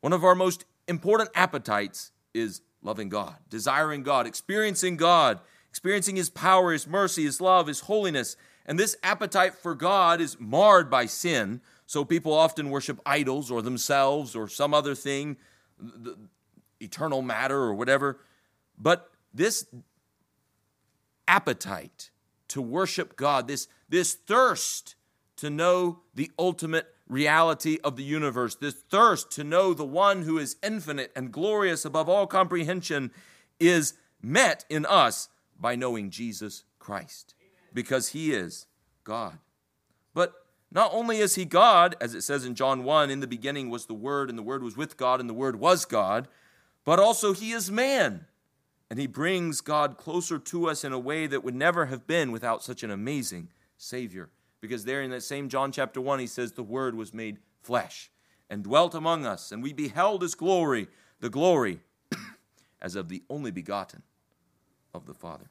One 0.00 0.12
of 0.12 0.24
our 0.24 0.34
most 0.34 0.64
important 0.88 1.30
appetites 1.34 2.10
is 2.34 2.62
loving 2.82 3.08
God, 3.08 3.36
desiring 3.50 4.02
God, 4.02 4.26
experiencing 4.26 4.96
God, 4.96 5.40
experiencing 5.70 6.16
His 6.16 6.30
power, 6.30 6.72
His 6.72 6.86
mercy, 6.86 7.24
His 7.24 7.40
love, 7.40 7.66
His 7.66 7.80
holiness. 7.80 8.36
And 8.64 8.78
this 8.78 8.96
appetite 9.02 9.54
for 9.54 9.74
God 9.74 10.20
is 10.20 10.40
marred 10.40 10.90
by 10.90 11.06
sin. 11.06 11.60
So 11.86 12.04
people 12.04 12.32
often 12.32 12.70
worship 12.70 13.00
idols 13.06 13.50
or 13.50 13.62
themselves 13.62 14.34
or 14.34 14.48
some 14.48 14.74
other 14.74 14.94
thing, 14.94 15.36
eternal 16.80 17.22
matter 17.22 17.58
or 17.58 17.74
whatever. 17.74 18.20
But 18.76 19.10
this 19.32 19.66
appetite 21.28 22.10
to 22.48 22.60
worship 22.60 23.16
God, 23.16 23.48
this, 23.48 23.68
this 23.88 24.14
thirst 24.14 24.96
to 25.36 25.50
know 25.50 26.00
the 26.14 26.30
ultimate 26.38 26.86
reality 27.08 27.78
of 27.84 27.96
the 27.96 28.02
universe, 28.02 28.56
this 28.56 28.74
thirst 28.74 29.30
to 29.32 29.44
know 29.44 29.72
the 29.72 29.84
one 29.84 30.22
who 30.22 30.38
is 30.38 30.56
infinite 30.62 31.12
and 31.14 31.32
glorious 31.32 31.84
above 31.84 32.08
all 32.08 32.26
comprehension, 32.26 33.12
is 33.60 33.94
met 34.20 34.64
in 34.68 34.84
us 34.86 35.28
by 35.58 35.76
knowing 35.76 36.10
Jesus 36.10 36.64
Christ, 36.78 37.34
because 37.72 38.08
he 38.08 38.32
is 38.32 38.66
God. 39.04 39.38
But 40.14 40.34
not 40.76 40.92
only 40.92 41.20
is 41.20 41.36
he 41.36 41.46
God, 41.46 41.96
as 42.02 42.14
it 42.14 42.20
says 42.20 42.44
in 42.44 42.54
John 42.54 42.84
1, 42.84 43.10
in 43.10 43.20
the 43.20 43.26
beginning 43.26 43.70
was 43.70 43.86
the 43.86 43.94
Word, 43.94 44.28
and 44.28 44.38
the 44.38 44.42
Word 44.42 44.62
was 44.62 44.76
with 44.76 44.98
God, 44.98 45.20
and 45.20 45.28
the 45.28 45.34
Word 45.34 45.56
was 45.58 45.86
God, 45.86 46.28
but 46.84 46.98
also 46.98 47.32
he 47.32 47.52
is 47.52 47.70
man. 47.70 48.26
And 48.90 48.98
he 49.00 49.06
brings 49.06 49.62
God 49.62 49.96
closer 49.96 50.38
to 50.38 50.68
us 50.68 50.84
in 50.84 50.92
a 50.92 50.98
way 50.98 51.26
that 51.26 51.42
would 51.42 51.54
never 51.54 51.86
have 51.86 52.06
been 52.06 52.30
without 52.30 52.62
such 52.62 52.82
an 52.82 52.90
amazing 52.90 53.48
Savior. 53.78 54.28
Because 54.60 54.84
there 54.84 55.00
in 55.00 55.10
that 55.12 55.22
same 55.22 55.48
John 55.48 55.72
chapter 55.72 55.98
1, 55.98 56.18
he 56.18 56.26
says, 56.26 56.52
The 56.52 56.62
Word 56.62 56.94
was 56.94 57.14
made 57.14 57.38
flesh 57.62 58.10
and 58.50 58.62
dwelt 58.62 58.94
among 58.94 59.24
us, 59.24 59.50
and 59.50 59.62
we 59.62 59.72
beheld 59.72 60.20
his 60.20 60.34
glory, 60.34 60.88
the 61.20 61.30
glory 61.30 61.80
as 62.82 62.96
of 62.96 63.08
the 63.08 63.22
only 63.30 63.50
begotten 63.50 64.02
of 64.92 65.06
the 65.06 65.14
Father. 65.14 65.48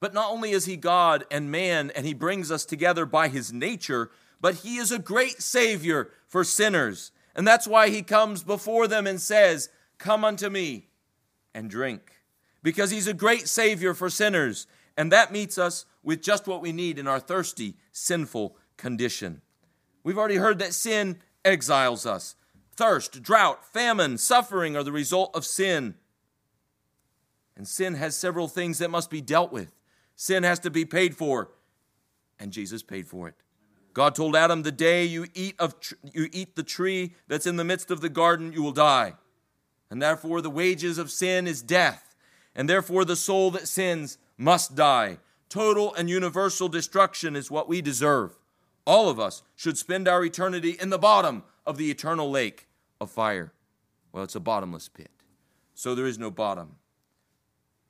But 0.00 0.14
not 0.14 0.30
only 0.30 0.50
is 0.50 0.66
he 0.66 0.76
God 0.76 1.24
and 1.30 1.50
man, 1.50 1.90
and 1.94 2.06
he 2.06 2.14
brings 2.14 2.50
us 2.50 2.64
together 2.64 3.06
by 3.06 3.28
his 3.28 3.52
nature, 3.52 4.10
but 4.40 4.56
he 4.56 4.76
is 4.76 4.92
a 4.92 4.98
great 4.98 5.40
Savior 5.40 6.10
for 6.28 6.44
sinners. 6.44 7.12
And 7.34 7.46
that's 7.46 7.66
why 7.66 7.88
he 7.88 8.02
comes 8.02 8.42
before 8.42 8.86
them 8.86 9.06
and 9.06 9.20
says, 9.20 9.68
Come 9.98 10.24
unto 10.24 10.50
me 10.50 10.88
and 11.54 11.70
drink. 11.70 12.12
Because 12.62 12.90
he's 12.90 13.06
a 13.06 13.14
great 13.14 13.48
Savior 13.48 13.94
for 13.94 14.10
sinners. 14.10 14.66
And 14.96 15.12
that 15.12 15.32
meets 15.32 15.58
us 15.58 15.86
with 16.02 16.22
just 16.22 16.46
what 16.46 16.62
we 16.62 16.72
need 16.72 16.98
in 16.98 17.06
our 17.06 17.20
thirsty, 17.20 17.76
sinful 17.92 18.56
condition. 18.76 19.40
We've 20.04 20.18
already 20.18 20.36
heard 20.36 20.58
that 20.58 20.74
sin 20.74 21.18
exiles 21.44 22.06
us. 22.06 22.36
Thirst, 22.74 23.22
drought, 23.22 23.64
famine, 23.64 24.18
suffering 24.18 24.76
are 24.76 24.82
the 24.82 24.92
result 24.92 25.34
of 25.34 25.44
sin. 25.44 25.94
And 27.56 27.66
sin 27.66 27.94
has 27.94 28.16
several 28.16 28.48
things 28.48 28.78
that 28.78 28.90
must 28.90 29.10
be 29.10 29.22
dealt 29.22 29.50
with. 29.50 29.72
Sin 30.16 30.42
has 30.42 30.58
to 30.60 30.70
be 30.70 30.84
paid 30.84 31.14
for, 31.14 31.50
and 32.38 32.50
Jesus 32.50 32.82
paid 32.82 33.06
for 33.06 33.28
it. 33.28 33.34
God 33.92 34.14
told 34.14 34.34
Adam, 34.34 34.62
"The 34.62 34.72
day 34.72 35.04
you 35.04 35.26
eat 35.34 35.54
of 35.58 35.78
tr- 35.78 35.94
you 36.02 36.28
eat 36.32 36.56
the 36.56 36.62
tree 36.62 37.14
that's 37.28 37.46
in 37.46 37.56
the 37.56 37.64
midst 37.64 37.90
of 37.90 38.00
the 38.00 38.08
garden, 38.08 38.52
you 38.52 38.62
will 38.62 38.72
die." 38.72 39.14
And 39.90 40.02
therefore 40.02 40.40
the 40.40 40.50
wages 40.50 40.98
of 40.98 41.10
sin 41.10 41.46
is 41.46 41.62
death, 41.62 42.14
and 42.54 42.68
therefore 42.68 43.04
the 43.04 43.14
soul 43.14 43.50
that 43.52 43.68
sins 43.68 44.18
must 44.36 44.74
die. 44.74 45.18
Total 45.48 45.94
and 45.94 46.10
universal 46.10 46.68
destruction 46.68 47.36
is 47.36 47.50
what 47.50 47.68
we 47.68 47.80
deserve. 47.80 48.38
All 48.86 49.08
of 49.08 49.20
us 49.20 49.42
should 49.54 49.78
spend 49.78 50.08
our 50.08 50.24
eternity 50.24 50.76
in 50.80 50.90
the 50.90 50.98
bottom 50.98 51.44
of 51.64 51.76
the 51.76 51.90
eternal 51.90 52.30
lake 52.30 52.68
of 53.00 53.10
fire. 53.10 53.52
Well, 54.12 54.24
it's 54.24 54.34
a 54.34 54.40
bottomless 54.40 54.88
pit, 54.88 55.10
so 55.74 55.94
there 55.94 56.06
is 56.06 56.18
no 56.18 56.30
bottom. 56.30 56.76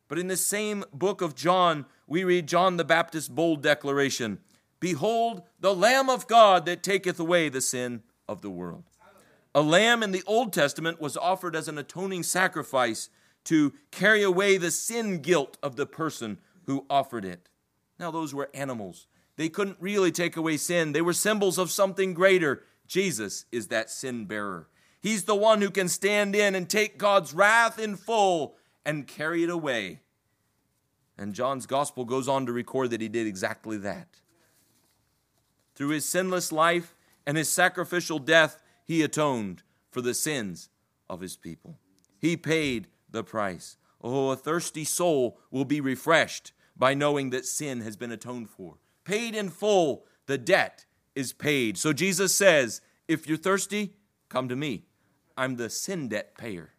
But 0.09 0.19
in 0.19 0.29
the 0.29 0.37
same 0.37 0.85
book 0.92 1.21
of 1.21 1.35
John, 1.35 1.87
we 2.07 2.25
read 2.25 2.47
John 2.47 2.77
the 2.77 2.85
Baptist's 2.85 3.29
bold 3.29 3.62
declaration 3.62 4.38
Behold, 4.79 5.42
the 5.59 5.75
Lamb 5.75 6.11
of 6.11 6.27
God 6.27 6.66
that 6.66 6.83
taketh 6.83 7.19
away 7.19 7.49
the 7.49 7.61
sin 7.61 8.03
of 8.29 8.42
the 8.42 8.51
world. 8.51 8.85
A 9.55 9.62
lamb 9.62 10.03
in 10.03 10.12
the 10.12 10.23
Old 10.27 10.53
Testament 10.53 11.01
was 11.01 11.16
offered 11.16 11.57
as 11.57 11.66
an 11.66 11.79
atoning 11.79 12.25
sacrifice 12.25 13.09
to 13.45 13.73
carry 13.90 14.23
away 14.23 14.59
the 14.59 14.71
sin 14.71 15.23
guilt 15.23 15.57
of 15.62 15.77
the 15.77 15.87
person 15.87 16.38
who 16.66 16.85
offered 16.90 17.25
it. 17.25 17.49
Now, 17.99 18.11
those 18.11 18.35
were 18.35 18.51
animals. 18.53 19.07
They 19.37 19.49
couldn't 19.49 19.79
really 19.81 20.12
take 20.12 20.37
away 20.37 20.59
sin, 20.59 20.92
they 20.92 21.01
were 21.01 21.14
symbols 21.14 21.57
of 21.57 21.71
something 21.71 22.12
greater. 22.12 22.64
Jesus 22.87 23.47
is 23.51 23.69
that 23.69 23.90
sin 23.90 24.27
bearer. 24.27 24.69
He's 25.01 25.25
the 25.25 25.35
one 25.35 25.62
who 25.62 25.71
can 25.71 25.88
stand 25.88 26.37
in 26.37 26.55
and 26.55 26.69
take 26.69 26.99
God's 26.99 27.33
wrath 27.33 27.79
in 27.79 27.97
full 27.97 28.57
and 28.87 29.07
carry 29.07 29.42
it 29.42 29.51
away. 29.51 30.01
And 31.18 31.35
John's 31.35 31.66
gospel 31.66 32.05
goes 32.05 32.29
on 32.29 32.46
to 32.46 32.53
record 32.53 32.90
that 32.90 33.01
he 33.01 33.09
did 33.09 33.27
exactly 33.27 33.77
that. 33.79 34.20
Through 35.75 35.88
his 35.88 36.09
sinless 36.09 36.53
life 36.53 36.94
and 37.27 37.37
his 37.37 37.51
sacrificial 37.51 38.18
death, 38.18 38.62
he 38.85 39.03
atoned 39.03 39.62
for 39.90 40.01
the 40.01 40.14
sins 40.14 40.70
of 41.11 41.20
his 41.20 41.37
people. 41.37 41.79
He 42.18 42.37
paid 42.37 42.87
the 43.11 43.25
price. 43.25 43.77
Oh, 44.03 44.31
a 44.31 44.37
thirsty 44.37 44.85
soul 44.85 45.38
will 45.51 45.64
be 45.64 45.81
refreshed 45.81 46.53
by 46.77 46.94
knowing 46.94 47.31
that 47.31 47.44
sin 47.44 47.81
has 47.81 47.96
been 47.96 48.12
atoned 48.12 48.51
for. 48.51 48.77
Paid 49.05 49.35
in 49.35 49.49
full, 49.49 50.07
the 50.27 50.38
debt 50.38 50.85
is 51.14 51.33
paid. 51.33 51.77
So 51.77 51.92
Jesus 51.92 52.35
says, 52.35 52.81
If 53.09 53.27
you're 53.27 53.37
thirsty, 53.37 53.94
come 54.29 54.49
to 54.49 54.57
me. 54.57 54.85
I'm 55.37 55.57
the 55.57 55.70
sin 55.70 56.09
debt 56.09 56.37
payer. 56.37 56.76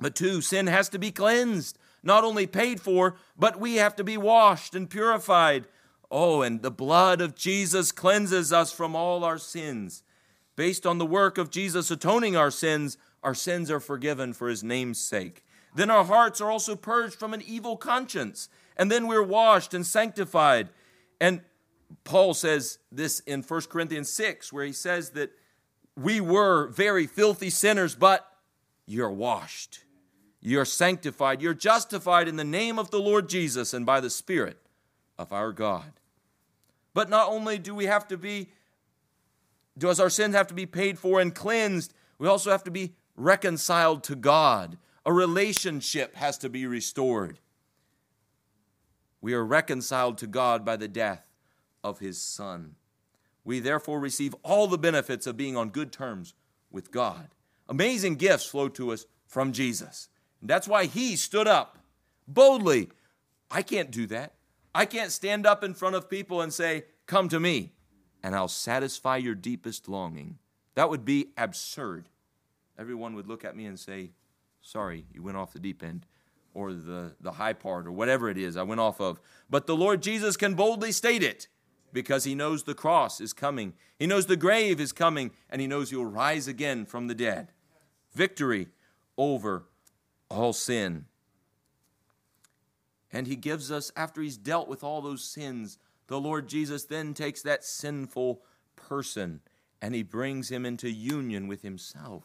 But 0.00 0.14
two, 0.14 0.40
sin 0.40 0.66
has 0.66 0.88
to 0.90 0.98
be 0.98 1.10
cleansed, 1.10 1.78
not 2.02 2.24
only 2.24 2.46
paid 2.46 2.80
for, 2.80 3.16
but 3.36 3.58
we 3.58 3.76
have 3.76 3.96
to 3.96 4.04
be 4.04 4.16
washed 4.16 4.74
and 4.74 4.88
purified. 4.88 5.66
Oh, 6.10 6.42
and 6.42 6.62
the 6.62 6.70
blood 6.70 7.20
of 7.20 7.34
Jesus 7.34 7.92
cleanses 7.92 8.52
us 8.52 8.72
from 8.72 8.94
all 8.96 9.24
our 9.24 9.38
sins. 9.38 10.02
Based 10.56 10.86
on 10.86 10.98
the 10.98 11.06
work 11.06 11.38
of 11.38 11.50
Jesus 11.50 11.90
atoning 11.90 12.36
our 12.36 12.50
sins, 12.50 12.96
our 13.22 13.34
sins 13.34 13.70
are 13.70 13.80
forgiven 13.80 14.32
for 14.32 14.48
his 14.48 14.64
name's 14.64 15.00
sake. 15.00 15.44
Then 15.74 15.90
our 15.90 16.04
hearts 16.04 16.40
are 16.40 16.50
also 16.50 16.76
purged 16.76 17.14
from 17.14 17.34
an 17.34 17.42
evil 17.46 17.76
conscience. 17.76 18.48
And 18.76 18.90
then 18.90 19.06
we're 19.06 19.22
washed 19.22 19.74
and 19.74 19.86
sanctified. 19.86 20.70
And 21.20 21.42
Paul 22.04 22.34
says 22.34 22.78
this 22.90 23.20
in 23.20 23.42
1 23.42 23.60
Corinthians 23.62 24.10
6, 24.10 24.52
where 24.52 24.64
he 24.64 24.72
says 24.72 25.10
that 25.10 25.30
we 25.96 26.20
were 26.20 26.68
very 26.68 27.06
filthy 27.06 27.50
sinners, 27.50 27.94
but 27.94 28.26
you're 28.86 29.10
washed. 29.10 29.80
You're 30.48 30.64
sanctified. 30.64 31.42
You're 31.42 31.52
justified 31.52 32.26
in 32.26 32.36
the 32.36 32.44
name 32.44 32.78
of 32.78 32.90
the 32.90 33.00
Lord 33.00 33.28
Jesus 33.28 33.74
and 33.74 33.84
by 33.84 34.00
the 34.00 34.08
Spirit 34.08 34.56
of 35.18 35.30
our 35.30 35.52
God. 35.52 35.92
But 36.94 37.10
not 37.10 37.28
only 37.28 37.58
do 37.58 37.74
we 37.74 37.84
have 37.84 38.08
to 38.08 38.16
be, 38.16 38.48
does 39.76 40.00
our 40.00 40.08
sins 40.08 40.34
have 40.34 40.46
to 40.46 40.54
be 40.54 40.64
paid 40.64 40.98
for 40.98 41.20
and 41.20 41.34
cleansed, 41.34 41.92
we 42.16 42.26
also 42.26 42.50
have 42.50 42.64
to 42.64 42.70
be 42.70 42.94
reconciled 43.14 44.02
to 44.04 44.16
God. 44.16 44.78
A 45.04 45.12
relationship 45.12 46.16
has 46.16 46.38
to 46.38 46.48
be 46.48 46.66
restored. 46.66 47.40
We 49.20 49.34
are 49.34 49.44
reconciled 49.44 50.16
to 50.18 50.26
God 50.26 50.64
by 50.64 50.76
the 50.76 50.88
death 50.88 51.26
of 51.84 51.98
his 51.98 52.22
Son. 52.22 52.76
We 53.44 53.60
therefore 53.60 54.00
receive 54.00 54.34
all 54.42 54.66
the 54.66 54.78
benefits 54.78 55.26
of 55.26 55.36
being 55.36 55.58
on 55.58 55.68
good 55.68 55.92
terms 55.92 56.32
with 56.70 56.90
God. 56.90 57.28
Amazing 57.68 58.16
gifts 58.16 58.46
flow 58.46 58.70
to 58.70 58.92
us 58.92 59.04
from 59.26 59.52
Jesus. 59.52 60.08
That's 60.42 60.68
why 60.68 60.86
he 60.86 61.16
stood 61.16 61.48
up 61.48 61.78
boldly. 62.26 62.90
I 63.50 63.62
can't 63.62 63.90
do 63.90 64.06
that. 64.08 64.34
I 64.74 64.84
can't 64.84 65.10
stand 65.10 65.46
up 65.46 65.64
in 65.64 65.74
front 65.74 65.96
of 65.96 66.10
people 66.10 66.40
and 66.40 66.52
say, 66.52 66.84
Come 67.06 67.28
to 67.30 67.40
me, 67.40 67.72
and 68.22 68.36
I'll 68.36 68.48
satisfy 68.48 69.16
your 69.16 69.34
deepest 69.34 69.88
longing. 69.88 70.38
That 70.74 70.90
would 70.90 71.04
be 71.04 71.30
absurd. 71.36 72.08
Everyone 72.78 73.14
would 73.14 73.26
look 73.26 73.44
at 73.44 73.56
me 73.56 73.64
and 73.64 73.80
say, 73.80 74.10
Sorry, 74.60 75.06
you 75.12 75.22
went 75.22 75.36
off 75.36 75.52
the 75.52 75.58
deep 75.58 75.82
end, 75.82 76.06
or 76.52 76.72
the, 76.72 77.14
the 77.20 77.32
high 77.32 77.54
part, 77.54 77.86
or 77.86 77.92
whatever 77.92 78.28
it 78.28 78.36
is 78.36 78.56
I 78.56 78.62
went 78.62 78.80
off 78.80 79.00
of. 79.00 79.20
But 79.48 79.66
the 79.66 79.76
Lord 79.76 80.02
Jesus 80.02 80.36
can 80.36 80.54
boldly 80.54 80.92
state 80.92 81.22
it 81.22 81.48
because 81.92 82.24
he 82.24 82.34
knows 82.34 82.62
the 82.62 82.74
cross 82.74 83.20
is 83.20 83.32
coming, 83.32 83.72
he 83.98 84.06
knows 84.06 84.26
the 84.26 84.36
grave 84.36 84.78
is 84.78 84.92
coming, 84.92 85.30
and 85.48 85.60
he 85.60 85.66
knows 85.66 85.90
he'll 85.90 86.04
rise 86.04 86.46
again 86.46 86.84
from 86.84 87.06
the 87.06 87.14
dead. 87.14 87.52
Victory 88.12 88.68
over 89.16 89.64
all 90.30 90.52
sin. 90.52 91.06
And 93.12 93.26
he 93.26 93.36
gives 93.36 93.72
us, 93.72 93.90
after 93.96 94.20
he's 94.20 94.36
dealt 94.36 94.68
with 94.68 94.84
all 94.84 95.00
those 95.00 95.24
sins, 95.24 95.78
the 96.08 96.20
Lord 96.20 96.48
Jesus 96.48 96.84
then 96.84 97.14
takes 97.14 97.42
that 97.42 97.64
sinful 97.64 98.42
person 98.76 99.40
and 99.80 99.94
he 99.94 100.02
brings 100.02 100.50
him 100.50 100.66
into 100.66 100.90
union 100.90 101.46
with 101.46 101.62
himself. 101.62 102.24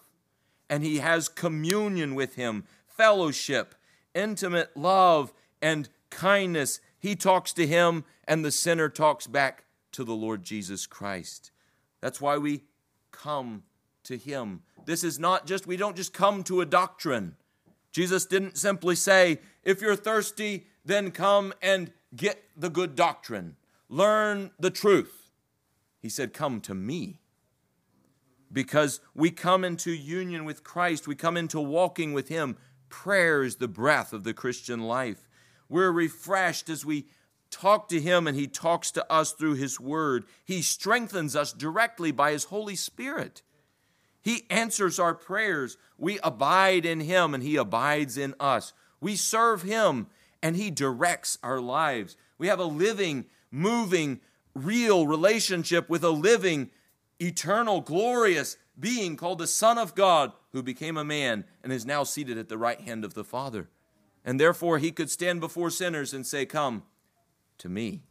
And 0.70 0.84
he 0.84 0.98
has 0.98 1.30
communion 1.30 2.16
with 2.16 2.36
him, 2.36 2.66
fellowship, 2.88 3.76
intimate 4.16 4.76
love, 4.76 5.34
and 5.62 5.90
kindness. 6.10 6.80
He 7.00 7.16
talks 7.16 7.54
to 7.54 7.68
him, 7.68 8.06
and 8.28 8.44
the 8.44 8.52
sinner 8.52 8.90
talks 8.90 9.28
back 9.28 9.66
to 9.92 10.04
the 10.04 10.16
Lord 10.16 10.44
Jesus 10.44 10.88
Christ. 10.88 11.52
That's 12.02 12.20
why 12.20 12.38
we 12.38 12.64
come 13.12 13.64
to 14.06 14.18
him. 14.18 14.62
This 14.86 15.04
is 15.04 15.20
not 15.20 15.46
just, 15.46 15.68
we 15.68 15.78
don't 15.78 15.96
just 15.96 16.14
come 16.14 16.44
to 16.46 16.62
a 16.62 16.66
doctrine. 16.66 17.36
Jesus 17.94 18.26
didn't 18.26 18.58
simply 18.58 18.96
say, 18.96 19.40
if 19.64 19.82
you're 19.82 19.96
thirsty, 19.96 20.68
then 20.84 21.12
come 21.12 21.54
and 21.62 21.92
get 22.14 22.44
the 22.58 22.70
good 22.70 22.96
doctrine, 22.96 23.56
learn 23.88 24.52
the 24.60 24.72
truth. 24.72 25.30
He 26.02 26.10
said, 26.10 26.34
Come 26.34 26.60
to 26.62 26.76
me. 26.76 27.22
Because 28.52 29.00
we 29.16 29.32
come 29.32 29.64
into 29.64 29.92
union 29.92 30.44
with 30.44 30.64
Christ, 30.64 31.08
we 31.08 31.16
come 31.16 31.38
into 31.38 31.62
walking 31.62 32.12
with 32.12 32.28
Him. 32.28 32.58
Prayer 32.90 33.42
is 33.42 33.56
the 33.56 33.70
breath 33.70 34.12
of 34.12 34.24
the 34.26 34.34
Christian 34.34 34.82
life. 34.82 35.28
We're 35.70 35.92
refreshed 35.92 36.70
as 36.70 36.86
we 36.86 37.08
talk 37.50 37.88
to 37.90 38.02
him 38.02 38.28
and 38.28 38.38
he 38.38 38.48
talks 38.48 38.92
to 38.92 39.12
us 39.12 39.32
through 39.32 39.54
his 39.54 39.80
word. 39.80 40.26
He 40.44 40.62
strengthens 40.62 41.36
us 41.36 41.54
directly 41.54 42.12
by 42.12 42.32
his 42.32 42.46
Holy 42.46 42.76
Spirit. 42.76 43.42
He 44.24 44.46
answers 44.50 45.00
our 45.00 45.14
prayers. 45.14 45.78
We 45.98 46.18
abide 46.24 46.86
in 46.86 47.02
him 47.02 47.34
and 47.34 47.44
he 47.44 47.58
abides 47.58 48.18
in 48.18 48.34
us. 48.40 48.74
We 49.00 49.16
serve 49.16 49.62
him 49.62 50.08
and 50.42 50.56
he 50.56 50.72
directs 50.72 51.38
our 51.44 51.60
lives. 51.60 52.16
We 52.38 52.48
have 52.48 52.60
a 52.60 52.66
living, 52.66 53.26
moving, 53.52 54.22
real 54.56 55.06
relationship 55.06 55.90
with 55.90 56.04
a 56.04 56.10
living, 56.10 56.72
eternal, 57.20 57.82
glorious 57.82 58.58
being 58.80 59.18
called 59.18 59.40
the 59.40 59.48
Son 59.48 59.78
of 59.78 59.94
God 59.94 60.32
who 60.52 60.64
became 60.64 60.98
a 60.98 61.04
man 61.04 61.44
and 61.62 61.72
is 61.72 61.86
now 61.86 62.04
seated 62.04 62.38
at 62.38 62.50
the 62.50 62.58
right 62.58 62.80
hand 62.82 63.04
of 63.04 63.14
the 63.14 63.24
Father. 63.24 63.70
And 64.26 64.40
therefore, 64.40 64.78
he 64.78 64.92
could 64.92 65.12
stand 65.12 65.42
before 65.42 65.70
sinners 65.70 66.14
and 66.14 66.26
say, 66.26 66.46
Come 66.46 66.84
to 67.58 67.68
me. 67.68 68.04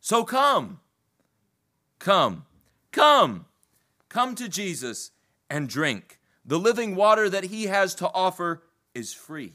So 0.00 0.24
come, 0.24 0.80
come, 2.00 2.44
come, 2.90 3.46
come 4.12 4.34
to 4.34 4.46
Jesus 4.46 5.10
and 5.48 5.68
drink. 5.68 6.20
The 6.44 6.58
living 6.58 6.94
water 6.94 7.30
that 7.30 7.44
he 7.44 7.64
has 7.64 7.94
to 7.96 8.10
offer 8.12 8.62
is 8.94 9.14
free. 9.14 9.54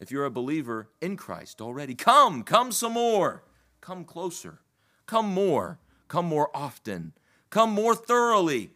If 0.00 0.10
you're 0.10 0.24
a 0.24 0.30
believer 0.30 0.88
in 1.00 1.16
Christ 1.16 1.60
already, 1.60 1.94
come, 1.94 2.42
come 2.42 2.72
some 2.72 2.94
more, 2.94 3.44
come 3.80 4.04
closer, 4.04 4.58
come 5.06 5.26
more, 5.26 5.78
come 6.08 6.26
more 6.26 6.50
often, 6.52 7.12
come 7.48 7.70
more 7.70 7.94
thoroughly. 7.94 8.72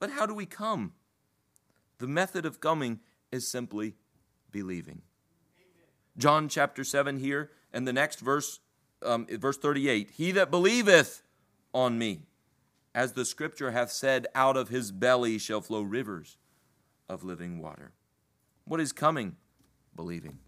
But 0.00 0.10
how 0.10 0.26
do 0.26 0.34
we 0.34 0.44
come? 0.44 0.92
The 1.98 2.08
method 2.08 2.44
of 2.44 2.60
coming 2.60 2.98
is 3.30 3.46
simply 3.46 3.94
believing. 4.50 5.02
John 6.18 6.48
chapter 6.48 6.82
7 6.82 7.20
here, 7.20 7.52
and 7.72 7.86
the 7.86 7.92
next 7.92 8.18
verse, 8.18 8.58
um, 9.02 9.26
verse 9.30 9.58
38 9.58 10.10
He 10.16 10.32
that 10.32 10.50
believeth 10.50 11.22
on 11.72 11.98
me, 11.98 12.22
as 12.96 13.12
the 13.12 13.26
scripture 13.26 13.72
hath 13.72 13.92
said, 13.92 14.26
out 14.34 14.56
of 14.56 14.70
his 14.70 14.90
belly 14.90 15.36
shall 15.36 15.60
flow 15.60 15.82
rivers 15.82 16.38
of 17.10 17.22
living 17.22 17.60
water. 17.60 17.92
What 18.64 18.80
is 18.80 18.90
coming? 18.90 19.36
Believing. 19.94 20.38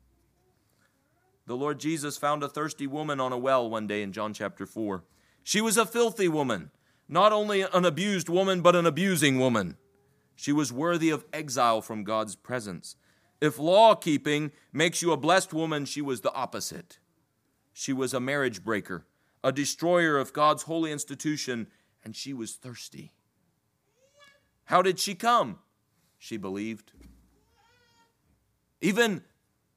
The 1.46 1.56
Lord 1.56 1.78
Jesus 1.78 2.16
found 2.16 2.42
a 2.42 2.48
thirsty 2.48 2.86
woman 2.86 3.20
on 3.20 3.34
a 3.34 3.38
well 3.38 3.68
one 3.68 3.86
day 3.86 4.02
in 4.02 4.12
John 4.12 4.32
chapter 4.32 4.64
4. 4.64 5.04
She 5.44 5.60
was 5.60 5.76
a 5.76 5.84
filthy 5.84 6.26
woman, 6.26 6.70
not 7.06 7.34
only 7.34 7.60
an 7.60 7.84
abused 7.84 8.30
woman, 8.30 8.62
but 8.62 8.74
an 8.74 8.86
abusing 8.86 9.38
woman. 9.38 9.76
She 10.34 10.52
was 10.52 10.72
worthy 10.72 11.10
of 11.10 11.26
exile 11.34 11.82
from 11.82 12.02
God's 12.02 12.34
presence. 12.34 12.96
If 13.42 13.58
law 13.58 13.94
keeping 13.94 14.52
makes 14.72 15.02
you 15.02 15.12
a 15.12 15.18
blessed 15.18 15.52
woman, 15.52 15.84
she 15.84 16.00
was 16.00 16.22
the 16.22 16.32
opposite. 16.32 16.98
She 17.74 17.92
was 17.92 18.14
a 18.14 18.20
marriage 18.20 18.64
breaker, 18.64 19.06
a 19.44 19.52
destroyer 19.52 20.16
of 20.16 20.32
God's 20.32 20.62
holy 20.62 20.90
institution, 20.90 21.66
and 22.08 22.16
she 22.16 22.32
was 22.32 22.54
thirsty. 22.54 23.12
How 24.64 24.80
did 24.80 24.98
she 24.98 25.14
come? 25.14 25.58
She 26.18 26.38
believed. 26.38 26.92
Even 28.80 29.20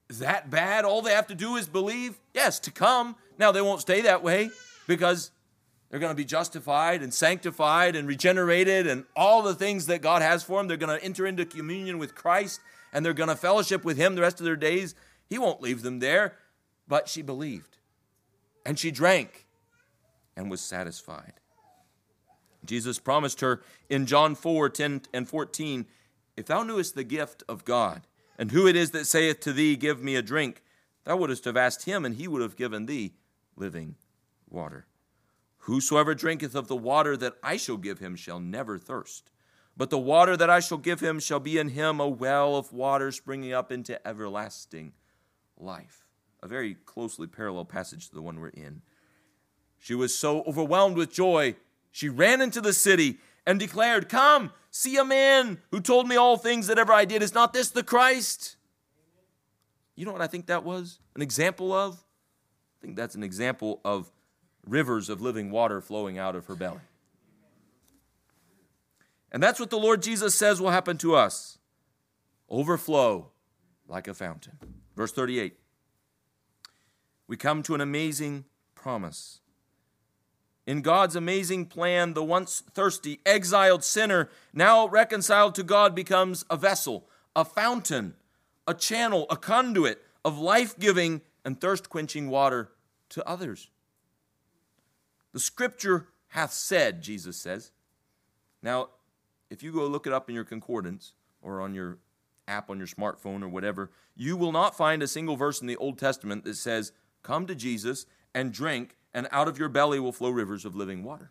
that 0.08 0.48
bad, 0.48 0.86
all 0.86 1.02
they 1.02 1.12
have 1.12 1.26
to 1.26 1.34
do 1.34 1.56
is 1.56 1.68
believe? 1.68 2.18
Yes, 2.32 2.58
to 2.60 2.70
come. 2.70 3.16
Now, 3.38 3.52
they 3.52 3.60
won't 3.60 3.82
stay 3.82 4.00
that 4.00 4.22
way 4.22 4.48
because 4.86 5.30
they're 5.90 6.00
going 6.00 6.12
to 6.12 6.16
be 6.16 6.24
justified 6.24 7.02
and 7.02 7.12
sanctified 7.12 7.96
and 7.96 8.08
regenerated 8.08 8.86
and 8.86 9.04
all 9.14 9.42
the 9.42 9.54
things 9.54 9.84
that 9.88 10.00
God 10.00 10.22
has 10.22 10.42
for 10.42 10.58
them. 10.58 10.68
They're 10.68 10.78
going 10.78 10.98
to 10.98 11.04
enter 11.04 11.26
into 11.26 11.44
communion 11.44 11.98
with 11.98 12.14
Christ 12.14 12.62
and 12.94 13.04
they're 13.04 13.12
going 13.12 13.28
to 13.28 13.36
fellowship 13.36 13.84
with 13.84 13.98
Him 13.98 14.14
the 14.14 14.22
rest 14.22 14.40
of 14.40 14.46
their 14.46 14.56
days. 14.56 14.94
He 15.28 15.36
won't 15.36 15.60
leave 15.60 15.82
them 15.82 15.98
there. 15.98 16.38
But 16.88 17.10
she 17.10 17.20
believed 17.20 17.76
and 18.64 18.78
she 18.78 18.90
drank 18.90 19.44
and 20.34 20.50
was 20.50 20.62
satisfied. 20.62 21.34
Jesus 22.64 22.98
promised 22.98 23.40
her 23.40 23.62
in 23.88 24.06
John 24.06 24.34
4 24.34 24.68
10 24.68 25.02
and 25.12 25.28
14 25.28 25.86
If 26.36 26.46
thou 26.46 26.62
knewest 26.62 26.94
the 26.94 27.04
gift 27.04 27.42
of 27.48 27.64
God, 27.64 28.06
and 28.38 28.50
who 28.50 28.66
it 28.66 28.76
is 28.76 28.90
that 28.92 29.06
saith 29.06 29.40
to 29.40 29.52
thee, 29.52 29.76
Give 29.76 30.02
me 30.02 30.16
a 30.16 30.22
drink, 30.22 30.62
thou 31.04 31.16
wouldst 31.16 31.44
have 31.44 31.56
asked 31.56 31.84
him, 31.84 32.04
and 32.04 32.16
he 32.16 32.28
would 32.28 32.42
have 32.42 32.56
given 32.56 32.86
thee 32.86 33.14
living 33.56 33.96
water. 34.48 34.86
Whosoever 35.58 36.14
drinketh 36.14 36.54
of 36.54 36.68
the 36.68 36.76
water 36.76 37.16
that 37.16 37.34
I 37.42 37.56
shall 37.56 37.76
give 37.76 38.00
him 38.00 38.16
shall 38.16 38.40
never 38.40 38.78
thirst. 38.78 39.30
But 39.76 39.90
the 39.90 39.98
water 39.98 40.36
that 40.36 40.50
I 40.50 40.60
shall 40.60 40.78
give 40.78 41.00
him 41.00 41.18
shall 41.18 41.40
be 41.40 41.56
in 41.56 41.70
him 41.70 42.00
a 42.00 42.08
well 42.08 42.56
of 42.56 42.72
water 42.72 43.10
springing 43.10 43.52
up 43.52 43.72
into 43.72 44.06
everlasting 44.06 44.92
life. 45.56 46.06
A 46.42 46.48
very 46.48 46.74
closely 46.74 47.26
parallel 47.26 47.64
passage 47.64 48.08
to 48.08 48.14
the 48.14 48.22
one 48.22 48.40
we're 48.40 48.48
in. 48.48 48.82
She 49.78 49.94
was 49.94 50.16
so 50.16 50.42
overwhelmed 50.42 50.96
with 50.96 51.12
joy, 51.12 51.56
she 51.92 52.08
ran 52.08 52.40
into 52.40 52.60
the 52.60 52.72
city 52.72 53.18
and 53.46 53.60
declared, 53.60 54.08
Come, 54.08 54.50
see 54.70 54.96
a 54.96 55.04
man 55.04 55.58
who 55.70 55.80
told 55.80 56.08
me 56.08 56.16
all 56.16 56.36
things 56.36 56.66
that 56.66 56.78
ever 56.78 56.92
I 56.92 57.04
did. 57.04 57.22
Is 57.22 57.34
not 57.34 57.52
this 57.52 57.70
the 57.70 57.84
Christ? 57.84 58.56
You 59.94 60.06
know 60.06 60.12
what 60.12 60.22
I 60.22 60.26
think 60.26 60.46
that 60.46 60.64
was? 60.64 60.98
An 61.14 61.22
example 61.22 61.72
of? 61.72 61.94
I 61.94 62.84
think 62.84 62.96
that's 62.96 63.14
an 63.14 63.22
example 63.22 63.80
of 63.84 64.10
rivers 64.66 65.08
of 65.08 65.20
living 65.20 65.50
water 65.50 65.80
flowing 65.80 66.18
out 66.18 66.34
of 66.34 66.46
her 66.46 66.54
belly. 66.54 66.80
And 69.30 69.42
that's 69.42 69.60
what 69.60 69.70
the 69.70 69.78
Lord 69.78 70.02
Jesus 70.02 70.34
says 70.34 70.60
will 70.60 70.70
happen 70.70 70.98
to 70.98 71.14
us 71.14 71.58
overflow 72.48 73.30
like 73.86 74.08
a 74.08 74.14
fountain. 74.14 74.58
Verse 74.96 75.12
38. 75.12 75.58
We 77.26 77.36
come 77.36 77.62
to 77.64 77.74
an 77.74 77.80
amazing 77.80 78.44
promise. 78.74 79.41
In 80.66 80.80
God's 80.82 81.16
amazing 81.16 81.66
plan, 81.66 82.14
the 82.14 82.22
once 82.22 82.62
thirsty, 82.72 83.20
exiled 83.26 83.82
sinner, 83.82 84.30
now 84.52 84.86
reconciled 84.86 85.54
to 85.56 85.62
God, 85.62 85.94
becomes 85.94 86.44
a 86.48 86.56
vessel, 86.56 87.08
a 87.34 87.44
fountain, 87.44 88.14
a 88.66 88.74
channel, 88.74 89.26
a 89.28 89.36
conduit 89.36 90.02
of 90.24 90.38
life 90.38 90.78
giving 90.78 91.20
and 91.44 91.60
thirst 91.60 91.88
quenching 91.90 92.30
water 92.30 92.70
to 93.08 93.26
others. 93.28 93.70
The 95.32 95.40
scripture 95.40 96.08
hath 96.28 96.52
said, 96.52 97.02
Jesus 97.02 97.36
says. 97.36 97.72
Now, 98.62 98.90
if 99.50 99.62
you 99.62 99.72
go 99.72 99.86
look 99.86 100.06
it 100.06 100.12
up 100.12 100.28
in 100.28 100.34
your 100.34 100.44
concordance 100.44 101.14
or 101.42 101.60
on 101.60 101.74
your 101.74 101.98
app 102.48 102.70
on 102.70 102.78
your 102.78 102.86
smartphone 102.86 103.42
or 103.42 103.48
whatever, 103.48 103.90
you 104.14 104.36
will 104.36 104.52
not 104.52 104.76
find 104.76 105.02
a 105.02 105.08
single 105.08 105.36
verse 105.36 105.60
in 105.60 105.66
the 105.66 105.76
Old 105.76 105.98
Testament 105.98 106.44
that 106.44 106.56
says, 106.56 106.92
Come 107.22 107.46
to 107.46 107.54
Jesus 107.54 108.06
and 108.34 108.52
drink, 108.52 108.96
and 109.14 109.28
out 109.30 109.48
of 109.48 109.58
your 109.58 109.68
belly 109.68 110.00
will 110.00 110.12
flow 110.12 110.30
rivers 110.30 110.64
of 110.64 110.74
living 110.74 111.04
water. 111.04 111.30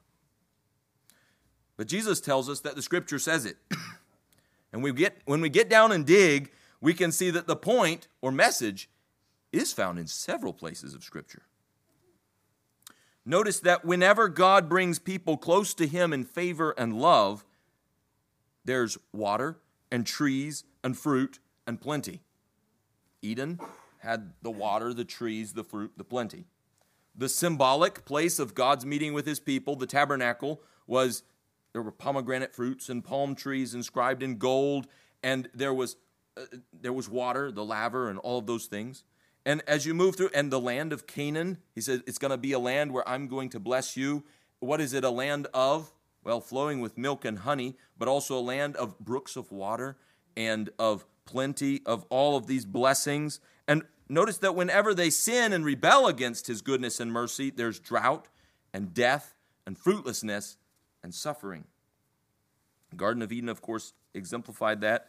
But 1.77 1.87
Jesus 1.87 2.21
tells 2.21 2.49
us 2.49 2.59
that 2.61 2.75
the 2.75 2.81
scripture 2.81 3.19
says 3.19 3.45
it. 3.45 3.57
and 4.73 4.83
we 4.83 4.91
get, 4.93 5.17
when 5.25 5.41
we 5.41 5.49
get 5.49 5.69
down 5.69 5.91
and 5.91 6.05
dig, 6.05 6.51
we 6.79 6.93
can 6.93 7.11
see 7.11 7.29
that 7.31 7.47
the 7.47 7.55
point 7.55 8.07
or 8.21 8.31
message 8.31 8.89
is 9.51 9.73
found 9.73 9.99
in 9.99 10.07
several 10.07 10.53
places 10.53 10.93
of 10.93 11.03
scripture. 11.03 11.43
Notice 13.25 13.59
that 13.59 13.85
whenever 13.85 14.27
God 14.27 14.67
brings 14.67 14.97
people 14.97 15.37
close 15.37 15.73
to 15.75 15.87
Him 15.87 16.11
in 16.11 16.23
favor 16.23 16.71
and 16.77 16.99
love, 16.99 17.45
there's 18.65 18.97
water 19.11 19.59
and 19.91 20.05
trees 20.05 20.63
and 20.83 20.97
fruit 20.97 21.39
and 21.67 21.79
plenty. 21.79 22.21
Eden 23.21 23.59
had 23.99 24.33
the 24.41 24.49
water, 24.49 24.93
the 24.93 25.05
trees, 25.05 25.53
the 25.53 25.63
fruit, 25.63 25.91
the 25.97 26.03
plenty. 26.03 26.45
The 27.15 27.29
symbolic 27.29 28.05
place 28.05 28.39
of 28.39 28.55
God's 28.55 28.85
meeting 28.85 29.13
with 29.13 29.25
His 29.25 29.39
people, 29.39 29.75
the 29.75 29.85
tabernacle, 29.85 30.61
was 30.87 31.23
there 31.73 31.81
were 31.81 31.91
pomegranate 31.91 32.53
fruits 32.53 32.89
and 32.89 33.03
palm 33.03 33.35
trees 33.35 33.73
inscribed 33.73 34.23
in 34.23 34.37
gold, 34.37 34.87
and 35.23 35.49
there 35.53 35.73
was 35.73 35.97
uh, 36.37 36.43
there 36.73 36.93
was 36.93 37.09
water, 37.09 37.51
the 37.51 37.65
laver, 37.65 38.09
and 38.09 38.17
all 38.19 38.39
of 38.39 38.45
those 38.45 38.65
things. 38.65 39.03
And 39.45 39.61
as 39.67 39.85
you 39.85 39.93
move 39.93 40.15
through, 40.15 40.29
and 40.33 40.51
the 40.51 40.59
land 40.59 40.93
of 40.93 41.07
Canaan, 41.07 41.57
he 41.73 41.81
said, 41.81 42.03
it's 42.05 42.17
going 42.17 42.31
to 42.31 42.37
be 42.37 42.51
a 42.51 42.59
land 42.59 42.91
where 42.91 43.07
I'm 43.07 43.27
going 43.27 43.49
to 43.49 43.59
bless 43.59 43.97
you. 43.97 44.23
What 44.59 44.79
is 44.79 44.93
it 44.93 45.03
a 45.03 45.09
land 45.09 45.47
of? 45.53 45.91
Well, 46.23 46.39
flowing 46.39 46.79
with 46.79 46.97
milk 46.97 47.25
and 47.25 47.39
honey, 47.39 47.75
but 47.97 48.07
also 48.07 48.37
a 48.37 48.41
land 48.41 48.75
of 48.75 48.99
brooks 48.99 49.35
of 49.35 49.51
water 49.51 49.97
and 50.37 50.69
of 50.77 51.05
plenty 51.25 51.81
of 51.85 52.05
all 52.09 52.37
of 52.37 52.45
these 52.45 52.65
blessings. 52.65 53.39
And 53.67 53.83
notice 54.11 54.37
that 54.39 54.55
whenever 54.55 54.93
they 54.93 55.09
sin 55.09 55.53
and 55.53 55.65
rebel 55.65 56.07
against 56.07 56.47
his 56.47 56.61
goodness 56.61 56.99
and 56.99 57.11
mercy, 57.11 57.49
there's 57.49 57.79
drought 57.79 58.27
and 58.73 58.93
death 58.93 59.33
and 59.65 59.77
fruitlessness 59.77 60.57
and 61.03 61.13
suffering. 61.13 61.65
Garden 62.95 63.21
of 63.23 63.31
Eden, 63.31 63.49
of 63.49 63.61
course, 63.61 63.93
exemplified 64.13 64.81
that. 64.81 65.07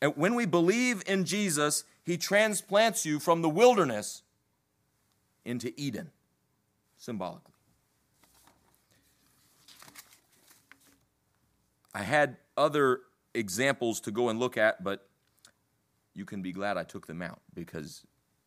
And 0.00 0.16
when 0.16 0.34
we 0.34 0.46
believe 0.46 1.02
in 1.06 1.24
Jesus, 1.24 1.84
he 2.04 2.16
transplants 2.16 3.06
you 3.06 3.18
from 3.18 3.42
the 3.42 3.48
wilderness 3.48 4.22
into 5.44 5.72
Eden, 5.76 6.10
symbolically. 6.98 7.54
I 11.94 12.02
had 12.02 12.36
other 12.56 13.00
examples 13.34 14.00
to 14.00 14.10
go 14.10 14.28
and 14.28 14.38
look 14.38 14.56
at, 14.56 14.82
but 14.82 15.06
you 16.14 16.24
can 16.24 16.42
be 16.42 16.52
glad 16.52 16.76
I 16.76 16.84
took 16.84 17.06
them 17.06 17.22
out 17.22 17.40
because 17.54 18.02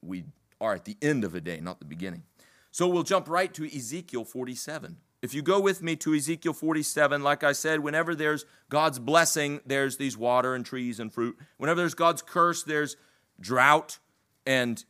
we 0.05 0.25
are 0.61 0.73
at 0.73 0.85
the 0.85 0.97
end 1.01 1.23
of 1.23 1.35
a 1.35 1.41
day, 1.41 1.59
not 1.59 1.79
the 1.79 1.85
beginning. 1.85 2.23
So 2.71 2.87
we'll 2.87 3.03
jump 3.03 3.29
right 3.29 3.53
to 3.53 3.65
Ezekiel 3.65 4.25
47. 4.25 4.97
If 5.21 5.33
you 5.33 5.41
go 5.41 5.59
with 5.59 5.81
me 5.81 5.95
to 5.97 6.13
Ezekiel 6.13 6.53
47, 6.53 7.23
like 7.23 7.43
I 7.43 7.51
said, 7.51 7.79
whenever 7.79 8.13
there's 8.13 8.45
God's 8.69 8.99
blessing, 8.99 9.59
there's 9.65 9.97
these 9.97 10.17
water 10.17 10.53
and 10.53 10.65
trees 10.65 10.99
and 10.99 11.11
fruit. 11.11 11.37
Whenever 11.57 11.79
there's 11.79 11.95
God's 11.95 12.21
curse, 12.21 12.63
there's 12.63 12.95
drought 13.39 13.99
and 14.45 14.83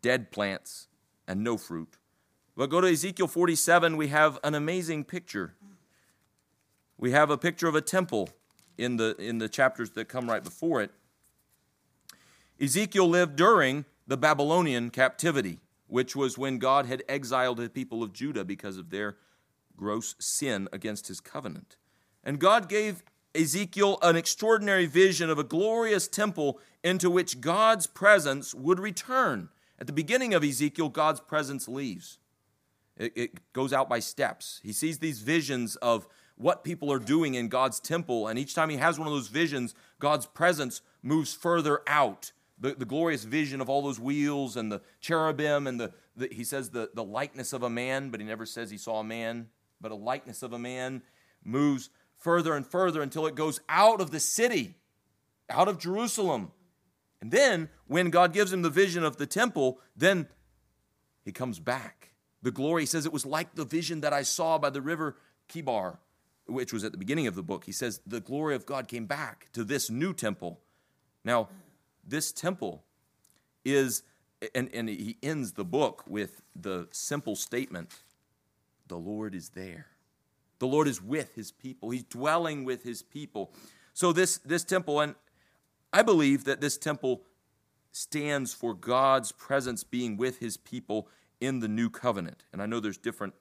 dead 0.00 0.30
plants 0.30 0.88
and 1.26 1.42
no 1.42 1.56
fruit. 1.56 1.96
But 2.56 2.70
go 2.70 2.80
to 2.80 2.88
Ezekiel 2.88 3.28
47, 3.28 3.96
we 3.96 4.08
have 4.08 4.38
an 4.44 4.54
amazing 4.54 5.04
picture. 5.04 5.54
We 6.96 7.12
have 7.12 7.30
a 7.30 7.38
picture 7.38 7.68
of 7.68 7.74
a 7.74 7.80
temple 7.80 8.28
in 8.76 8.96
the, 8.96 9.16
in 9.18 9.38
the 9.38 9.48
chapters 9.48 9.90
that 9.90 10.06
come 10.06 10.28
right 10.28 10.42
before 10.42 10.82
it. 10.82 10.90
Ezekiel 12.60 13.08
lived 13.08 13.36
during 13.36 13.84
the 14.06 14.16
Babylonian 14.16 14.90
captivity 14.90 15.60
which 15.88 16.14
was 16.14 16.38
when 16.38 16.58
God 16.58 16.86
had 16.86 17.02
exiled 17.08 17.56
the 17.56 17.68
people 17.68 18.02
of 18.02 18.12
Judah 18.12 18.44
because 18.44 18.76
of 18.76 18.90
their 18.90 19.16
gross 19.76 20.14
sin 20.20 20.68
against 20.72 21.08
his 21.08 21.20
covenant. 21.20 21.76
And 22.22 22.38
God 22.38 22.68
gave 22.68 23.02
Ezekiel 23.34 23.98
an 24.02 24.14
extraordinary 24.14 24.86
vision 24.86 25.30
of 25.30 25.38
a 25.38 25.44
glorious 25.44 26.06
temple 26.06 26.60
into 26.84 27.10
which 27.10 27.40
God's 27.40 27.86
presence 27.86 28.54
would 28.54 28.78
return. 28.78 29.48
At 29.80 29.86
the 29.86 29.92
beginning 29.92 30.34
of 30.34 30.44
Ezekiel, 30.44 30.88
God's 30.88 31.20
presence 31.20 31.68
leaves. 31.68 32.18
It, 32.96 33.12
it, 33.16 33.52
goes 33.52 33.72
out 33.72 33.88
by 33.88 34.00
steps. 34.00 34.60
He 34.62 34.72
sees 34.72 34.98
these 34.98 35.20
visions 35.20 35.76
of 35.76 36.08
what 36.36 36.64
people 36.64 36.92
are 36.92 36.98
doing 36.98 37.34
in 37.34 37.48
God's 37.48 37.80
temple, 37.80 38.26
and 38.26 38.38
each 38.38 38.54
time 38.54 38.70
he 38.70 38.76
has 38.76 38.98
one 38.98 39.08
of 39.08 39.14
those 39.14 39.28
visions, 39.28 39.74
God's 39.98 40.26
presence 40.26 40.82
moves 41.02 41.32
further 41.32 41.80
out 41.86 42.32
the, 42.60 42.74
the 42.74 42.84
glorious 42.84 43.24
vision 43.24 43.60
of 43.60 43.68
all 43.68 43.82
those 43.82 44.00
wheels 44.00 44.56
and 44.56 44.70
the 44.70 44.80
cherubim 45.00 45.66
and 45.66 45.78
the, 45.78 45.92
the, 46.16 46.28
he 46.30 46.44
says 46.44 46.70
the, 46.70 46.90
the 46.94 47.04
likeness 47.04 47.52
of 47.52 47.62
a 47.62 47.70
man 47.70 48.10
but 48.10 48.20
he 48.20 48.26
never 48.26 48.46
says 48.46 48.70
he 48.70 48.78
saw 48.78 49.00
a 49.00 49.04
man. 49.04 49.48
But 49.80 49.92
a 49.92 49.96
likeness 49.96 50.42
of 50.42 50.52
a 50.52 50.58
man 50.58 51.02
moves 51.44 51.90
further 52.16 52.54
and 52.54 52.66
further 52.66 53.00
until 53.00 53.26
it 53.26 53.36
goes 53.36 53.60
out 53.68 54.00
of 54.00 54.10
the 54.10 54.20
city 54.20 54.74
out 55.50 55.68
of 55.68 55.78
jerusalem. 55.78 56.52
And 57.20 57.30
then 57.30 57.68
when 57.86 58.10
god 58.10 58.32
gives 58.32 58.52
him 58.52 58.62
the 58.62 58.70
vision 58.70 59.04
of 59.04 59.16
the 59.16 59.26
temple 59.26 59.80
then 59.96 60.28
he 61.24 61.32
comes 61.32 61.60
back. 61.60 62.10
The 62.42 62.50
glory 62.50 62.82
he 62.82 62.86
says 62.86 63.06
it 63.06 63.12
was 63.12 63.26
like 63.26 63.54
the 63.54 63.64
vision 63.64 64.00
that 64.00 64.12
i 64.12 64.22
saw 64.22 64.58
by 64.58 64.70
the 64.70 64.82
river 64.82 65.16
Chebar, 65.48 65.98
which 66.46 66.72
was 66.72 66.84
at 66.84 66.92
the 66.92 66.98
beginning 66.98 67.26
of 67.26 67.34
the 67.34 67.42
book. 67.42 67.64
He 67.64 67.72
says 67.72 68.00
the 68.06 68.20
glory 68.20 68.54
of 68.54 68.66
god 68.66 68.88
came 68.88 69.06
back 69.06 69.48
to 69.52 69.64
this 69.64 69.88
new 69.88 70.12
temple. 70.12 70.60
Now 71.24 71.48
this 72.08 72.32
temple 72.32 72.84
is, 73.64 74.02
and, 74.54 74.70
and 74.72 74.88
he 74.88 75.16
ends 75.22 75.52
the 75.52 75.64
book 75.64 76.04
with 76.06 76.42
the 76.54 76.88
simple 76.90 77.36
statement 77.36 77.92
the 78.88 78.96
Lord 78.96 79.34
is 79.34 79.50
there. 79.50 79.86
The 80.58 80.66
Lord 80.66 80.88
is 80.88 81.02
with 81.02 81.34
his 81.34 81.52
people, 81.52 81.90
he's 81.90 82.04
dwelling 82.04 82.64
with 82.64 82.82
his 82.82 83.02
people. 83.02 83.52
So, 83.92 84.12
this, 84.12 84.38
this 84.38 84.64
temple, 84.64 85.00
and 85.00 85.14
I 85.92 86.02
believe 86.02 86.44
that 86.44 86.60
this 86.60 86.78
temple 86.78 87.22
stands 87.92 88.54
for 88.54 88.74
God's 88.74 89.32
presence 89.32 89.84
being 89.84 90.16
with 90.16 90.38
his 90.38 90.56
people 90.56 91.08
in 91.40 91.60
the 91.60 91.68
new 91.68 91.90
covenant. 91.90 92.44
And 92.52 92.62
I 92.62 92.66
know 92.66 92.80
there's 92.80 92.98
different 92.98 93.34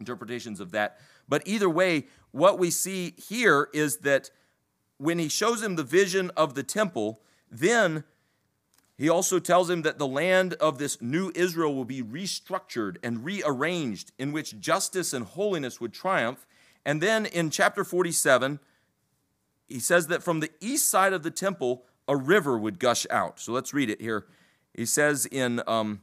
interpretations 0.00 0.60
of 0.60 0.70
that. 0.72 0.98
But 1.28 1.42
either 1.46 1.68
way, 1.68 2.06
what 2.30 2.58
we 2.58 2.70
see 2.70 3.14
here 3.16 3.68
is 3.72 3.98
that 3.98 4.30
when 4.98 5.18
he 5.18 5.28
shows 5.28 5.62
him 5.62 5.76
the 5.76 5.84
vision 5.84 6.30
of 6.36 6.54
the 6.54 6.62
temple, 6.62 7.20
then 7.50 8.04
he 8.98 9.08
also 9.08 9.38
tells 9.38 9.70
him 9.70 9.82
that 9.82 9.98
the 9.98 10.08
land 10.08 10.54
of 10.54 10.78
this 10.78 11.00
new 11.00 11.30
Israel 11.36 11.72
will 11.74 11.84
be 11.84 12.02
restructured 12.02 12.96
and 13.02 13.24
rearranged, 13.24 14.10
in 14.18 14.32
which 14.32 14.58
justice 14.58 15.12
and 15.12 15.24
holiness 15.24 15.80
would 15.80 15.92
triumph. 15.92 16.44
And 16.84 17.00
then 17.00 17.24
in 17.24 17.50
chapter 17.50 17.84
47, 17.84 18.58
he 19.68 19.78
says 19.78 20.08
that 20.08 20.24
from 20.24 20.40
the 20.40 20.50
east 20.60 20.88
side 20.88 21.12
of 21.12 21.22
the 21.22 21.30
temple, 21.30 21.84
a 22.08 22.16
river 22.16 22.58
would 22.58 22.80
gush 22.80 23.06
out. 23.08 23.38
So 23.38 23.52
let's 23.52 23.72
read 23.72 23.88
it 23.88 24.00
here. 24.00 24.26
He 24.74 24.84
says 24.84 25.26
in 25.26 25.62
um, 25.68 26.00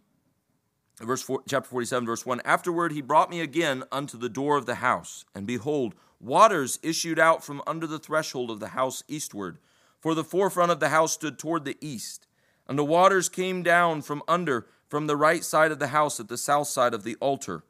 verse 1.01 1.21
four, 1.21 1.41
chapter 1.49 1.69
47, 1.69 2.05
verse 2.05 2.25
1 2.25 2.41
Afterward, 2.45 2.93
he 2.93 3.01
brought 3.01 3.29
me 3.29 3.41
again 3.41 3.83
unto 3.91 4.17
the 4.17 4.29
door 4.29 4.55
of 4.57 4.65
the 4.65 4.75
house, 4.75 5.25
and 5.33 5.45
behold, 5.45 5.95
waters 6.21 6.79
issued 6.81 7.19
out 7.19 7.43
from 7.43 7.61
under 7.67 7.87
the 7.87 7.99
threshold 7.99 8.49
of 8.49 8.61
the 8.61 8.69
house 8.69 9.03
eastward 9.09 9.57
for 10.05 10.13
the 10.13 10.23
forefront 10.23 10.71
of 10.71 10.79
the 10.79 10.89
house 10.89 11.13
stood 11.13 11.39
toward 11.39 11.65
the 11.65 11.77
east. 11.81 12.27
And 12.67 12.77
the 12.77 12.85
waters 12.85 13.27
came 13.27 13.63
down 13.63 14.03
from 14.03 14.21
under, 14.27 14.67
from 14.87 15.07
the 15.07 15.17
right 15.17 15.43
side 15.43 15.71
of 15.71 15.79
the 15.79 15.87
house 15.87 16.19
at 16.19 16.27
the 16.27 16.37
south 16.37 16.67
side 16.67 16.93
of 16.93 17.03
the 17.03 17.15
altar. 17.15 17.63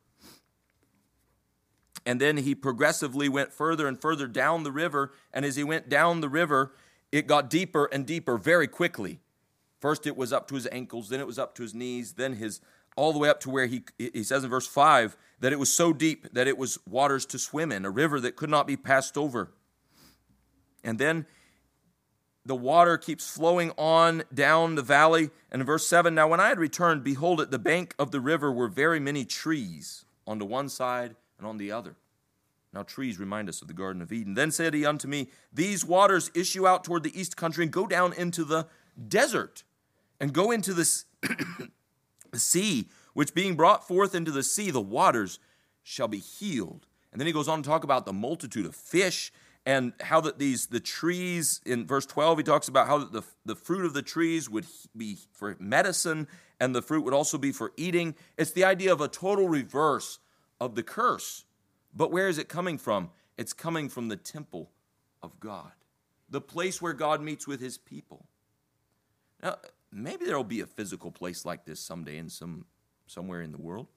And 2.06 2.20
then 2.20 2.36
he 2.36 2.54
progressively 2.54 3.30
went 3.30 3.54
further 3.54 3.88
and 3.88 3.98
further 3.98 4.28
down 4.28 4.64
the 4.64 4.72
river. 4.74 5.14
And 5.32 5.46
as 5.46 5.56
he 5.56 5.64
went 5.64 5.88
down 5.88 6.20
the 6.20 6.28
river, 6.28 6.74
it 7.10 7.26
got 7.26 7.50
deeper 7.50 7.86
and 7.86 8.06
deeper 8.06 8.38
very 8.38 8.68
quickly. 8.68 9.22
First, 9.80 10.06
it 10.06 10.18
was 10.18 10.34
up 10.34 10.50
to 10.50 10.56
his 10.56 10.68
ankles, 10.74 11.08
then 11.08 11.22
it 11.22 11.28
was 11.28 11.40
up 11.40 11.56
to 11.56 11.62
his 11.62 11.74
knees, 11.74 12.16
then 12.16 12.34
his 12.34 12.60
all 12.98 13.14
the 13.14 13.20
way 13.20 13.30
up 13.30 13.40
to 13.42 13.50
where 13.50 13.68
he, 13.68 13.86
he 13.98 14.24
says 14.24 14.44
in 14.44 14.50
verse 14.50 14.68
5 14.68 15.16
that 15.40 15.54
it 15.54 15.60
was 15.60 15.74
so 15.74 15.94
deep 15.94 16.34
that 16.34 16.50
it 16.50 16.58
was 16.58 16.80
waters 16.86 17.26
to 17.28 17.40
swim 17.40 17.72
in, 17.72 17.86
a 17.86 17.90
river 17.90 18.20
that 18.20 18.36
could 18.36 18.50
not 18.50 18.68
be 18.68 18.76
passed 18.76 19.18
over. 19.18 19.54
And 20.84 21.00
then 21.00 21.26
the 22.46 22.56
water 22.56 22.98
keeps 22.98 23.30
flowing 23.30 23.72
on 23.78 24.24
down 24.34 24.76
the 24.76 24.84
valley. 24.84 25.32
And 25.52 25.62
in 25.62 25.66
verse 25.66 25.88
7 25.88 26.14
Now, 26.14 26.28
when 26.28 26.40
I 26.40 26.50
had 26.50 26.60
returned, 26.60 27.04
behold, 27.04 27.42
at 27.42 27.52
the 27.52 27.60
bank 27.60 27.96
of 27.98 28.12
the 28.12 28.22
river 28.22 28.52
were 28.52 28.68
very 28.68 29.00
many 29.00 29.26
trees 29.26 30.06
on 30.28 30.38
the 30.38 30.46
one 30.46 30.70
side 30.70 31.16
and 31.38 31.48
on 31.48 31.58
the 31.58 31.72
other. 31.72 31.96
Now, 32.72 32.84
trees 32.84 33.20
remind 33.20 33.48
us 33.50 33.62
of 33.62 33.68
the 33.68 33.74
Garden 33.74 34.02
of 34.02 34.12
Eden. 34.12 34.34
Then 34.34 34.52
said 34.52 34.74
he 34.74 34.86
unto 34.86 35.08
me, 35.08 35.30
These 35.52 35.86
waters 35.86 36.30
issue 36.36 36.68
out 36.68 36.84
toward 36.84 37.04
the 37.04 37.20
east 37.20 37.38
country 37.38 37.64
and 37.64 37.72
go 37.72 37.88
down 37.88 38.14
into 38.14 38.44
the 38.44 38.68
desert 39.08 39.64
and 40.20 40.34
go 40.34 40.52
into 40.52 40.74
this 40.74 41.06
sea, 42.34 42.90
which 43.14 43.34
being 43.34 43.56
brought 43.56 43.88
forth 43.88 44.14
into 44.14 44.32
the 44.32 44.44
sea, 44.44 44.72
the 44.72 44.82
waters 44.82 45.40
shall 45.84 46.08
be 46.08 46.20
healed. 46.20 46.86
And 47.12 47.20
then 47.20 47.28
he 47.28 47.34
goes 47.34 47.48
on 47.48 47.64
to 47.64 47.70
talk 47.70 47.86
about 47.86 48.06
the 48.06 48.14
multitude 48.14 48.66
of 48.66 48.76
fish 48.76 49.32
and 49.66 49.94
how 50.02 50.22
that 50.22 50.38
these 50.38 50.68
the 50.68 50.80
trees 50.80 51.62
in 51.66 51.88
verse 51.88 52.06
12 52.06 52.40
he 52.40 52.44
talks 52.44 52.68
about 52.68 52.88
how 52.88 53.00
the, 53.00 53.24
the 53.46 53.56
fruit 53.56 53.86
of 53.86 53.94
the 53.94 54.02
trees 54.02 54.50
would 54.50 54.66
be 54.96 55.18
for 55.32 55.56
medicine 55.60 56.28
and 56.60 56.76
the 56.76 56.82
fruit 56.82 57.04
would 57.04 57.14
also 57.14 57.38
be 57.38 57.52
for 57.52 57.72
eating. 57.76 58.16
It's 58.38 58.52
the 58.52 58.64
idea 58.64 58.92
of 58.94 59.02
a 59.02 59.08
total 59.08 59.48
reverse 59.50 60.20
of 60.60 60.76
the 60.76 60.84
curse. 60.84 61.46
But 61.94 62.12
where 62.12 62.28
is 62.28 62.38
it 62.38 62.48
coming 62.48 62.78
from? 62.78 63.10
It's 63.38 63.54
coming 63.54 63.90
from 63.90 64.08
the 64.08 64.16
temple 64.16 64.72
of 65.22 65.40
god 65.40 65.72
the 66.30 66.42
place 66.42 66.82
where 66.82 66.94
god 66.94 67.22
meets 67.22 67.48
with 67.48 67.62
his 67.62 67.78
people. 67.78 68.26
Now 69.42 69.58
maybe 69.92 70.26
there 70.26 70.38
will 70.38 70.44
be 70.44 70.62
a 70.62 70.66
physical 70.66 71.12
place 71.12 71.46
like 71.46 71.66
this 71.66 71.80
someday 71.80 72.18
in 72.18 72.30
some 72.30 72.66
somewhere 73.08 73.42
in 73.42 73.52
the 73.52 73.62
world 73.62 73.88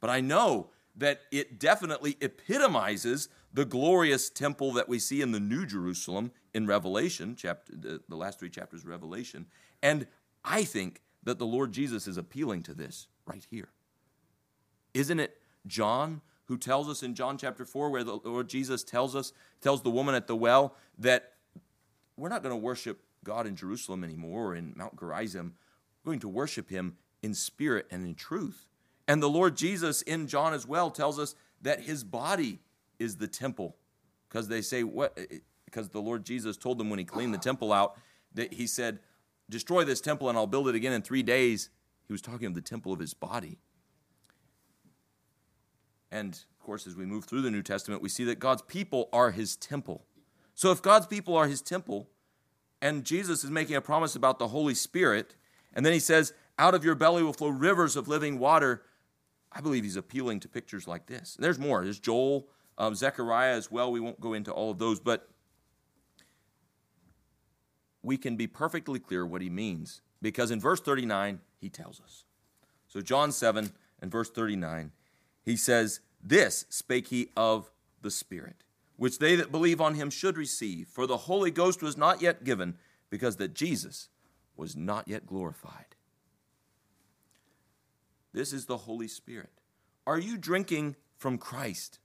but 0.00 0.10
i 0.10 0.20
know 0.20 0.68
that 0.96 1.20
it 1.30 1.60
definitely 1.60 2.16
epitomizes 2.20 3.28
the 3.56 3.64
glorious 3.64 4.28
temple 4.28 4.74
that 4.74 4.86
we 4.86 4.98
see 4.98 5.22
in 5.22 5.32
the 5.32 5.40
New 5.40 5.64
Jerusalem 5.64 6.30
in 6.52 6.66
Revelation, 6.66 7.34
chapter, 7.38 7.72
the, 7.74 8.02
the 8.06 8.14
last 8.14 8.38
three 8.38 8.50
chapters 8.50 8.82
of 8.82 8.88
Revelation. 8.88 9.46
And 9.82 10.06
I 10.44 10.62
think 10.62 11.00
that 11.22 11.38
the 11.38 11.46
Lord 11.46 11.72
Jesus 11.72 12.06
is 12.06 12.18
appealing 12.18 12.62
to 12.64 12.74
this 12.74 13.08
right 13.24 13.46
here. 13.50 13.70
Isn't 14.92 15.20
it 15.20 15.38
John 15.66 16.20
who 16.48 16.58
tells 16.58 16.86
us 16.90 17.02
in 17.02 17.14
John 17.14 17.38
chapter 17.38 17.64
4, 17.64 17.88
where 17.88 18.04
the 18.04 18.16
Lord 18.16 18.46
Jesus 18.50 18.84
tells 18.84 19.16
us, 19.16 19.32
tells 19.62 19.82
the 19.82 19.90
woman 19.90 20.14
at 20.14 20.26
the 20.26 20.36
well, 20.36 20.74
that 20.98 21.32
we're 22.14 22.28
not 22.28 22.42
going 22.42 22.52
to 22.52 22.56
worship 22.56 23.00
God 23.24 23.46
in 23.46 23.56
Jerusalem 23.56 24.04
anymore 24.04 24.50
or 24.50 24.54
in 24.54 24.74
Mount 24.76 24.98
Gerizim. 25.00 25.54
We're 26.04 26.10
going 26.10 26.20
to 26.20 26.28
worship 26.28 26.68
him 26.68 26.98
in 27.22 27.32
spirit 27.32 27.86
and 27.90 28.04
in 28.04 28.16
truth. 28.16 28.66
And 29.08 29.22
the 29.22 29.30
Lord 29.30 29.56
Jesus 29.56 30.02
in 30.02 30.26
John 30.26 30.52
as 30.52 30.66
well 30.66 30.90
tells 30.90 31.18
us 31.18 31.34
that 31.62 31.80
his 31.80 32.04
body 32.04 32.60
is 32.98 33.16
the 33.16 33.28
temple. 33.28 33.76
Because 34.28 34.48
they 34.48 34.62
say, 34.62 34.82
what? 34.82 35.12
Eh, 35.16 35.24
eh, 35.30 35.38
because 35.64 35.88
the 35.88 36.00
Lord 36.00 36.24
Jesus 36.24 36.56
told 36.56 36.78
them 36.78 36.90
when 36.90 36.98
he 36.98 37.04
cleaned 37.04 37.34
the 37.34 37.38
temple 37.38 37.72
out, 37.72 37.98
that 38.34 38.54
he 38.54 38.66
said, 38.66 39.00
Destroy 39.48 39.84
this 39.84 40.00
temple 40.00 40.28
and 40.28 40.36
I'll 40.38 40.46
build 40.46 40.68
it 40.68 40.74
again 40.74 40.92
in 40.92 41.02
three 41.02 41.22
days. 41.22 41.70
He 42.06 42.12
was 42.12 42.22
talking 42.22 42.46
of 42.46 42.54
the 42.54 42.60
temple 42.60 42.92
of 42.92 42.98
his 42.98 43.14
body. 43.14 43.58
And 46.10 46.34
of 46.34 46.64
course, 46.64 46.86
as 46.86 46.96
we 46.96 47.04
move 47.04 47.24
through 47.24 47.42
the 47.42 47.50
New 47.50 47.62
Testament, 47.62 48.02
we 48.02 48.08
see 48.08 48.24
that 48.24 48.38
God's 48.38 48.62
people 48.62 49.08
are 49.12 49.30
his 49.30 49.56
temple. 49.56 50.04
So 50.54 50.70
if 50.72 50.82
God's 50.82 51.06
people 51.06 51.36
are 51.36 51.46
his 51.46 51.62
temple, 51.62 52.08
and 52.80 53.04
Jesus 53.04 53.44
is 53.44 53.50
making 53.50 53.76
a 53.76 53.80
promise 53.80 54.16
about 54.16 54.38
the 54.38 54.48
Holy 54.48 54.74
Spirit, 54.74 55.34
and 55.74 55.84
then 55.84 55.92
he 55.92 55.98
says, 55.98 56.32
Out 56.58 56.74
of 56.74 56.84
your 56.84 56.94
belly 56.94 57.22
will 57.22 57.32
flow 57.32 57.48
rivers 57.48 57.96
of 57.96 58.08
living 58.08 58.38
water, 58.38 58.82
I 59.52 59.60
believe 59.60 59.84
he's 59.84 59.96
appealing 59.96 60.40
to 60.40 60.48
pictures 60.48 60.88
like 60.88 61.06
this. 61.06 61.36
And 61.36 61.44
there's 61.44 61.58
more. 61.58 61.84
There's 61.84 62.00
Joel, 62.00 62.48
um, 62.78 62.94
Zechariah 62.94 63.54
as 63.54 63.70
well. 63.70 63.90
We 63.90 64.00
won't 64.00 64.20
go 64.20 64.32
into 64.32 64.52
all 64.52 64.70
of 64.70 64.78
those, 64.78 65.00
but 65.00 65.28
we 68.02 68.16
can 68.16 68.36
be 68.36 68.46
perfectly 68.46 69.00
clear 69.00 69.26
what 69.26 69.42
he 69.42 69.50
means 69.50 70.00
Because 70.22 70.50
in 70.50 70.60
verse 70.60 70.80
39, 70.80 71.40
he 71.58 71.68
tells 71.68 72.00
us. 72.00 72.24
So, 72.88 73.00
John 73.00 73.32
7 73.32 73.72
and 74.00 74.10
verse 74.10 74.30
39, 74.30 74.92
he 75.42 75.56
says, 75.56 76.00
This 76.22 76.64
spake 76.68 77.08
he 77.08 77.28
of 77.36 77.70
the 78.00 78.10
Spirit, 78.10 78.64
which 78.96 79.18
they 79.18 79.36
that 79.36 79.52
believe 79.52 79.80
on 79.80 79.94
him 79.94 80.08
should 80.08 80.36
receive. 80.36 80.88
For 80.88 81.06
the 81.06 81.16
Holy 81.16 81.50
Ghost 81.50 81.82
was 81.82 81.96
not 81.96 82.22
yet 82.22 82.44
given, 82.44 82.76
because 83.10 83.36
that 83.36 83.54
Jesus 83.54 84.08
was 84.56 84.76
not 84.76 85.06
yet 85.06 85.26
glorified. 85.26 85.96
This 88.32 88.52
is 88.52 88.66
the 88.66 88.78
Holy 88.78 89.08
Spirit. 89.08 89.60
Are 90.06 90.18
you 90.18 90.36
drinking 90.36 90.96
from 91.16 91.38
Christ? 91.38 91.98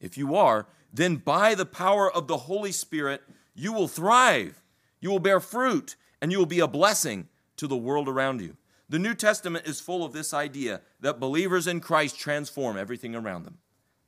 If 0.00 0.16
you 0.16 0.34
are, 0.34 0.66
then 0.92 1.16
by 1.16 1.54
the 1.54 1.66
power 1.66 2.10
of 2.10 2.26
the 2.26 2.38
Holy 2.38 2.72
Spirit, 2.72 3.22
you 3.54 3.72
will 3.72 3.88
thrive, 3.88 4.62
you 5.00 5.10
will 5.10 5.18
bear 5.18 5.40
fruit, 5.40 5.96
and 6.20 6.32
you 6.32 6.38
will 6.38 6.46
be 6.46 6.60
a 6.60 6.68
blessing 6.68 7.28
to 7.56 7.66
the 7.66 7.76
world 7.76 8.08
around 8.08 8.40
you. 8.40 8.56
The 8.88 8.98
New 8.98 9.14
Testament 9.14 9.66
is 9.66 9.80
full 9.80 10.04
of 10.04 10.12
this 10.12 10.34
idea 10.34 10.80
that 11.00 11.20
believers 11.20 11.66
in 11.66 11.80
Christ 11.80 12.18
transform 12.18 12.76
everything 12.76 13.14
around 13.14 13.44
them. 13.44 13.58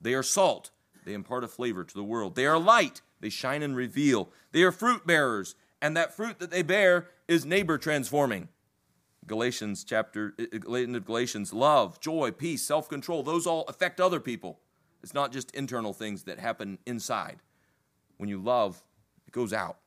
They 0.00 0.14
are 0.14 0.24
salt, 0.24 0.70
they 1.04 1.14
impart 1.14 1.44
a 1.44 1.48
flavor 1.48 1.84
to 1.84 1.94
the 1.94 2.02
world. 2.02 2.34
They 2.34 2.46
are 2.46 2.58
light, 2.58 3.00
they 3.20 3.28
shine 3.28 3.62
and 3.62 3.76
reveal. 3.76 4.30
They 4.50 4.62
are 4.62 4.72
fruit 4.72 5.06
bearers, 5.06 5.54
and 5.80 5.96
that 5.96 6.14
fruit 6.14 6.38
that 6.40 6.50
they 6.50 6.62
bear 6.62 7.08
is 7.28 7.44
neighbor 7.44 7.78
transforming. 7.78 8.48
Galatians 9.26 9.84
chapter 9.84 10.34
eh, 10.38 10.46
eh, 10.52 10.76
end 10.78 10.96
of 10.96 11.04
Galatians, 11.04 11.52
love, 11.52 12.00
joy, 12.00 12.32
peace, 12.32 12.62
self-control, 12.62 13.22
those 13.22 13.46
all 13.46 13.64
affect 13.68 14.00
other 14.00 14.18
people. 14.18 14.58
It's 15.02 15.14
not 15.14 15.32
just 15.32 15.54
internal 15.54 15.92
things 15.92 16.24
that 16.24 16.38
happen 16.38 16.78
inside. 16.86 17.38
When 18.18 18.28
you 18.28 18.40
love, 18.40 18.82
it 19.26 19.32
goes 19.32 19.52
out. 19.52 19.78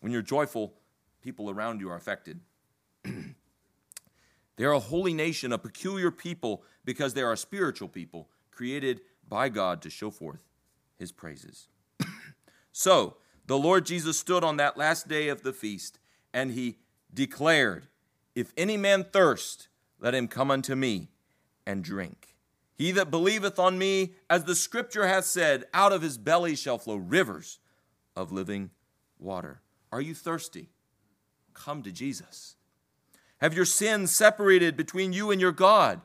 When 0.00 0.12
you're 0.12 0.22
joyful, 0.22 0.74
people 1.22 1.50
around 1.50 1.80
you 1.80 1.90
are 1.90 1.96
affected. 1.96 2.40
they 3.04 4.64
are 4.64 4.72
a 4.72 4.78
holy 4.80 5.14
nation, 5.14 5.52
a 5.52 5.58
peculiar 5.58 6.10
people, 6.10 6.62
because 6.84 7.14
they 7.14 7.22
are 7.22 7.32
a 7.32 7.36
spiritual 7.36 7.88
people 7.88 8.28
created 8.50 9.00
by 9.28 9.48
God 9.48 9.82
to 9.82 9.90
show 9.90 10.10
forth 10.10 10.44
his 10.98 11.10
praises. 11.12 11.68
so, 12.72 13.16
the 13.46 13.58
Lord 13.58 13.86
Jesus 13.86 14.18
stood 14.18 14.44
on 14.44 14.56
that 14.58 14.76
last 14.76 15.08
day 15.08 15.28
of 15.28 15.42
the 15.42 15.52
feast, 15.52 15.98
and 16.32 16.52
he 16.52 16.78
declared, 17.12 17.88
If 18.34 18.52
any 18.56 18.76
man 18.76 19.04
thirst, 19.04 19.68
let 19.98 20.14
him 20.14 20.28
come 20.28 20.50
unto 20.50 20.76
me 20.76 21.08
and 21.66 21.82
drink. 21.82 22.31
He 22.82 22.90
that 22.90 23.12
believeth 23.12 23.60
on 23.60 23.78
me, 23.78 24.14
as 24.28 24.42
the 24.42 24.56
scripture 24.56 25.06
hath 25.06 25.24
said, 25.24 25.66
out 25.72 25.92
of 25.92 26.02
his 26.02 26.18
belly 26.18 26.56
shall 26.56 26.78
flow 26.78 26.96
rivers 26.96 27.60
of 28.16 28.32
living 28.32 28.70
water. 29.20 29.60
Are 29.92 30.00
you 30.00 30.16
thirsty? 30.16 30.68
Come 31.54 31.84
to 31.84 31.92
Jesus. 31.92 32.56
Have 33.38 33.54
your 33.54 33.66
sins 33.66 34.10
separated 34.10 34.76
between 34.76 35.12
you 35.12 35.30
and 35.30 35.40
your 35.40 35.52
God? 35.52 36.00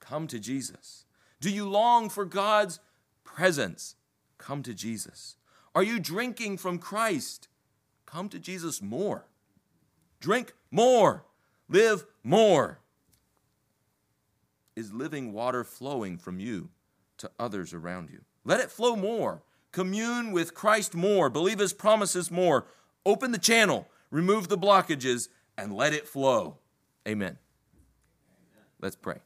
Come 0.00 0.26
to 0.28 0.38
Jesus. 0.38 1.04
Do 1.42 1.50
you 1.50 1.68
long 1.68 2.08
for 2.08 2.24
God's 2.24 2.80
presence? 3.24 3.96
Come 4.38 4.62
to 4.62 4.72
Jesus. 4.72 5.36
Are 5.74 5.82
you 5.82 6.00
drinking 6.00 6.56
from 6.56 6.78
Christ? 6.78 7.48
Come 8.06 8.30
to 8.30 8.38
Jesus 8.38 8.80
more. 8.80 9.26
Drink 10.18 10.54
more. 10.70 11.26
Live 11.68 12.06
more. 12.24 12.78
Is 14.74 14.92
living 14.92 15.32
water 15.32 15.64
flowing 15.64 16.16
from 16.18 16.38
you 16.38 16.70
to 17.18 17.30
others 17.38 17.74
around 17.74 18.10
you? 18.10 18.22
Let 18.44 18.60
it 18.60 18.70
flow 18.70 18.96
more. 18.96 19.42
Commune 19.70 20.32
with 20.32 20.54
Christ 20.54 20.94
more. 20.94 21.30
Believe 21.30 21.58
his 21.58 21.72
promises 21.72 22.30
more. 22.30 22.66
Open 23.04 23.32
the 23.32 23.38
channel, 23.38 23.88
remove 24.10 24.48
the 24.48 24.58
blockages, 24.58 25.28
and 25.56 25.74
let 25.74 25.92
it 25.92 26.08
flow. 26.08 26.58
Amen. 27.06 27.38
Let's 28.80 28.96
pray. 28.96 29.18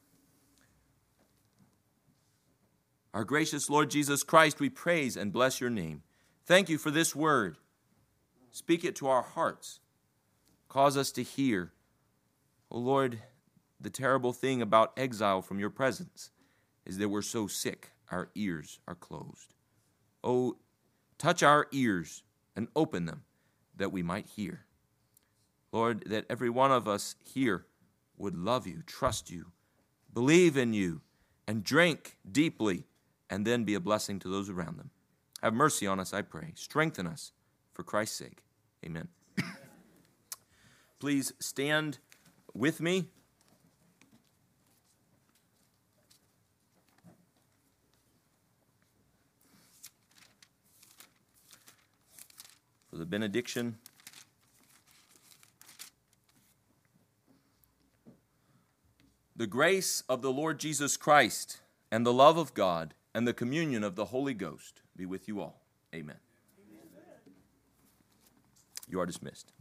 Our 3.14 3.24
gracious 3.24 3.70
Lord 3.70 3.90
Jesus 3.90 4.22
Christ, 4.22 4.60
we 4.60 4.68
praise 4.68 5.16
and 5.16 5.32
bless 5.32 5.60
your 5.60 5.70
name. 5.70 6.02
Thank 6.44 6.68
you 6.68 6.76
for 6.76 6.90
this 6.90 7.16
word. 7.16 7.56
Speak 8.50 8.84
it 8.84 8.94
to 8.96 9.08
our 9.08 9.22
hearts. 9.22 9.80
Cause 10.68 10.96
us 10.96 11.10
to 11.12 11.22
hear. 11.22 11.72
Oh 12.70 12.78
Lord, 12.78 13.20
the 13.80 13.90
terrible 13.90 14.32
thing 14.32 14.62
about 14.62 14.92
exile 14.96 15.42
from 15.42 15.58
your 15.58 15.70
presence 15.70 16.30
is 16.84 16.98
that 16.98 17.08
we're 17.08 17.22
so 17.22 17.46
sick, 17.46 17.90
our 18.10 18.30
ears 18.34 18.78
are 18.86 18.94
closed. 18.94 19.54
Oh, 20.24 20.56
touch 21.18 21.42
our 21.42 21.66
ears 21.72 22.22
and 22.54 22.68
open 22.74 23.06
them 23.06 23.22
that 23.76 23.92
we 23.92 24.02
might 24.02 24.26
hear. 24.26 24.64
Lord, 25.72 26.04
that 26.06 26.24
every 26.30 26.48
one 26.48 26.72
of 26.72 26.88
us 26.88 27.16
here 27.24 27.66
would 28.16 28.36
love 28.36 28.66
you, 28.66 28.82
trust 28.86 29.30
you, 29.30 29.46
believe 30.12 30.56
in 30.56 30.72
you, 30.72 31.02
and 31.46 31.62
drink 31.62 32.16
deeply, 32.30 32.84
and 33.28 33.46
then 33.46 33.64
be 33.64 33.74
a 33.74 33.80
blessing 33.80 34.18
to 34.20 34.28
those 34.28 34.48
around 34.48 34.78
them. 34.78 34.90
Have 35.42 35.52
mercy 35.52 35.86
on 35.86 36.00
us, 36.00 36.14
I 36.14 36.22
pray. 36.22 36.52
Strengthen 36.54 37.06
us 37.06 37.32
for 37.72 37.82
Christ's 37.82 38.16
sake. 38.16 38.42
Amen. 38.84 39.08
Please 40.98 41.32
stand 41.40 41.98
with 42.54 42.80
me. 42.80 43.10
For 52.96 53.00
the 53.00 53.04
benediction. 53.04 53.76
The 59.36 59.46
grace 59.46 60.02
of 60.08 60.22
the 60.22 60.32
Lord 60.32 60.58
Jesus 60.58 60.96
Christ 60.96 61.60
and 61.90 62.06
the 62.06 62.12
love 62.14 62.38
of 62.38 62.54
God 62.54 62.94
and 63.14 63.28
the 63.28 63.34
communion 63.34 63.84
of 63.84 63.96
the 63.96 64.06
Holy 64.06 64.32
Ghost 64.32 64.80
be 64.96 65.04
with 65.04 65.28
you 65.28 65.42
all. 65.42 65.60
Amen. 65.94 66.16
You 68.88 68.98
are 68.98 69.04
dismissed. 69.04 69.52